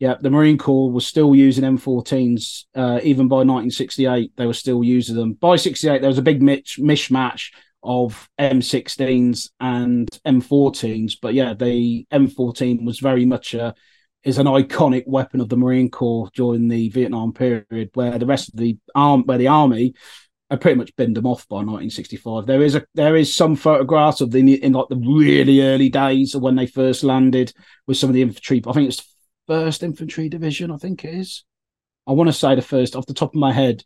yeah, 0.00 0.14
the 0.18 0.30
Marine 0.30 0.56
Corps 0.56 0.90
was 0.90 1.06
still 1.06 1.34
using 1.34 1.62
M14s. 1.62 2.64
Uh, 2.74 3.00
even 3.02 3.28
by 3.28 3.36
1968, 3.36 4.32
they 4.34 4.46
were 4.46 4.54
still 4.54 4.82
using 4.82 5.14
them. 5.14 5.34
By 5.34 5.56
68, 5.56 6.00
there 6.00 6.08
was 6.08 6.16
a 6.16 6.22
big 6.22 6.40
mitch, 6.40 6.78
mishmash 6.80 7.50
of 7.82 8.28
M16s 8.38 9.50
and 9.60 10.08
M14s. 10.26 11.14
But 11.20 11.34
yeah, 11.34 11.54
the 11.54 12.06
M14 12.12 12.84
was 12.84 12.98
very 12.98 13.24
much 13.24 13.54
a 13.54 13.74
is 14.22 14.38
an 14.38 14.46
iconic 14.46 15.06
weapon 15.06 15.40
of 15.40 15.48
the 15.48 15.56
Marine 15.56 15.90
Corps 15.90 16.30
during 16.34 16.68
the 16.68 16.90
Vietnam 16.90 17.32
period, 17.32 17.90
where 17.94 18.18
the 18.18 18.26
rest 18.26 18.50
of 18.50 18.58
the 18.58 18.76
arm, 18.94 19.22
where 19.24 19.38
the 19.38 19.48
army 19.48 19.94
had 20.50 20.60
pretty 20.60 20.76
much 20.76 20.94
binned 20.96 21.16
them 21.16 21.26
off 21.26 21.48
by 21.48 21.56
1965. 21.56 22.46
There 22.46 22.62
is 22.62 22.74
a 22.74 22.84
there 22.94 23.16
is 23.16 23.34
some 23.34 23.56
photographs 23.56 24.20
of 24.20 24.30
the 24.30 24.62
in 24.62 24.72
like 24.72 24.88
the 24.88 24.96
really 24.96 25.62
early 25.62 25.88
days 25.88 26.34
of 26.34 26.42
when 26.42 26.56
they 26.56 26.66
first 26.66 27.04
landed 27.04 27.52
with 27.86 27.96
some 27.96 28.10
of 28.10 28.14
the 28.14 28.22
infantry. 28.22 28.62
I 28.66 28.72
think 28.72 28.88
it's 28.88 29.16
first 29.46 29.82
infantry 29.82 30.28
division. 30.28 30.70
I 30.70 30.76
think 30.76 31.04
it 31.04 31.14
is. 31.14 31.44
I 32.06 32.12
want 32.12 32.28
to 32.28 32.32
say 32.32 32.54
the 32.54 32.62
first 32.62 32.96
off 32.96 33.06
the 33.06 33.14
top 33.14 33.30
of 33.30 33.40
my 33.40 33.52
head. 33.52 33.84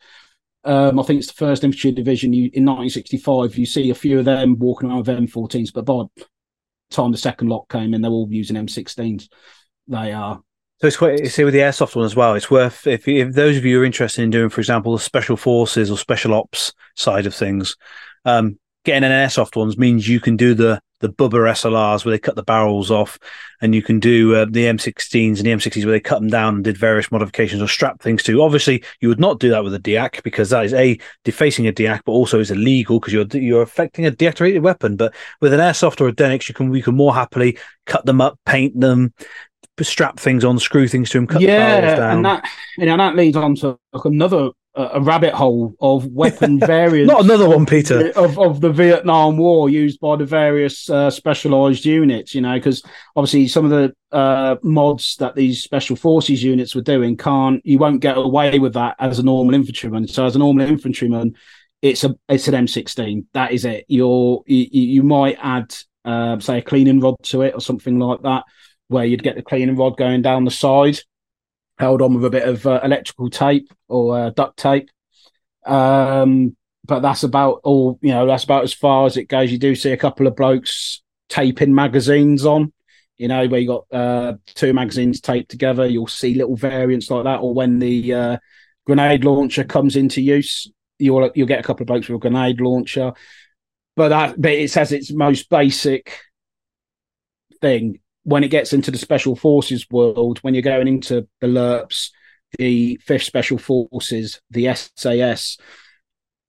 Um, 0.64 0.98
I 0.98 1.02
think 1.02 1.18
it's 1.18 1.28
the 1.28 1.34
first 1.34 1.62
infantry 1.62 1.92
division. 1.92 2.32
You 2.32 2.44
in 2.52 2.64
1965, 2.64 3.56
you 3.56 3.66
see 3.66 3.90
a 3.90 3.94
few 3.94 4.18
of 4.18 4.24
them 4.24 4.58
walking 4.58 4.88
around 4.88 5.06
with 5.06 5.18
M14s, 5.18 5.72
but 5.72 5.84
by 5.84 6.04
the 6.16 6.24
time 6.90 7.12
the 7.12 7.18
second 7.18 7.48
lot 7.48 7.68
came 7.68 7.92
in, 7.92 8.00
they're 8.00 8.10
all 8.10 8.28
using 8.30 8.56
M16s. 8.56 9.28
They 9.88 10.12
are. 10.12 10.40
So 10.80 10.86
it's 10.86 10.96
quite. 10.96 11.26
See 11.28 11.44
with 11.44 11.54
the 11.54 11.60
airsoft 11.60 11.96
one 11.96 12.04
as 12.04 12.16
well. 12.16 12.34
It's 12.34 12.50
worth 12.50 12.86
if 12.86 13.06
if 13.06 13.34
those 13.34 13.56
of 13.56 13.64
you 13.64 13.80
are 13.80 13.84
interested 13.84 14.22
in 14.22 14.30
doing, 14.30 14.48
for 14.48 14.60
example, 14.60 14.92
the 14.92 14.98
special 14.98 15.36
forces 15.36 15.90
or 15.90 15.98
special 15.98 16.34
ops 16.34 16.72
side 16.96 17.26
of 17.26 17.34
things. 17.34 17.76
Um, 18.24 18.58
getting 18.84 19.04
an 19.04 19.12
airsoft 19.12 19.56
ones 19.56 19.78
means 19.78 20.08
you 20.08 20.20
can 20.20 20.36
do 20.36 20.54
the 20.54 20.80
the 21.01 21.09
Bubba 21.09 21.51
SLRs 21.53 22.05
where 22.05 22.12
they 22.12 22.18
cut 22.18 22.36
the 22.36 22.42
barrels 22.42 22.90
off, 22.90 23.18
and 23.61 23.74
you 23.74 23.82
can 23.82 24.01
do 24.01 24.34
uh, 24.34 24.47
the 24.49 24.64
M16s 24.64 25.38
and 25.38 25.47
the 25.47 25.51
M60s 25.51 25.84
where 25.84 25.92
they 25.92 26.01
cut 26.01 26.20
them 26.20 26.28
down 26.28 26.57
and 26.57 26.64
did 26.64 26.76
various 26.76 27.11
modifications 27.11 27.61
or 27.61 27.68
strap 27.68 28.01
things 28.01 28.22
to. 28.22 28.42
Obviously, 28.42 28.82
you 29.01 29.09
would 29.09 29.20
not 29.20 29.40
do 29.40 29.51
that 29.51 29.64
with 29.64 29.74
a 29.74 29.78
deac 29.78 30.22
because 30.22 30.51
that 30.51 30.64
is 30.64 30.72
a 30.74 30.99
defacing 31.24 31.66
a 31.66 31.72
deac, 31.72 32.01
but 32.05 32.12
also 32.12 32.40
is 32.40 32.51
illegal 32.51 33.01
because 33.01 33.12
you're 33.12 33.26
you're 33.32 33.62
affecting 33.62 34.07
a 34.07 34.11
deactivated 34.11 34.62
weapon. 34.62 34.97
But 34.97 35.14
with 35.40 35.53
an 35.53 35.61
airsoft 35.61 36.01
or 36.01 36.09
a 36.09 36.12
Denix, 36.12 36.49
you 36.49 36.55
can 36.55 36.70
we 36.70 36.82
can 36.82 36.95
more 36.95 37.14
happily 37.14 37.59
cut 37.86 38.07
them 38.07 38.20
up, 38.20 38.38
paint 38.47 38.78
them, 38.78 39.12
strap 39.82 40.18
things 40.18 40.45
on, 40.45 40.59
screw 40.59 40.88
things 40.88 41.11
to 41.11 41.18
them, 41.18 41.26
cut 41.26 41.42
yeah, 41.42 41.76
the 41.76 41.86
barrels 41.86 41.99
down. 41.99 42.16
and 42.16 42.24
that 42.24 42.49
you 42.78 42.86
know 42.86 42.97
that 42.97 43.16
leads 43.16 43.36
on 43.36 43.55
to 43.57 43.78
another 44.05 44.51
a 44.77 45.01
rabbit 45.01 45.33
hole 45.33 45.75
of 45.81 46.07
weapon 46.07 46.59
variants. 46.61 47.11
Not 47.11 47.25
another 47.25 47.49
one, 47.49 47.64
Peter. 47.64 48.11
Of, 48.16 48.39
of 48.39 48.61
the 48.61 48.72
Vietnam 48.72 49.37
War 49.37 49.70
used 49.70 50.01
by 50.01 50.16
the 50.16 50.25
various 50.25 50.91
uh, 50.91 51.11
specialized 51.11 51.85
units, 51.85 52.35
you 52.35 52.41
know, 52.41 52.55
because 52.55 52.83
obviously 53.14 53.47
some 53.47 53.64
of 53.64 53.70
the 53.70 53.95
uh, 54.16 54.57
mods 54.62 55.16
that 55.16 55.37
these 55.37 55.62
special 55.62 55.95
forces 55.95 56.43
units 56.43 56.75
were 56.75 56.83
doing 56.83 57.16
can't, 57.16 57.64
you 57.64 57.79
won't 57.79 58.01
get 58.01 58.16
away 58.16 58.59
with 58.59 58.75
that 58.75 58.97
as 58.99 59.18
a 59.18 59.22
normal 59.22 59.55
infantryman. 59.55 60.09
So, 60.09 60.27
as 60.27 60.35
a 60.35 60.41
normal 60.41 60.66
infantryman, 60.66 61.37
it's 61.81 62.03
a 62.03 62.16
it's 62.29 62.49
an 62.49 62.55
M16. 62.55 63.27
That 63.33 63.53
is 63.53 63.64
it. 63.64 63.85
You're 63.87 64.43
you, 64.47 64.66
you 64.70 65.03
might 65.05 65.39
add, 65.41 65.72
uh, 66.05 66.41
say, 66.41 66.59
a 66.59 66.62
cleaning 66.62 66.99
rod 66.99 67.16
to 67.25 67.43
it 67.43 67.55
or 67.55 67.61
something 67.61 67.99
like 68.01 68.22
that, 68.22 68.43
where 68.89 69.05
you'd 69.05 69.22
get 69.22 69.37
the 69.37 69.43
cleaning 69.43 69.77
rod 69.77 69.97
going 69.97 70.22
down 70.22 70.45
the 70.45 70.51
side 70.51 70.99
held 71.79 72.03
on 72.03 72.14
with 72.14 72.25
a 72.25 72.31
bit 72.31 72.49
of 72.49 72.66
uh, 72.66 72.81
electrical 72.83 73.31
tape 73.31 73.72
or 73.89 74.18
uh, 74.18 74.31
duct 74.31 74.57
tape. 74.57 74.91
Um, 75.66 76.57
but 76.85 77.01
that's 77.01 77.22
about 77.22 77.61
all, 77.64 77.99
you 78.03 78.11
know, 78.11 78.27
that's 78.27 78.45
about 78.45 78.64
as 78.64 78.75
far 78.75 79.07
as 79.07 79.16
it 79.16 79.25
goes. 79.25 79.51
You 79.51 79.59
do 79.59 79.75
see 79.75 79.93
a 79.93 79.97
couple 79.97 80.27
of 80.27 80.37
blokes 80.37 81.03
taping 81.29 81.75
magazines 81.75 82.45
on, 82.45 82.72
you 83.16 83.29
know, 83.29 83.47
where 83.47 83.61
you 83.61 83.66
got 83.66 83.87
uh, 83.93 84.35
two 84.55 84.72
magazines 84.72 85.20
taped 85.20 85.51
together. 85.51 85.87
You'll 85.87 86.07
see 86.07 86.35
little 86.35 86.57
variants 86.57 87.11
like 87.11 87.25
that. 87.25 87.41
Or 87.41 87.55
when 87.55 87.79
the 87.79 88.14
uh, 88.14 88.37
grenade 88.87 89.25
launcher 89.25 89.64
comes 89.64 89.97
into 89.97 90.20
use, 90.20 90.70
you'll 90.99 91.31
you'll 91.35 91.49
get 91.49 91.61
a 91.61 91.62
couple 91.62 91.85
of 91.85 91.87
blokes 91.87 92.09
with 92.09 92.16
a 92.16 92.20
grenade 92.20 92.61
launcher. 92.61 93.12
But 93.97 94.09
that, 94.09 94.41
but 94.41 94.53
it 94.53 94.70
says 94.70 94.93
its 94.93 95.12
most 95.12 95.49
basic 95.49 96.20
thing 97.61 98.01
when 98.25 98.43
it 98.43 98.49
gets 98.49 98.72
into 98.72 98.91
the 98.91 98.99
special 98.99 99.37
forces 99.37 99.87
world, 99.91 100.39
when 100.41 100.55
you're 100.55 100.62
going 100.62 100.89
into 100.89 101.29
the 101.41 101.47
LRRPs, 101.47 102.11
the 102.59 103.01
Fifth 103.05 103.25
Special 103.25 103.59
Forces, 103.59 104.41
the 104.51 104.75
SAS, 104.75 105.59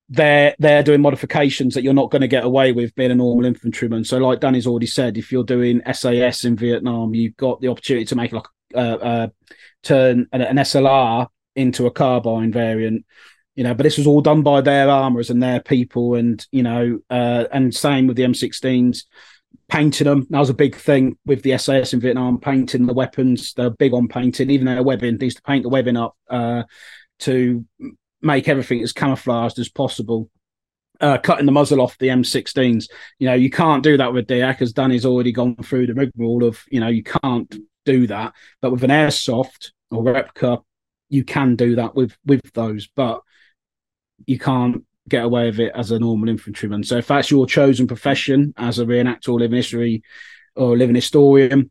they're 0.08 0.56
they're 0.60 0.84
doing 0.84 1.02
modifications 1.02 1.74
that 1.74 1.84
you're 1.84 1.94
not 1.94 2.12
going 2.12 2.22
to 2.22 2.28
get 2.28 2.44
away 2.44 2.72
with 2.72 2.94
being 2.96 3.12
a 3.12 3.16
normal 3.16 3.46
infantryman. 3.46 4.04
So, 4.04 4.18
like 4.18 4.40
Danny's 4.40 4.68
already 4.68 4.86
said, 4.86 5.18
if 5.18 5.32
you're 5.32 5.44
doing 5.44 5.82
SAS 5.92 6.46
in 6.46 6.56
Vietnam, 6.56 7.16
you've 7.16 7.38
got 7.38 7.60
the 7.60 7.70
opportunity 7.70 8.06
to 8.06 8.16
make 8.16 8.32
like 8.32 8.46
uh, 8.76 8.78
uh, 8.78 9.28
turn 9.84 10.28
an, 10.32 10.42
an 10.42 10.58
SLR 10.58 11.28
into 11.56 11.88
a 11.88 11.92
carbine 11.92 12.52
variant 12.52 13.06
you 13.56 13.64
know 13.64 13.74
but 13.74 13.84
this 13.84 13.98
was 13.98 14.06
all 14.06 14.22
done 14.22 14.42
by 14.42 14.62
their 14.62 14.90
armorers 14.90 15.30
and 15.30 15.42
their 15.42 15.62
people 15.62 16.16
and 16.16 16.46
you 16.52 16.62
know 16.62 17.00
uh, 17.10 17.46
and 17.52 17.74
same 17.74 18.08
with 18.08 18.18
the 18.18 18.24
m16s 18.24 19.04
painting 19.70 20.06
them. 20.06 20.28
That 20.30 20.40
was 20.40 20.50
a 20.50 20.56
big 20.56 20.76
thing 20.76 21.18
with 21.26 21.44
the 21.44 21.58
SAS 21.58 21.94
in 21.94 22.00
Vietnam, 22.00 22.40
painting 22.40 22.86
the 22.86 22.94
weapons. 22.94 23.54
They're 23.54 23.70
big 23.70 23.94
on 23.94 24.08
painting, 24.08 24.50
even 24.50 24.66
their 24.66 24.84
webbing. 24.84 25.18
They 25.18 25.26
used 25.26 25.38
to 25.38 25.44
paint 25.44 25.64
the 25.64 25.70
webbing 25.70 25.98
up 25.98 26.16
uh, 26.30 26.64
to 27.20 27.66
make 28.22 28.48
everything 28.48 28.82
as 28.82 28.94
camouflaged 28.94 29.60
as 29.60 29.70
possible. 29.70 30.30
Uh, 31.02 31.18
cutting 31.18 31.46
the 31.46 31.52
muzzle 31.52 31.82
off 31.82 31.98
the 31.98 32.08
M16s. 32.08 32.88
You 33.20 33.28
know, 33.28 33.34
you 33.34 33.50
can't 33.50 33.84
do 33.84 33.98
that 33.98 34.14
with 34.14 34.28
deac, 34.28 34.62
as 34.62 34.72
Danny's 34.72 35.06
already 35.06 35.34
gone 35.34 35.58
through 35.58 35.88
the 35.88 35.94
rigmarole 35.94 36.46
of, 36.46 36.64
you 36.70 36.80
know, 36.80 36.88
you 36.88 37.04
can't 37.04 37.54
do 37.84 38.08
that. 38.08 38.34
But 38.62 38.72
with 38.72 38.84
an 38.84 38.92
airsoft 38.92 39.72
or 39.92 40.04
replica, 40.04 40.60
you 41.10 41.26
can 41.26 41.56
do 41.56 41.76
that 41.76 41.96
with 41.96 42.16
with 42.26 42.52
those, 42.54 42.88
but 42.88 43.22
you 44.26 44.40
can't 44.40 44.86
get 45.10 45.24
away 45.24 45.46
with 45.48 45.60
it 45.60 45.72
as 45.76 45.92
a 45.92 46.00
normal 46.00 46.30
infantryman. 46.30 46.84
So 46.84 46.98
if 46.98 47.08
that's 47.08 47.32
your 47.32 47.46
chosen 47.46 47.88
profession 47.88 48.54
as 48.58 48.80
a 48.80 48.86
reenactor 48.86 49.30
or 49.30 49.40
living 49.40 49.58
history 49.58 50.04
or 50.56 50.78
living 50.78 50.96
historian 50.96 51.70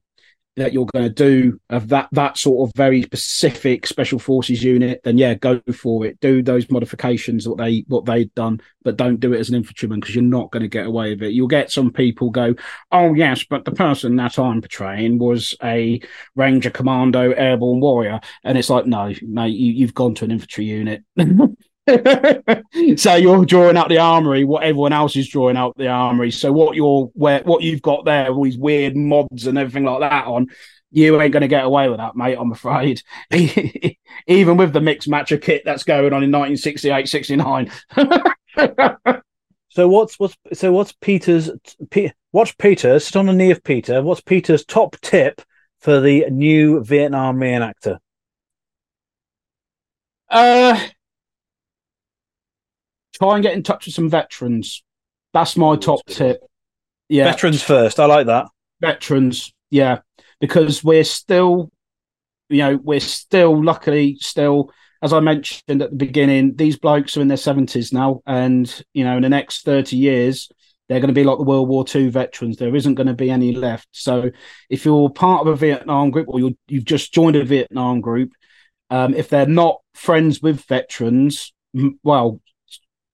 that 0.57 0.73
you're 0.73 0.87
going 0.87 1.05
to 1.05 1.11
do 1.11 1.61
of 1.69 1.89
that 1.89 2.09
that 2.13 2.39
sort 2.39 2.69
of 2.69 2.77
very 2.77 3.03
specific 3.03 3.87
special 3.87 4.19
forces 4.19 4.63
unit, 4.63 5.01
then 5.03 5.19
yeah, 5.19 5.35
go 5.35 5.61
for 5.73 6.07
it. 6.07 6.21
Do 6.21 6.43
those 6.43 6.71
modifications 6.71 7.49
what 7.49 7.59
they 7.59 7.85
what 7.89 8.05
they've 8.05 8.33
done, 8.35 8.61
but 8.83 8.97
don't 8.97 9.19
do 9.19 9.33
it 9.33 9.41
as 9.41 9.49
an 9.49 9.57
infantryman 9.57 10.01
because 10.01 10.15
you're 10.15 10.23
not 10.23 10.51
going 10.53 10.63
to 10.63 10.69
get 10.69 10.87
away 10.87 11.11
with 11.11 11.23
it. 11.25 11.33
You'll 11.33 11.49
get 11.49 11.73
some 11.73 11.91
people 11.93 12.31
go, 12.31 12.55
oh 12.93 13.15
yes, 13.15 13.45
but 13.45 13.65
the 13.65 13.73
person 13.73 14.15
that 14.17 14.39
I'm 14.39 14.61
portraying 14.61 15.19
was 15.19 15.55
a 15.63 16.01
Ranger 16.37 16.71
Commando 16.71 17.33
Airborne 17.33 17.81
Warrior, 17.81 18.21
and 18.45 18.57
it's 18.57 18.71
like 18.71 18.87
no, 18.87 19.13
no, 19.23 19.45
you, 19.45 19.73
you've 19.73 19.95
gone 19.95 20.15
to 20.17 20.25
an 20.25 20.31
infantry 20.31 20.67
unit. 20.67 21.03
so 22.97 23.15
you're 23.15 23.45
drawing 23.45 23.77
out 23.77 23.89
the 23.89 23.99
armory, 23.99 24.45
what 24.45 24.63
everyone 24.63 24.93
else 24.93 25.17
is 25.17 25.29
drawing 25.29 25.57
out 25.57 25.77
the 25.77 25.89
armory. 25.89 26.31
So 26.31 26.51
what 26.51 26.77
you're 26.77 27.11
where 27.15 27.43
what 27.43 27.63
you've 27.63 27.83
got 27.83 28.05
there, 28.05 28.29
all 28.29 28.45
these 28.45 28.57
weird 28.57 28.97
mods 28.97 29.47
and 29.47 29.59
everything 29.59 29.85
like 29.85 30.01
that 30.01 30.27
on, 30.27 30.49
you 30.91 31.21
ain't 31.21 31.33
going 31.33 31.43
to 31.43 31.49
get 31.49 31.65
away 31.65 31.89
with 31.89 31.99
that, 31.99 32.17
mate. 32.17 32.39
I'm 32.39 32.53
afraid. 32.53 33.03
Even 34.27 34.57
with 34.57 34.73
the 34.73 34.81
mixed 34.81 35.11
matcher 35.11 35.41
kit 35.41 35.63
that's 35.65 35.85
going 35.85 36.13
on 36.13 36.23
in 36.23 36.31
1968, 36.31 37.09
69. 37.09 37.71
so 39.69 39.89
what's 39.89 40.19
what's 40.19 40.37
so 40.53 40.73
what's 40.73 40.93
Peter's? 40.93 41.51
P, 41.91 42.13
watch 42.33 42.57
Peter 42.57 42.99
sit 42.99 43.17
on 43.17 43.27
the 43.27 43.33
knee 43.33 43.51
of 43.51 43.63
Peter. 43.63 44.03
What's 44.03 44.23
Peter's 44.23 44.65
top 44.65 44.97
tip 45.03 45.43
for 45.81 46.01
the 46.01 46.31
new 46.31 46.83
Vietnam 46.83 47.37
reenactor? 47.39 47.99
Uh, 50.31 50.81
try 53.15 53.35
and 53.35 53.43
get 53.43 53.55
in 53.55 53.63
touch 53.63 53.87
with 53.87 53.95
some 53.95 54.11
veterans. 54.11 54.83
That's 55.33 55.57
my 55.57 55.77
top 55.77 56.01
tip. 56.07 56.41
Yeah, 57.09 57.25
veterans 57.25 57.63
first. 57.63 58.01
I 58.01 58.07
like 58.07 58.27
that. 58.27 58.47
Veterans, 58.81 59.53
yeah, 59.71 60.01
because 60.41 60.83
we're 60.83 61.05
still, 61.05 61.71
you 62.49 62.59
know, 62.59 62.77
we're 62.83 63.01
still 63.01 63.63
luckily 63.63 64.17
still, 64.21 64.73
as 65.03 65.13
I 65.13 65.21
mentioned 65.21 65.83
at 65.83 65.91
the 65.91 65.97
beginning, 65.97 66.57
these 66.57 66.79
blokes 66.79 67.17
are 67.17 67.21
in 67.21 67.29
their 67.29 67.37
seventies 67.37 67.93
now, 67.93 68.23
and 68.27 68.83
you 68.95 69.05
know, 69.05 69.17
in 69.17 69.23
the 69.23 69.29
next 69.29 69.65
thirty 69.65 69.97
years, 69.97 70.49
they're 70.89 71.01
going 71.01 71.09
to 71.09 71.15
be 71.15 71.25
like 71.25 71.39
the 71.39 71.45
World 71.45 71.69
War 71.69 71.85
II 71.93 72.09
veterans. 72.11 72.57
There 72.57 72.75
isn't 72.75 72.95
going 72.95 73.07
to 73.07 73.15
be 73.15 73.31
any 73.31 73.55
left. 73.55 73.89
So, 73.93 74.31
if 74.69 74.85
you're 74.85 75.11
part 75.11 75.43
of 75.43 75.53
a 75.53 75.57
Vietnam 75.57 76.11
group 76.11 76.29
or 76.29 76.41
you 76.41 76.57
have 76.73 76.85
just 76.85 77.13
joined 77.13 77.37
a 77.37 77.45
Vietnam 77.45 78.01
group, 78.01 78.33
um, 78.91 79.15
if 79.15 79.29
they're 79.29 79.47
not 79.47 79.81
friends 79.95 80.43
with 80.43 80.61
veterans, 80.67 81.53
well, 82.03 82.41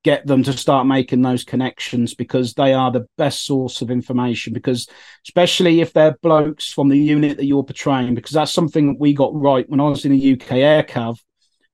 get 0.02 0.26
them 0.26 0.42
to 0.42 0.52
start 0.52 0.86
making 0.86 1.22
those 1.22 1.44
connections 1.44 2.14
because 2.14 2.54
they 2.54 2.72
are 2.72 2.90
the 2.90 3.06
best 3.18 3.44
source 3.44 3.82
of 3.82 3.90
information. 3.90 4.52
Because 4.52 4.88
especially 5.26 5.80
if 5.80 5.92
they're 5.92 6.16
blokes 6.22 6.72
from 6.72 6.88
the 6.88 6.98
unit 6.98 7.36
that 7.36 7.44
you're 7.44 7.64
portraying 7.64 8.14
because 8.14 8.32
that's 8.32 8.52
something 8.52 8.88
that 8.88 9.00
we 9.00 9.12
got 9.12 9.34
right 9.34 9.68
when 9.68 9.80
I 9.80 9.88
was 9.88 10.04
in 10.04 10.12
the 10.12 10.32
UK 10.32 10.52
Air 10.52 10.82
Cav. 10.82 11.18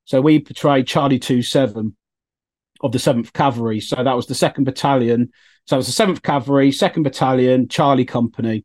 So 0.04 0.20
we 0.20 0.40
portrayed 0.40 0.86
Charlie 0.86 1.18
27 1.18 1.96
of 2.80 2.92
the 2.92 2.98
7th 2.98 3.32
Cavalry. 3.32 3.80
So 3.80 3.96
that 3.96 4.16
was 4.16 4.26
the 4.26 4.34
2nd 4.34 4.64
Battalion. 4.64 5.30
So 5.66 5.76
it 5.76 5.78
was 5.78 5.94
the 5.94 6.04
7th 6.04 6.22
Cavalry 6.22 6.70
2nd 6.70 7.02
Battalion 7.02 7.68
Charlie 7.68 8.04
Company. 8.04 8.64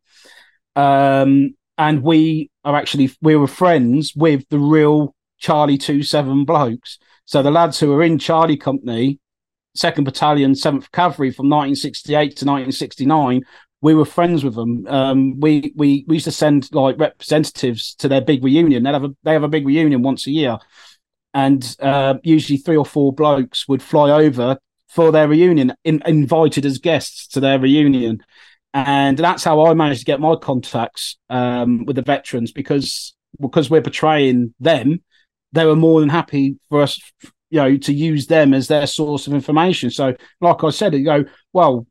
Um, 0.75 1.55
and 1.77 2.03
we 2.03 2.49
are 2.63 2.75
actually 2.75 3.11
we 3.21 3.35
were 3.35 3.47
friends 3.47 4.13
with 4.15 4.47
the 4.49 4.59
real 4.59 5.15
Charlie 5.39 5.77
27 5.77 6.45
blokes. 6.45 6.99
So 7.25 7.41
the 7.41 7.51
lads 7.51 7.79
who 7.79 7.89
were 7.89 8.03
in 8.03 8.19
Charlie 8.19 8.57
Company 8.57 9.19
Second 9.73 10.03
Battalion, 10.03 10.55
Seventh 10.55 10.91
Cavalry 10.91 11.31
from 11.31 11.49
1968 11.49 12.37
to 12.37 12.45
1969. 12.45 13.41
We 13.81 13.95
were 13.95 14.05
friends 14.05 14.43
with 14.43 14.55
them. 14.55 14.85
Um, 14.87 15.39
we 15.39 15.73
we 15.75 16.05
we 16.07 16.15
used 16.15 16.25
to 16.25 16.31
send 16.31 16.73
like 16.73 16.99
representatives 16.99 17.95
to 17.95 18.07
their 18.07 18.21
big 18.21 18.43
reunion. 18.43 18.83
They 18.83 18.91
have 18.91 19.03
a 19.03 19.15
they 19.23 19.33
have 19.33 19.43
a 19.43 19.47
big 19.47 19.65
reunion 19.65 20.03
once 20.03 20.27
a 20.27 20.31
year, 20.31 20.57
and 21.33 21.75
uh, 21.79 22.15
usually 22.23 22.57
three 22.57 22.77
or 22.77 22.85
four 22.85 23.13
blokes 23.13 23.67
would 23.67 23.81
fly 23.81 24.11
over 24.11 24.57
for 24.87 25.11
their 25.11 25.27
reunion, 25.27 25.73
in, 25.85 26.03
invited 26.05 26.65
as 26.65 26.77
guests 26.77 27.25
to 27.29 27.39
their 27.39 27.57
reunion, 27.57 28.21
and 28.73 29.17
that's 29.17 29.43
how 29.43 29.65
I 29.65 29.73
managed 29.73 30.01
to 30.01 30.05
get 30.05 30.19
my 30.19 30.35
contacts 30.35 31.17
um, 31.29 31.85
with 31.85 31.95
the 31.95 32.01
veterans 32.01 32.51
because 32.51 33.15
because 33.39 33.69
we're 33.69 33.81
portraying 33.81 34.53
them, 34.59 35.01
they 35.53 35.65
were 35.65 35.75
more 35.75 35.99
than 35.99 36.09
happy 36.09 36.57
for 36.69 36.81
us, 36.81 36.99
you 37.51 37.59
know, 37.59 37.77
to 37.77 37.93
use 37.93 38.25
them 38.25 38.53
as 38.53 38.67
their 38.67 38.87
source 38.87 39.27
of 39.27 39.33
information. 39.33 39.91
So, 39.91 40.15
like 40.39 40.63
I 40.63 40.69
said, 40.71 40.95
you 40.95 41.05
go, 41.05 41.25
well, 41.53 41.85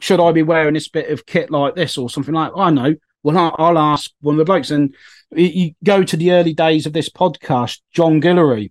should 0.00 0.20
I 0.20 0.32
be 0.32 0.42
wearing 0.42 0.74
this 0.74 0.88
bit 0.88 1.10
of 1.10 1.26
kit 1.26 1.50
like 1.50 1.74
this 1.74 1.98
or 1.98 2.08
something 2.08 2.32
like? 2.32 2.52
I 2.56 2.70
know. 2.70 2.94
Well, 3.22 3.54
I'll 3.58 3.78
ask 3.78 4.10
one 4.20 4.36
of 4.36 4.38
the 4.38 4.44
blokes, 4.46 4.70
and 4.70 4.94
you 5.32 5.72
go 5.84 6.02
to 6.02 6.16
the 6.16 6.32
early 6.32 6.54
days 6.54 6.86
of 6.86 6.94
this 6.94 7.10
podcast, 7.10 7.80
John 7.92 8.22
Guillory. 8.22 8.70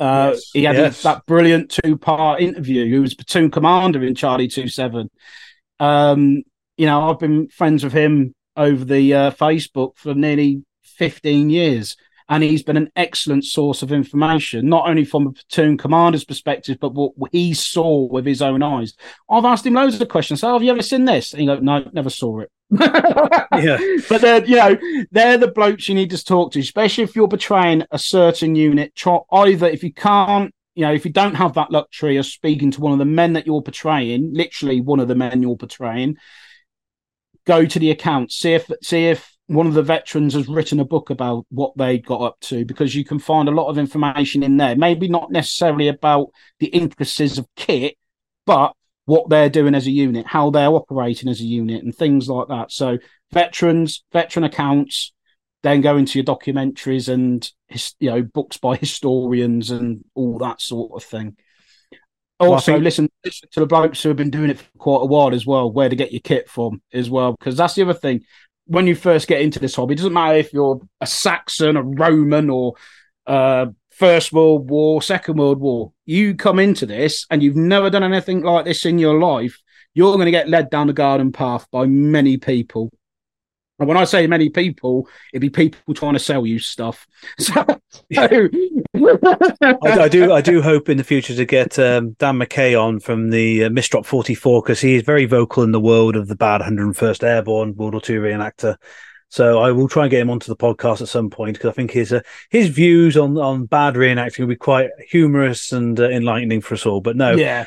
Uh, 0.00 0.32
yes, 0.34 0.50
he 0.52 0.64
had 0.64 0.76
yes. 0.76 1.02
that 1.02 1.24
brilliant 1.26 1.70
two-part 1.70 2.40
interview. 2.40 2.86
He 2.86 2.98
was 2.98 3.14
platoon 3.14 3.50
commander 3.50 4.02
in 4.02 4.16
Charlie 4.16 4.48
Two 4.48 4.68
Seven. 4.68 5.10
Um, 5.78 6.42
you 6.76 6.86
know, 6.86 7.08
I've 7.08 7.20
been 7.20 7.48
friends 7.48 7.84
with 7.84 7.92
him 7.92 8.34
over 8.56 8.84
the 8.84 9.14
uh, 9.14 9.30
Facebook 9.30 9.96
for 9.96 10.14
nearly 10.14 10.64
15 10.82 11.50
years. 11.50 11.96
And 12.28 12.42
he's 12.42 12.64
been 12.64 12.76
an 12.76 12.90
excellent 12.96 13.44
source 13.44 13.82
of 13.82 13.92
information, 13.92 14.68
not 14.68 14.88
only 14.88 15.04
from 15.04 15.28
a 15.28 15.32
platoon 15.32 15.78
commander's 15.78 16.24
perspective, 16.24 16.78
but 16.80 16.90
what 16.90 17.12
he 17.30 17.54
saw 17.54 18.08
with 18.08 18.26
his 18.26 18.42
own 18.42 18.62
eyes. 18.62 18.94
I've 19.30 19.44
asked 19.44 19.64
him 19.64 19.74
loads 19.74 20.00
of 20.00 20.08
questions. 20.08 20.40
So, 20.40 20.52
have 20.52 20.62
you 20.62 20.72
ever 20.72 20.82
seen 20.82 21.04
this? 21.04 21.32
And 21.32 21.40
he 21.40 21.46
goes, 21.46 21.62
no, 21.62 21.88
never 21.92 22.10
saw 22.10 22.40
it. 22.40 22.50
yeah. 22.70 23.78
But 24.08 24.22
they're, 24.22 24.44
you 24.44 24.56
know, 24.56 24.76
they're 25.12 25.38
the 25.38 25.52
blokes 25.52 25.88
you 25.88 25.94
need 25.94 26.10
to 26.10 26.24
talk 26.24 26.52
to, 26.52 26.60
especially 26.60 27.04
if 27.04 27.14
you're 27.14 27.28
betraying 27.28 27.84
a 27.92 27.98
certain 27.98 28.56
unit. 28.56 28.96
Try, 28.96 29.18
either 29.30 29.68
if 29.68 29.84
you 29.84 29.92
can't 29.92 30.52
you 30.76 30.82
know, 30.82 30.92
if 30.92 31.06
you 31.06 31.10
don't 31.10 31.34
have 31.34 31.54
that 31.54 31.70
luxury 31.70 32.18
of 32.18 32.26
speaking 32.26 32.70
to 32.70 32.82
one 32.82 32.92
of 32.92 32.98
the 32.98 33.06
men 33.06 33.32
that 33.32 33.46
you're 33.46 33.62
portraying, 33.62 34.34
literally 34.34 34.82
one 34.82 35.00
of 35.00 35.08
the 35.08 35.14
men 35.14 35.40
you're 35.40 35.56
portraying, 35.56 36.18
go 37.46 37.64
to 37.64 37.78
the 37.78 37.90
account, 37.90 38.30
see 38.30 38.52
if 38.52 38.70
see 38.82 39.06
if 39.06 39.35
one 39.46 39.66
of 39.66 39.74
the 39.74 39.82
veterans 39.82 40.34
has 40.34 40.48
written 40.48 40.80
a 40.80 40.84
book 40.84 41.10
about 41.10 41.46
what 41.50 41.76
they 41.76 41.98
got 41.98 42.20
up 42.20 42.40
to 42.40 42.64
because 42.64 42.94
you 42.94 43.04
can 43.04 43.18
find 43.18 43.48
a 43.48 43.52
lot 43.52 43.68
of 43.68 43.78
information 43.78 44.42
in 44.42 44.56
there. 44.56 44.74
Maybe 44.76 45.08
not 45.08 45.30
necessarily 45.30 45.88
about 45.88 46.28
the 46.58 46.66
intricacies 46.66 47.38
of 47.38 47.46
kit, 47.54 47.96
but 48.44 48.74
what 49.04 49.28
they're 49.30 49.48
doing 49.48 49.74
as 49.74 49.86
a 49.86 49.92
unit, 49.92 50.26
how 50.26 50.50
they're 50.50 50.68
operating 50.68 51.28
as 51.28 51.40
a 51.40 51.44
unit, 51.44 51.84
and 51.84 51.94
things 51.94 52.28
like 52.28 52.48
that. 52.48 52.72
So, 52.72 52.98
veterans, 53.32 54.04
veteran 54.12 54.44
accounts, 54.44 55.12
then 55.62 55.80
go 55.80 55.96
into 55.96 56.18
your 56.18 56.24
documentaries 56.24 57.08
and 57.08 57.48
you 58.00 58.10
know 58.10 58.22
books 58.22 58.56
by 58.56 58.76
historians 58.76 59.70
and 59.70 60.04
all 60.14 60.38
that 60.38 60.60
sort 60.60 60.92
of 60.92 61.08
thing. 61.08 61.36
Also, 62.38 62.50
well, 62.50 62.60
think... 62.60 62.84
listen, 62.84 63.08
listen 63.24 63.48
to 63.52 63.60
the 63.60 63.66
blokes 63.66 64.02
who 64.02 64.10
have 64.10 64.18
been 64.18 64.30
doing 64.30 64.50
it 64.50 64.58
for 64.58 64.66
quite 64.76 65.02
a 65.02 65.06
while 65.06 65.32
as 65.32 65.46
well, 65.46 65.70
where 65.70 65.88
to 65.88 65.96
get 65.96 66.12
your 66.12 66.20
kit 66.20 66.50
from 66.50 66.82
as 66.92 67.08
well, 67.08 67.32
because 67.32 67.56
that's 67.56 67.74
the 67.74 67.82
other 67.82 67.94
thing. 67.94 68.22
When 68.66 68.86
you 68.86 68.94
first 68.94 69.28
get 69.28 69.40
into 69.40 69.58
this 69.58 69.74
hobby, 69.74 69.94
it 69.94 69.98
doesn't 69.98 70.12
matter 70.12 70.36
if 70.36 70.52
you're 70.52 70.80
a 71.00 71.06
Saxon, 71.06 71.76
a 71.76 71.82
Roman, 71.82 72.50
or 72.50 72.74
uh, 73.26 73.66
First 73.90 74.32
World 74.32 74.68
War, 74.68 75.00
Second 75.00 75.38
World 75.38 75.60
War. 75.60 75.92
You 76.04 76.34
come 76.34 76.58
into 76.58 76.84
this 76.84 77.26
and 77.30 77.42
you've 77.42 77.56
never 77.56 77.90
done 77.90 78.02
anything 78.02 78.42
like 78.42 78.64
this 78.64 78.84
in 78.84 78.98
your 78.98 79.18
life, 79.18 79.60
you're 79.94 80.12
going 80.12 80.26
to 80.26 80.30
get 80.30 80.48
led 80.48 80.68
down 80.68 80.88
the 80.88 80.92
garden 80.92 81.32
path 81.32 81.66
by 81.70 81.86
many 81.86 82.36
people. 82.36 82.90
And 83.78 83.88
when 83.88 83.96
I 83.96 84.04
say 84.04 84.26
many 84.26 84.48
people, 84.48 85.08
it'd 85.32 85.42
be 85.42 85.50
people 85.50 85.94
trying 85.94 86.14
to 86.14 86.18
sell 86.18 86.46
you 86.46 86.58
stuff. 86.58 87.06
So, 87.38 87.64
I, 88.14 90.04
I, 90.04 90.08
do, 90.08 90.32
I 90.32 90.40
do 90.40 90.62
hope 90.62 90.88
in 90.88 90.96
the 90.96 91.04
future 91.04 91.34
to 91.34 91.44
get 91.44 91.78
um, 91.78 92.12
Dan 92.12 92.38
McKay 92.38 92.80
on 92.80 92.98
from 92.98 93.30
the 93.30 93.64
uh, 93.64 93.68
Misdrop 93.68 94.06
44 94.06 94.62
because 94.62 94.80
he 94.80 94.94
is 94.94 95.02
very 95.02 95.26
vocal 95.26 95.62
in 95.62 95.72
the 95.72 95.80
world 95.80 96.16
of 96.16 96.28
the 96.28 96.36
bad 96.36 96.62
101st 96.62 97.22
Airborne 97.22 97.74
World 97.74 97.92
War 97.92 98.02
II 98.08 98.16
reenactor. 98.16 98.76
So 99.28 99.58
I 99.58 99.72
will 99.72 99.88
try 99.88 100.04
and 100.04 100.10
get 100.10 100.20
him 100.20 100.30
onto 100.30 100.46
the 100.48 100.56
podcast 100.56 101.02
at 101.02 101.08
some 101.08 101.30
point 101.30 101.56
because 101.56 101.70
I 101.70 101.72
think 101.72 101.90
his 101.90 102.12
uh, 102.12 102.20
his 102.50 102.68
views 102.68 103.16
on 103.16 103.36
on 103.36 103.66
bad 103.66 103.94
reenacting 103.94 104.40
will 104.40 104.46
be 104.46 104.56
quite 104.56 104.90
humorous 105.10 105.72
and 105.72 105.98
uh, 105.98 106.08
enlightening 106.08 106.60
for 106.60 106.74
us 106.74 106.86
all. 106.86 107.00
But 107.00 107.16
no, 107.16 107.32
yeah, 107.32 107.66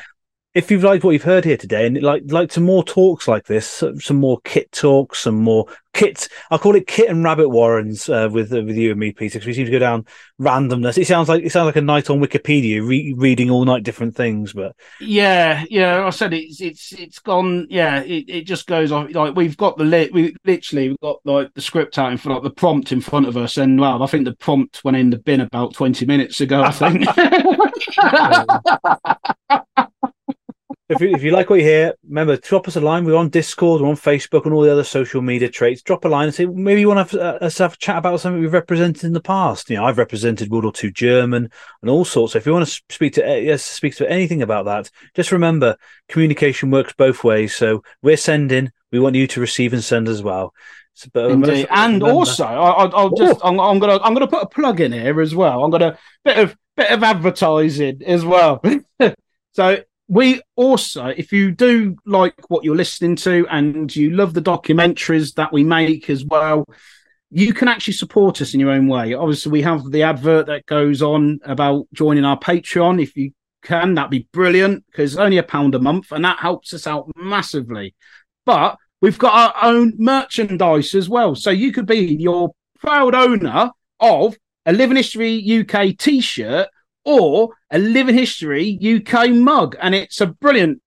if 0.52 0.70
you've 0.70 0.82
liked 0.82 1.04
what 1.04 1.12
you've 1.12 1.22
heard 1.22 1.44
here 1.44 1.56
today 1.56 1.86
and 1.86 2.02
like 2.02 2.24
like 2.26 2.50
some 2.50 2.64
more 2.64 2.82
talks 2.82 3.28
like 3.28 3.46
this, 3.46 3.84
some 4.00 4.16
more 4.16 4.40
kit 4.42 4.70
talks, 4.72 5.20
some 5.20 5.36
more 5.36 5.66
kit. 5.92 6.28
I 6.50 6.58
call 6.58 6.74
it 6.74 6.88
kit 6.88 7.08
and 7.08 7.22
rabbit 7.22 7.50
warrens 7.50 8.08
uh, 8.08 8.28
with 8.30 8.52
uh, 8.52 8.62
with 8.62 8.76
you 8.76 8.90
and 8.90 8.98
me, 8.98 9.12
Peter, 9.12 9.38
because 9.38 9.46
we 9.46 9.54
seem 9.54 9.66
to 9.66 9.70
go 9.70 9.78
down 9.78 10.06
randomness. 10.40 10.98
It 10.98 11.06
sounds 11.06 11.28
like 11.28 11.44
it 11.44 11.52
sounds 11.52 11.66
like 11.66 11.76
a 11.76 11.80
night 11.80 12.10
on 12.10 12.20
Wikipedia, 12.20 12.84
re- 12.86 13.14
reading 13.16 13.48
all 13.48 13.64
night 13.64 13.84
different 13.84 14.16
things. 14.16 14.52
But 14.52 14.74
yeah, 15.00 15.64
yeah, 15.70 16.04
I 16.04 16.10
said 16.10 16.34
it's 16.34 16.60
it's 16.60 16.92
it's 16.94 17.20
gone. 17.20 17.68
Yeah, 17.70 18.02
it, 18.02 18.24
it 18.28 18.42
just 18.42 18.66
goes 18.66 18.90
off. 18.90 19.14
Like 19.14 19.36
we've 19.36 19.56
got 19.56 19.78
the 19.78 19.84
lit. 19.84 20.12
We 20.12 20.34
literally 20.44 20.88
we've 20.88 21.00
got 21.00 21.20
like 21.24 21.54
the 21.54 21.60
script 21.60 21.96
out 21.96 22.10
in 22.10 22.18
front, 22.18 22.42
like 22.42 22.50
the 22.50 22.56
prompt 22.56 22.90
in 22.90 23.00
front 23.00 23.28
of 23.28 23.36
us, 23.36 23.56
and 23.56 23.80
well, 23.80 24.02
I 24.02 24.06
think 24.08 24.24
the 24.24 24.34
prompt 24.34 24.82
went 24.82 24.96
in 24.96 25.10
the 25.10 25.18
bin 25.18 25.42
about 25.42 25.74
twenty 25.74 26.06
minutes 26.06 26.40
ago. 26.40 26.60
I 26.64 26.72
think. 26.72 27.06
if, 30.90 31.00
you, 31.00 31.14
if 31.14 31.22
you 31.22 31.30
like 31.30 31.48
what 31.48 31.60
you 31.60 31.64
hear, 31.64 31.94
remember, 32.06 32.36
drop 32.36 32.66
us 32.66 32.74
a 32.74 32.80
line. 32.80 33.04
We're 33.04 33.16
on 33.16 33.28
Discord, 33.28 33.80
we're 33.80 33.88
on 33.88 33.94
Facebook, 33.94 34.44
and 34.44 34.52
all 34.52 34.62
the 34.62 34.72
other 34.72 34.82
social 34.82 35.22
media 35.22 35.48
traits. 35.48 35.82
Drop 35.82 36.04
a 36.04 36.08
line 36.08 36.26
and 36.26 36.34
say, 36.34 36.46
maybe 36.46 36.80
you 36.80 36.88
want 36.88 37.08
to 37.08 37.16
have, 37.18 37.42
uh, 37.42 37.44
us 37.44 37.58
have 37.58 37.74
a 37.74 37.76
chat 37.76 37.98
about 37.98 38.20
something 38.20 38.40
we've 38.40 38.52
represented 38.52 39.04
in 39.04 39.12
the 39.12 39.20
past. 39.20 39.70
You 39.70 39.76
know, 39.76 39.84
I've 39.84 39.98
represented 39.98 40.50
World 40.50 40.64
War 40.64 40.72
II 40.82 40.90
German 40.90 41.48
and 41.80 41.90
all 41.90 42.04
sorts. 42.04 42.32
So 42.32 42.38
if 42.38 42.46
you 42.46 42.52
want 42.52 42.66
to 42.66 42.82
speak 42.90 43.14
to 43.14 43.24
uh, 43.26 43.36
yes, 43.36 43.64
speak 43.64 43.94
to 43.96 44.10
anything 44.10 44.42
about 44.42 44.64
that, 44.64 44.90
just 45.14 45.30
remember, 45.30 45.76
communication 46.08 46.72
works 46.72 46.92
both 46.92 47.22
ways. 47.22 47.54
So 47.54 47.84
we're 48.02 48.16
sending, 48.16 48.72
we 48.90 48.98
want 48.98 49.14
you 49.14 49.28
to 49.28 49.40
receive 49.40 49.72
and 49.72 49.84
send 49.84 50.08
as 50.08 50.24
well. 50.24 50.52
So, 50.94 51.08
but 51.12 51.30
Indeed. 51.30 51.68
and 51.70 52.02
also, 52.02 52.44
I, 52.44 52.84
will 52.84 53.16
just 53.16 53.40
I'm, 53.44 53.60
I'm, 53.60 53.78
gonna 53.78 53.98
I'm 54.02 54.12
gonna 54.12 54.26
put 54.26 54.42
a 54.42 54.48
plug 54.48 54.80
in 54.80 54.92
here 54.92 55.20
as 55.20 55.34
well. 55.34 55.62
I'm 55.64 55.70
gonna 55.70 55.96
bit 56.24 56.38
of 56.38 56.56
bit 56.76 56.90
of 56.90 57.02
advertising 57.04 58.02
as 58.04 58.24
well. 58.24 58.60
so 59.52 59.78
we 60.10 60.42
also, 60.56 61.06
if 61.06 61.30
you 61.32 61.52
do 61.52 61.96
like 62.04 62.50
what 62.50 62.64
you're 62.64 62.74
listening 62.74 63.14
to 63.14 63.46
and 63.48 63.94
you 63.94 64.10
love 64.10 64.34
the 64.34 64.42
documentaries 64.42 65.34
that 65.34 65.52
we 65.52 65.62
make 65.62 66.10
as 66.10 66.24
well, 66.24 66.64
you 67.30 67.54
can 67.54 67.68
actually 67.68 67.92
support 67.92 68.42
us 68.42 68.52
in 68.52 68.58
your 68.58 68.72
own 68.72 68.88
way. 68.88 69.14
Obviously, 69.14 69.52
we 69.52 69.62
have 69.62 69.88
the 69.88 70.02
advert 70.02 70.46
that 70.46 70.66
goes 70.66 71.00
on 71.00 71.38
about 71.44 71.86
joining 71.94 72.24
our 72.24 72.36
Patreon. 72.36 73.00
If 73.00 73.16
you 73.16 73.30
can, 73.62 73.94
that'd 73.94 74.10
be 74.10 74.26
brilliant 74.32 74.84
because 74.86 75.16
only 75.16 75.38
a 75.38 75.44
pound 75.44 75.76
a 75.76 75.78
month 75.78 76.10
and 76.10 76.24
that 76.24 76.40
helps 76.40 76.74
us 76.74 76.88
out 76.88 77.08
massively. 77.14 77.94
But 78.44 78.78
we've 79.00 79.18
got 79.18 79.54
our 79.54 79.70
own 79.70 79.92
merchandise 79.96 80.92
as 80.96 81.08
well. 81.08 81.36
So 81.36 81.50
you 81.50 81.70
could 81.70 81.86
be 81.86 82.16
your 82.18 82.50
proud 82.80 83.14
owner 83.14 83.70
of 84.00 84.36
a 84.66 84.72
Living 84.72 84.96
History 84.96 85.60
UK 85.60 85.96
t 85.96 86.20
shirt 86.20 86.66
or 87.04 87.50
a 87.70 87.78
Living 87.78 88.14
History 88.14 88.78
UK 88.82 89.30
mug, 89.30 89.76
and 89.80 89.94
it's 89.94 90.20
a 90.20 90.26
brilliant. 90.26 90.80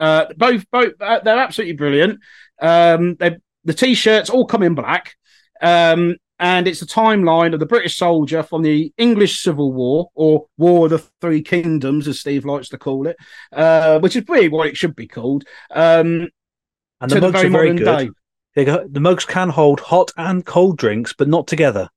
Uh, 0.00 0.26
both, 0.36 0.68
both, 0.72 0.94
uh, 1.00 1.20
they're 1.20 1.38
absolutely 1.38 1.76
brilliant. 1.76 2.18
Um, 2.60 3.14
they 3.16 3.36
the 3.64 3.74
t-shirts 3.74 4.30
all 4.30 4.44
come 4.44 4.62
in 4.62 4.74
black, 4.74 5.14
um, 5.60 6.16
and 6.38 6.66
it's 6.66 6.82
a 6.82 6.86
timeline 6.86 7.54
of 7.54 7.60
the 7.60 7.66
British 7.66 7.96
soldier 7.96 8.42
from 8.42 8.62
the 8.62 8.92
English 8.96 9.40
Civil 9.40 9.72
War 9.72 10.10
or 10.14 10.46
War 10.58 10.86
of 10.86 10.90
the 10.90 10.98
Three 11.20 11.42
Kingdoms, 11.42 12.08
as 12.08 12.20
Steve 12.20 12.44
likes 12.44 12.68
to 12.70 12.78
call 12.78 13.06
it, 13.06 13.16
uh, 13.52 14.00
which 14.00 14.16
is 14.16 14.24
really 14.28 14.48
what 14.48 14.66
it 14.66 14.76
should 14.76 14.96
be 14.96 15.06
called. 15.06 15.44
Um, 15.70 16.28
and 17.00 17.10
the 17.10 17.20
mugs 17.20 17.40
the 17.40 17.46
are 17.46 17.50
very 17.50 17.74
good. 17.74 18.14
Day. 18.54 18.64
the 18.64 19.00
mugs 19.00 19.24
can 19.24 19.48
hold 19.48 19.80
hot 19.80 20.10
and 20.16 20.44
cold 20.44 20.78
drinks, 20.78 21.12
but 21.12 21.28
not 21.28 21.46
together. 21.46 21.88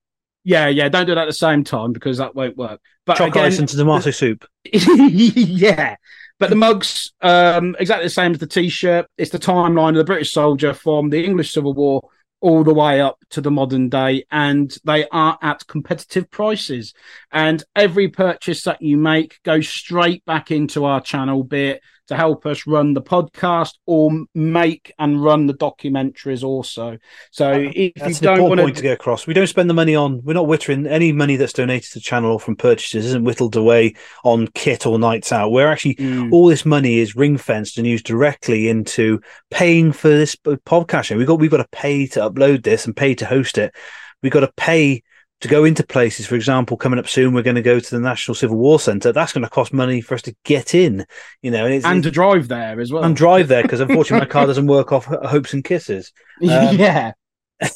Yeah, 0.46 0.68
yeah. 0.68 0.88
Don't 0.90 1.08
do 1.08 1.16
that 1.16 1.24
at 1.24 1.26
the 1.26 1.34
same 1.34 1.64
time 1.64 1.92
because 1.92 2.20
that 2.20 2.36
won't 2.36 2.56
work. 2.56 2.80
But 3.06 3.18
chocolate 3.18 3.48
again, 3.48 3.62
into 3.62 3.76
tomato 3.76 4.12
soup. 4.12 4.46
yeah, 4.72 5.96
but 6.40 6.52
the 6.52 6.56
mugs 6.56 7.14
um, 7.22 7.76
exactly 7.80 8.06
the 8.06 8.12
same 8.12 8.32
as 8.32 8.38
the 8.38 8.48
t-shirt. 8.48 9.08
It's 9.18 9.32
the 9.32 9.40
timeline 9.40 9.90
of 9.90 9.96
the 9.96 10.04
British 10.04 10.32
soldier 10.32 10.74
from 10.74 11.10
the 11.10 11.26
English 11.26 11.52
Civil 11.52 11.74
War 11.74 12.08
all 12.42 12.64
the 12.64 12.74
way 12.76 13.02
up 13.02 13.18
to 13.32 13.42
the 13.42 13.50
modern 13.50 13.90
day, 13.90 14.24
and 14.32 14.78
they 14.84 15.08
are 15.10 15.40
at 15.42 15.66
competitive 15.66 16.30
prices. 16.30 16.94
And 17.32 17.64
every 17.76 18.08
purchase 18.08 18.62
that 18.64 18.84
you 18.84 18.98
make 18.98 19.42
goes 19.42 19.68
straight 19.68 20.24
back 20.26 20.52
into 20.52 20.86
our 20.86 21.02
channel, 21.02 21.44
be 21.44 21.70
it 21.70 21.82
to 22.08 22.16
help 22.16 22.46
us 22.46 22.68
run 22.68 22.94
the 22.94 23.02
podcast 23.02 23.74
or 23.86 24.12
make 24.34 24.94
and 25.00 25.24
run 25.24 25.48
the 25.48 25.54
documentaries 25.54 26.44
also. 26.44 26.98
So 27.32 27.52
uh, 27.52 27.72
if 27.76 27.94
that's 27.96 28.22
you 28.22 28.30
an 28.30 28.38
don't 28.38 28.50
want 28.50 28.62
point 28.62 28.78
to 28.78 28.84
get 28.84 28.94
across, 28.94 29.26
we 29.26 29.34
don't 29.34 29.48
spend 29.48 29.70
the 29.70 29.74
money 29.74 29.96
on. 29.96 30.22
We're 30.24 30.34
not 30.34 30.46
wittering 30.46 30.88
any 30.88 31.12
money 31.12 31.36
that's 31.36 31.54
donated 31.54 31.92
to 31.92 32.00
the 32.00 32.04
channel 32.04 32.34
or 32.34 32.40
from 32.40 32.56
purchases 32.56 33.06
isn't 33.08 33.24
whittled 33.24 33.56
away 33.56 33.96
on 34.24 34.48
kit 34.50 34.86
or 34.86 35.00
nights 35.00 35.32
out. 35.32 35.52
We're 35.52 35.72
actually 35.72 35.96
Mm. 35.96 36.32
all 36.32 36.48
this 36.48 36.66
money 36.66 37.00
is 37.00 37.16
ring 37.16 37.38
fenced 37.38 37.78
and 37.78 37.88
used 37.88 38.06
directly 38.06 38.70
into 38.70 39.20
paying 39.50 39.92
for 39.92 40.10
this 40.10 40.36
podcast. 40.36 41.16
We've 41.16 41.26
got 41.28 41.40
we've 41.40 41.52
got 41.52 41.58
to 41.58 41.68
pay 41.72 42.08
to 42.08 42.20
upload 42.30 42.64
this 42.64 42.86
and 42.86 42.96
pay 42.96 43.16
to 43.16 43.26
host 43.26 43.58
it. 43.58 43.74
We've 44.22 44.32
got 44.32 44.42
to 44.42 44.52
pay 44.58 45.04
to 45.42 45.48
go 45.48 45.64
into 45.66 45.86
places. 45.86 46.26
For 46.26 46.36
example, 46.36 46.78
coming 46.78 47.00
up 47.00 47.08
soon, 47.08 47.34
we're 47.34 47.44
going 47.44 47.56
to 47.56 47.62
go 47.62 47.80
to 47.80 47.92
the 47.96 48.00
National 48.02 48.36
Civil 48.36 48.58
War 48.58 48.80
Centre. 48.80 49.12
That's 49.12 49.34
going 49.34 49.44
to 49.44 49.50
cost 49.50 49.74
money 49.74 50.02
for 50.02 50.16
us 50.16 50.22
to 50.24 50.36
get 50.44 50.74
in. 50.74 51.06
You 51.42 51.52
know, 51.52 51.66
and, 51.66 51.74
it's, 51.74 51.86
and 51.86 52.04
to 52.04 52.12
drive 52.12 52.48
there 52.48 52.80
as 52.80 52.92
well. 52.92 53.04
and 53.04 53.16
drive 53.16 53.48
there 53.48 53.62
because 53.64 53.80
unfortunately 53.80 54.26
my 54.28 54.32
car 54.32 54.46
doesn't 54.48 54.68
work 54.68 54.92
off 54.92 55.06
hopes 55.06 55.54
and 55.54 55.64
kisses. 55.64 56.12
Um, 56.42 56.78
yeah. 56.78 57.14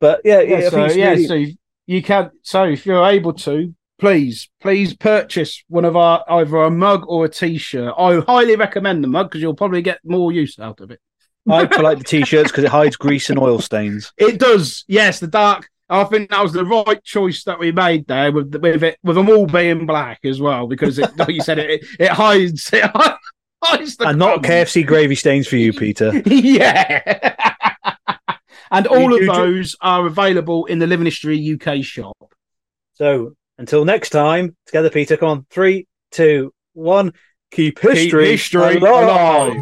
But 0.00 0.20
yeah, 0.24 0.40
yeah, 0.40 0.58
yeah, 0.58 0.68
so, 0.68 0.84
yeah, 0.86 1.10
really- 1.10 1.26
so 1.26 1.44
you 1.86 2.02
can. 2.02 2.30
So 2.42 2.64
if 2.64 2.84
you're 2.84 3.06
able 3.06 3.32
to, 3.34 3.74
please, 3.98 4.50
please 4.60 4.94
purchase 4.94 5.64
one 5.68 5.84
of 5.84 5.96
our 5.96 6.24
either 6.28 6.56
a 6.58 6.70
mug 6.70 7.04
or 7.06 7.24
a 7.24 7.28
t-shirt. 7.28 7.94
I 7.96 8.20
highly 8.20 8.56
recommend 8.56 9.02
the 9.02 9.08
mug 9.08 9.30
because 9.30 9.40
you'll 9.40 9.54
probably 9.54 9.80
get 9.82 10.00
more 10.04 10.32
use 10.32 10.58
out 10.58 10.80
of 10.80 10.90
it. 10.90 11.00
I 11.48 11.62
like 11.64 11.98
the 11.98 12.04
t-shirts 12.04 12.50
because 12.50 12.64
it 12.64 12.70
hides 12.70 12.96
grease 12.96 13.30
and 13.30 13.38
oil 13.38 13.60
stains. 13.60 14.12
It 14.18 14.38
does, 14.38 14.84
yes. 14.88 15.20
The 15.20 15.26
dark. 15.26 15.68
I 15.88 16.04
think 16.04 16.30
that 16.30 16.42
was 16.42 16.52
the 16.52 16.64
right 16.64 17.02
choice 17.04 17.44
that 17.44 17.58
we 17.58 17.70
made 17.72 18.06
there 18.06 18.32
with 18.32 18.50
the, 18.50 18.58
with 18.58 18.82
it 18.82 18.98
with 19.02 19.16
them 19.16 19.28
all 19.28 19.46
being 19.46 19.86
black 19.86 20.20
as 20.24 20.40
well 20.40 20.66
because 20.66 20.98
it, 20.98 21.14
like 21.16 21.28
you 21.28 21.42
said, 21.42 21.58
it 21.58 21.84
it 22.00 22.10
hides 22.10 22.70
it 22.72 22.90
hides 23.62 23.96
the 23.96 24.08
And 24.08 24.18
not. 24.18 24.42
KFC 24.42 24.86
gravy 24.86 25.14
stains 25.14 25.46
for 25.46 25.56
you, 25.56 25.72
Peter. 25.72 26.10
yeah. 26.26 27.34
and 28.70 28.86
all 28.86 29.10
You 29.10 29.14
of 29.14 29.20
do- 29.20 29.26
those 29.26 29.76
are 29.80 30.06
available 30.06 30.64
in 30.66 30.78
the 30.78 30.86
Living 30.86 31.04
History 31.06 31.52
UK 31.60 31.84
shop. 31.84 32.16
So 32.94 33.34
until 33.58 33.84
next 33.84 34.10
time, 34.10 34.56
together, 34.66 34.90
Peter. 34.90 35.16
Come 35.16 35.28
on, 35.28 35.46
three, 35.50 35.86
two, 36.10 36.52
one. 36.72 37.12
Keep 37.50 37.78
history, 37.78 38.30
history 38.32 38.76
alive. 38.78 39.56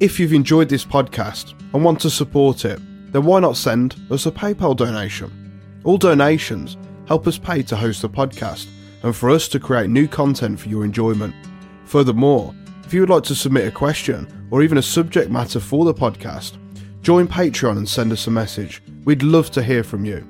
If 0.00 0.18
you've 0.20 0.32
enjoyed 0.32 0.68
this 0.68 0.84
podcast 0.84 1.52
and 1.74 1.84
want 1.84 2.00
to 2.00 2.10
support 2.10 2.64
it, 2.64 2.80
then 3.16 3.24
why 3.24 3.40
not 3.40 3.56
send 3.56 3.96
us 4.10 4.26
a 4.26 4.30
PayPal 4.30 4.76
donation? 4.76 5.80
All 5.84 5.96
donations 5.96 6.76
help 7.08 7.26
us 7.26 7.38
pay 7.38 7.62
to 7.62 7.74
host 7.74 8.02
the 8.02 8.10
podcast 8.10 8.68
and 9.02 9.16
for 9.16 9.30
us 9.30 9.48
to 9.48 9.58
create 9.58 9.88
new 9.88 10.06
content 10.06 10.60
for 10.60 10.68
your 10.68 10.84
enjoyment. 10.84 11.34
Furthermore, 11.86 12.54
if 12.84 12.92
you 12.92 13.00
would 13.00 13.08
like 13.08 13.22
to 13.22 13.34
submit 13.34 13.66
a 13.66 13.70
question 13.70 14.46
or 14.50 14.62
even 14.62 14.76
a 14.76 14.82
subject 14.82 15.30
matter 15.30 15.60
for 15.60 15.86
the 15.86 15.94
podcast, 15.94 16.58
join 17.00 17.26
Patreon 17.26 17.78
and 17.78 17.88
send 17.88 18.12
us 18.12 18.26
a 18.26 18.30
message. 18.30 18.82
We'd 19.06 19.22
love 19.22 19.50
to 19.52 19.62
hear 19.62 19.82
from 19.82 20.04
you. 20.04 20.22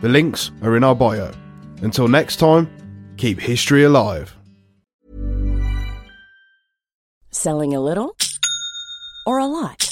The 0.00 0.08
links 0.08 0.52
are 0.62 0.74
in 0.74 0.84
our 0.84 0.94
bio. 0.94 1.32
Until 1.82 2.08
next 2.08 2.36
time, 2.36 2.66
keep 3.18 3.38
history 3.38 3.82
alive. 3.82 4.34
Selling 7.30 7.74
a 7.74 7.80
little 7.80 8.16
or 9.26 9.38
a 9.38 9.46
lot? 9.46 9.91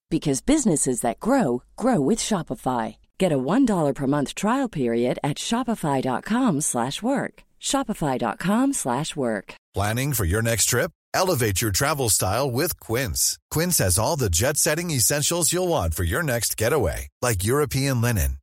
because 0.11 0.41
businesses 0.41 1.01
that 1.01 1.19
grow 1.19 1.63
grow 1.77 1.99
with 1.99 2.19
Shopify. 2.19 2.97
Get 3.17 3.31
a 3.31 3.39
$1 3.39 3.95
per 3.95 4.07
month 4.07 4.35
trial 4.35 4.69
period 4.69 5.17
at 5.23 5.37
shopify.com/work. 5.37 7.33
shopify.com/work. 7.59 9.55
Planning 9.73 10.13
for 10.13 10.25
your 10.25 10.41
next 10.41 10.65
trip? 10.65 10.91
Elevate 11.13 11.61
your 11.61 11.71
travel 11.71 12.09
style 12.09 12.51
with 12.51 12.79
Quince. 12.79 13.37
Quince 13.49 13.77
has 13.83 13.97
all 13.97 14.17
the 14.17 14.29
jet-setting 14.29 14.91
essentials 14.91 15.53
you'll 15.53 15.67
want 15.67 15.93
for 15.93 16.03
your 16.03 16.23
next 16.23 16.57
getaway, 16.57 17.07
like 17.21 17.43
European 17.43 18.01
linen, 18.01 18.37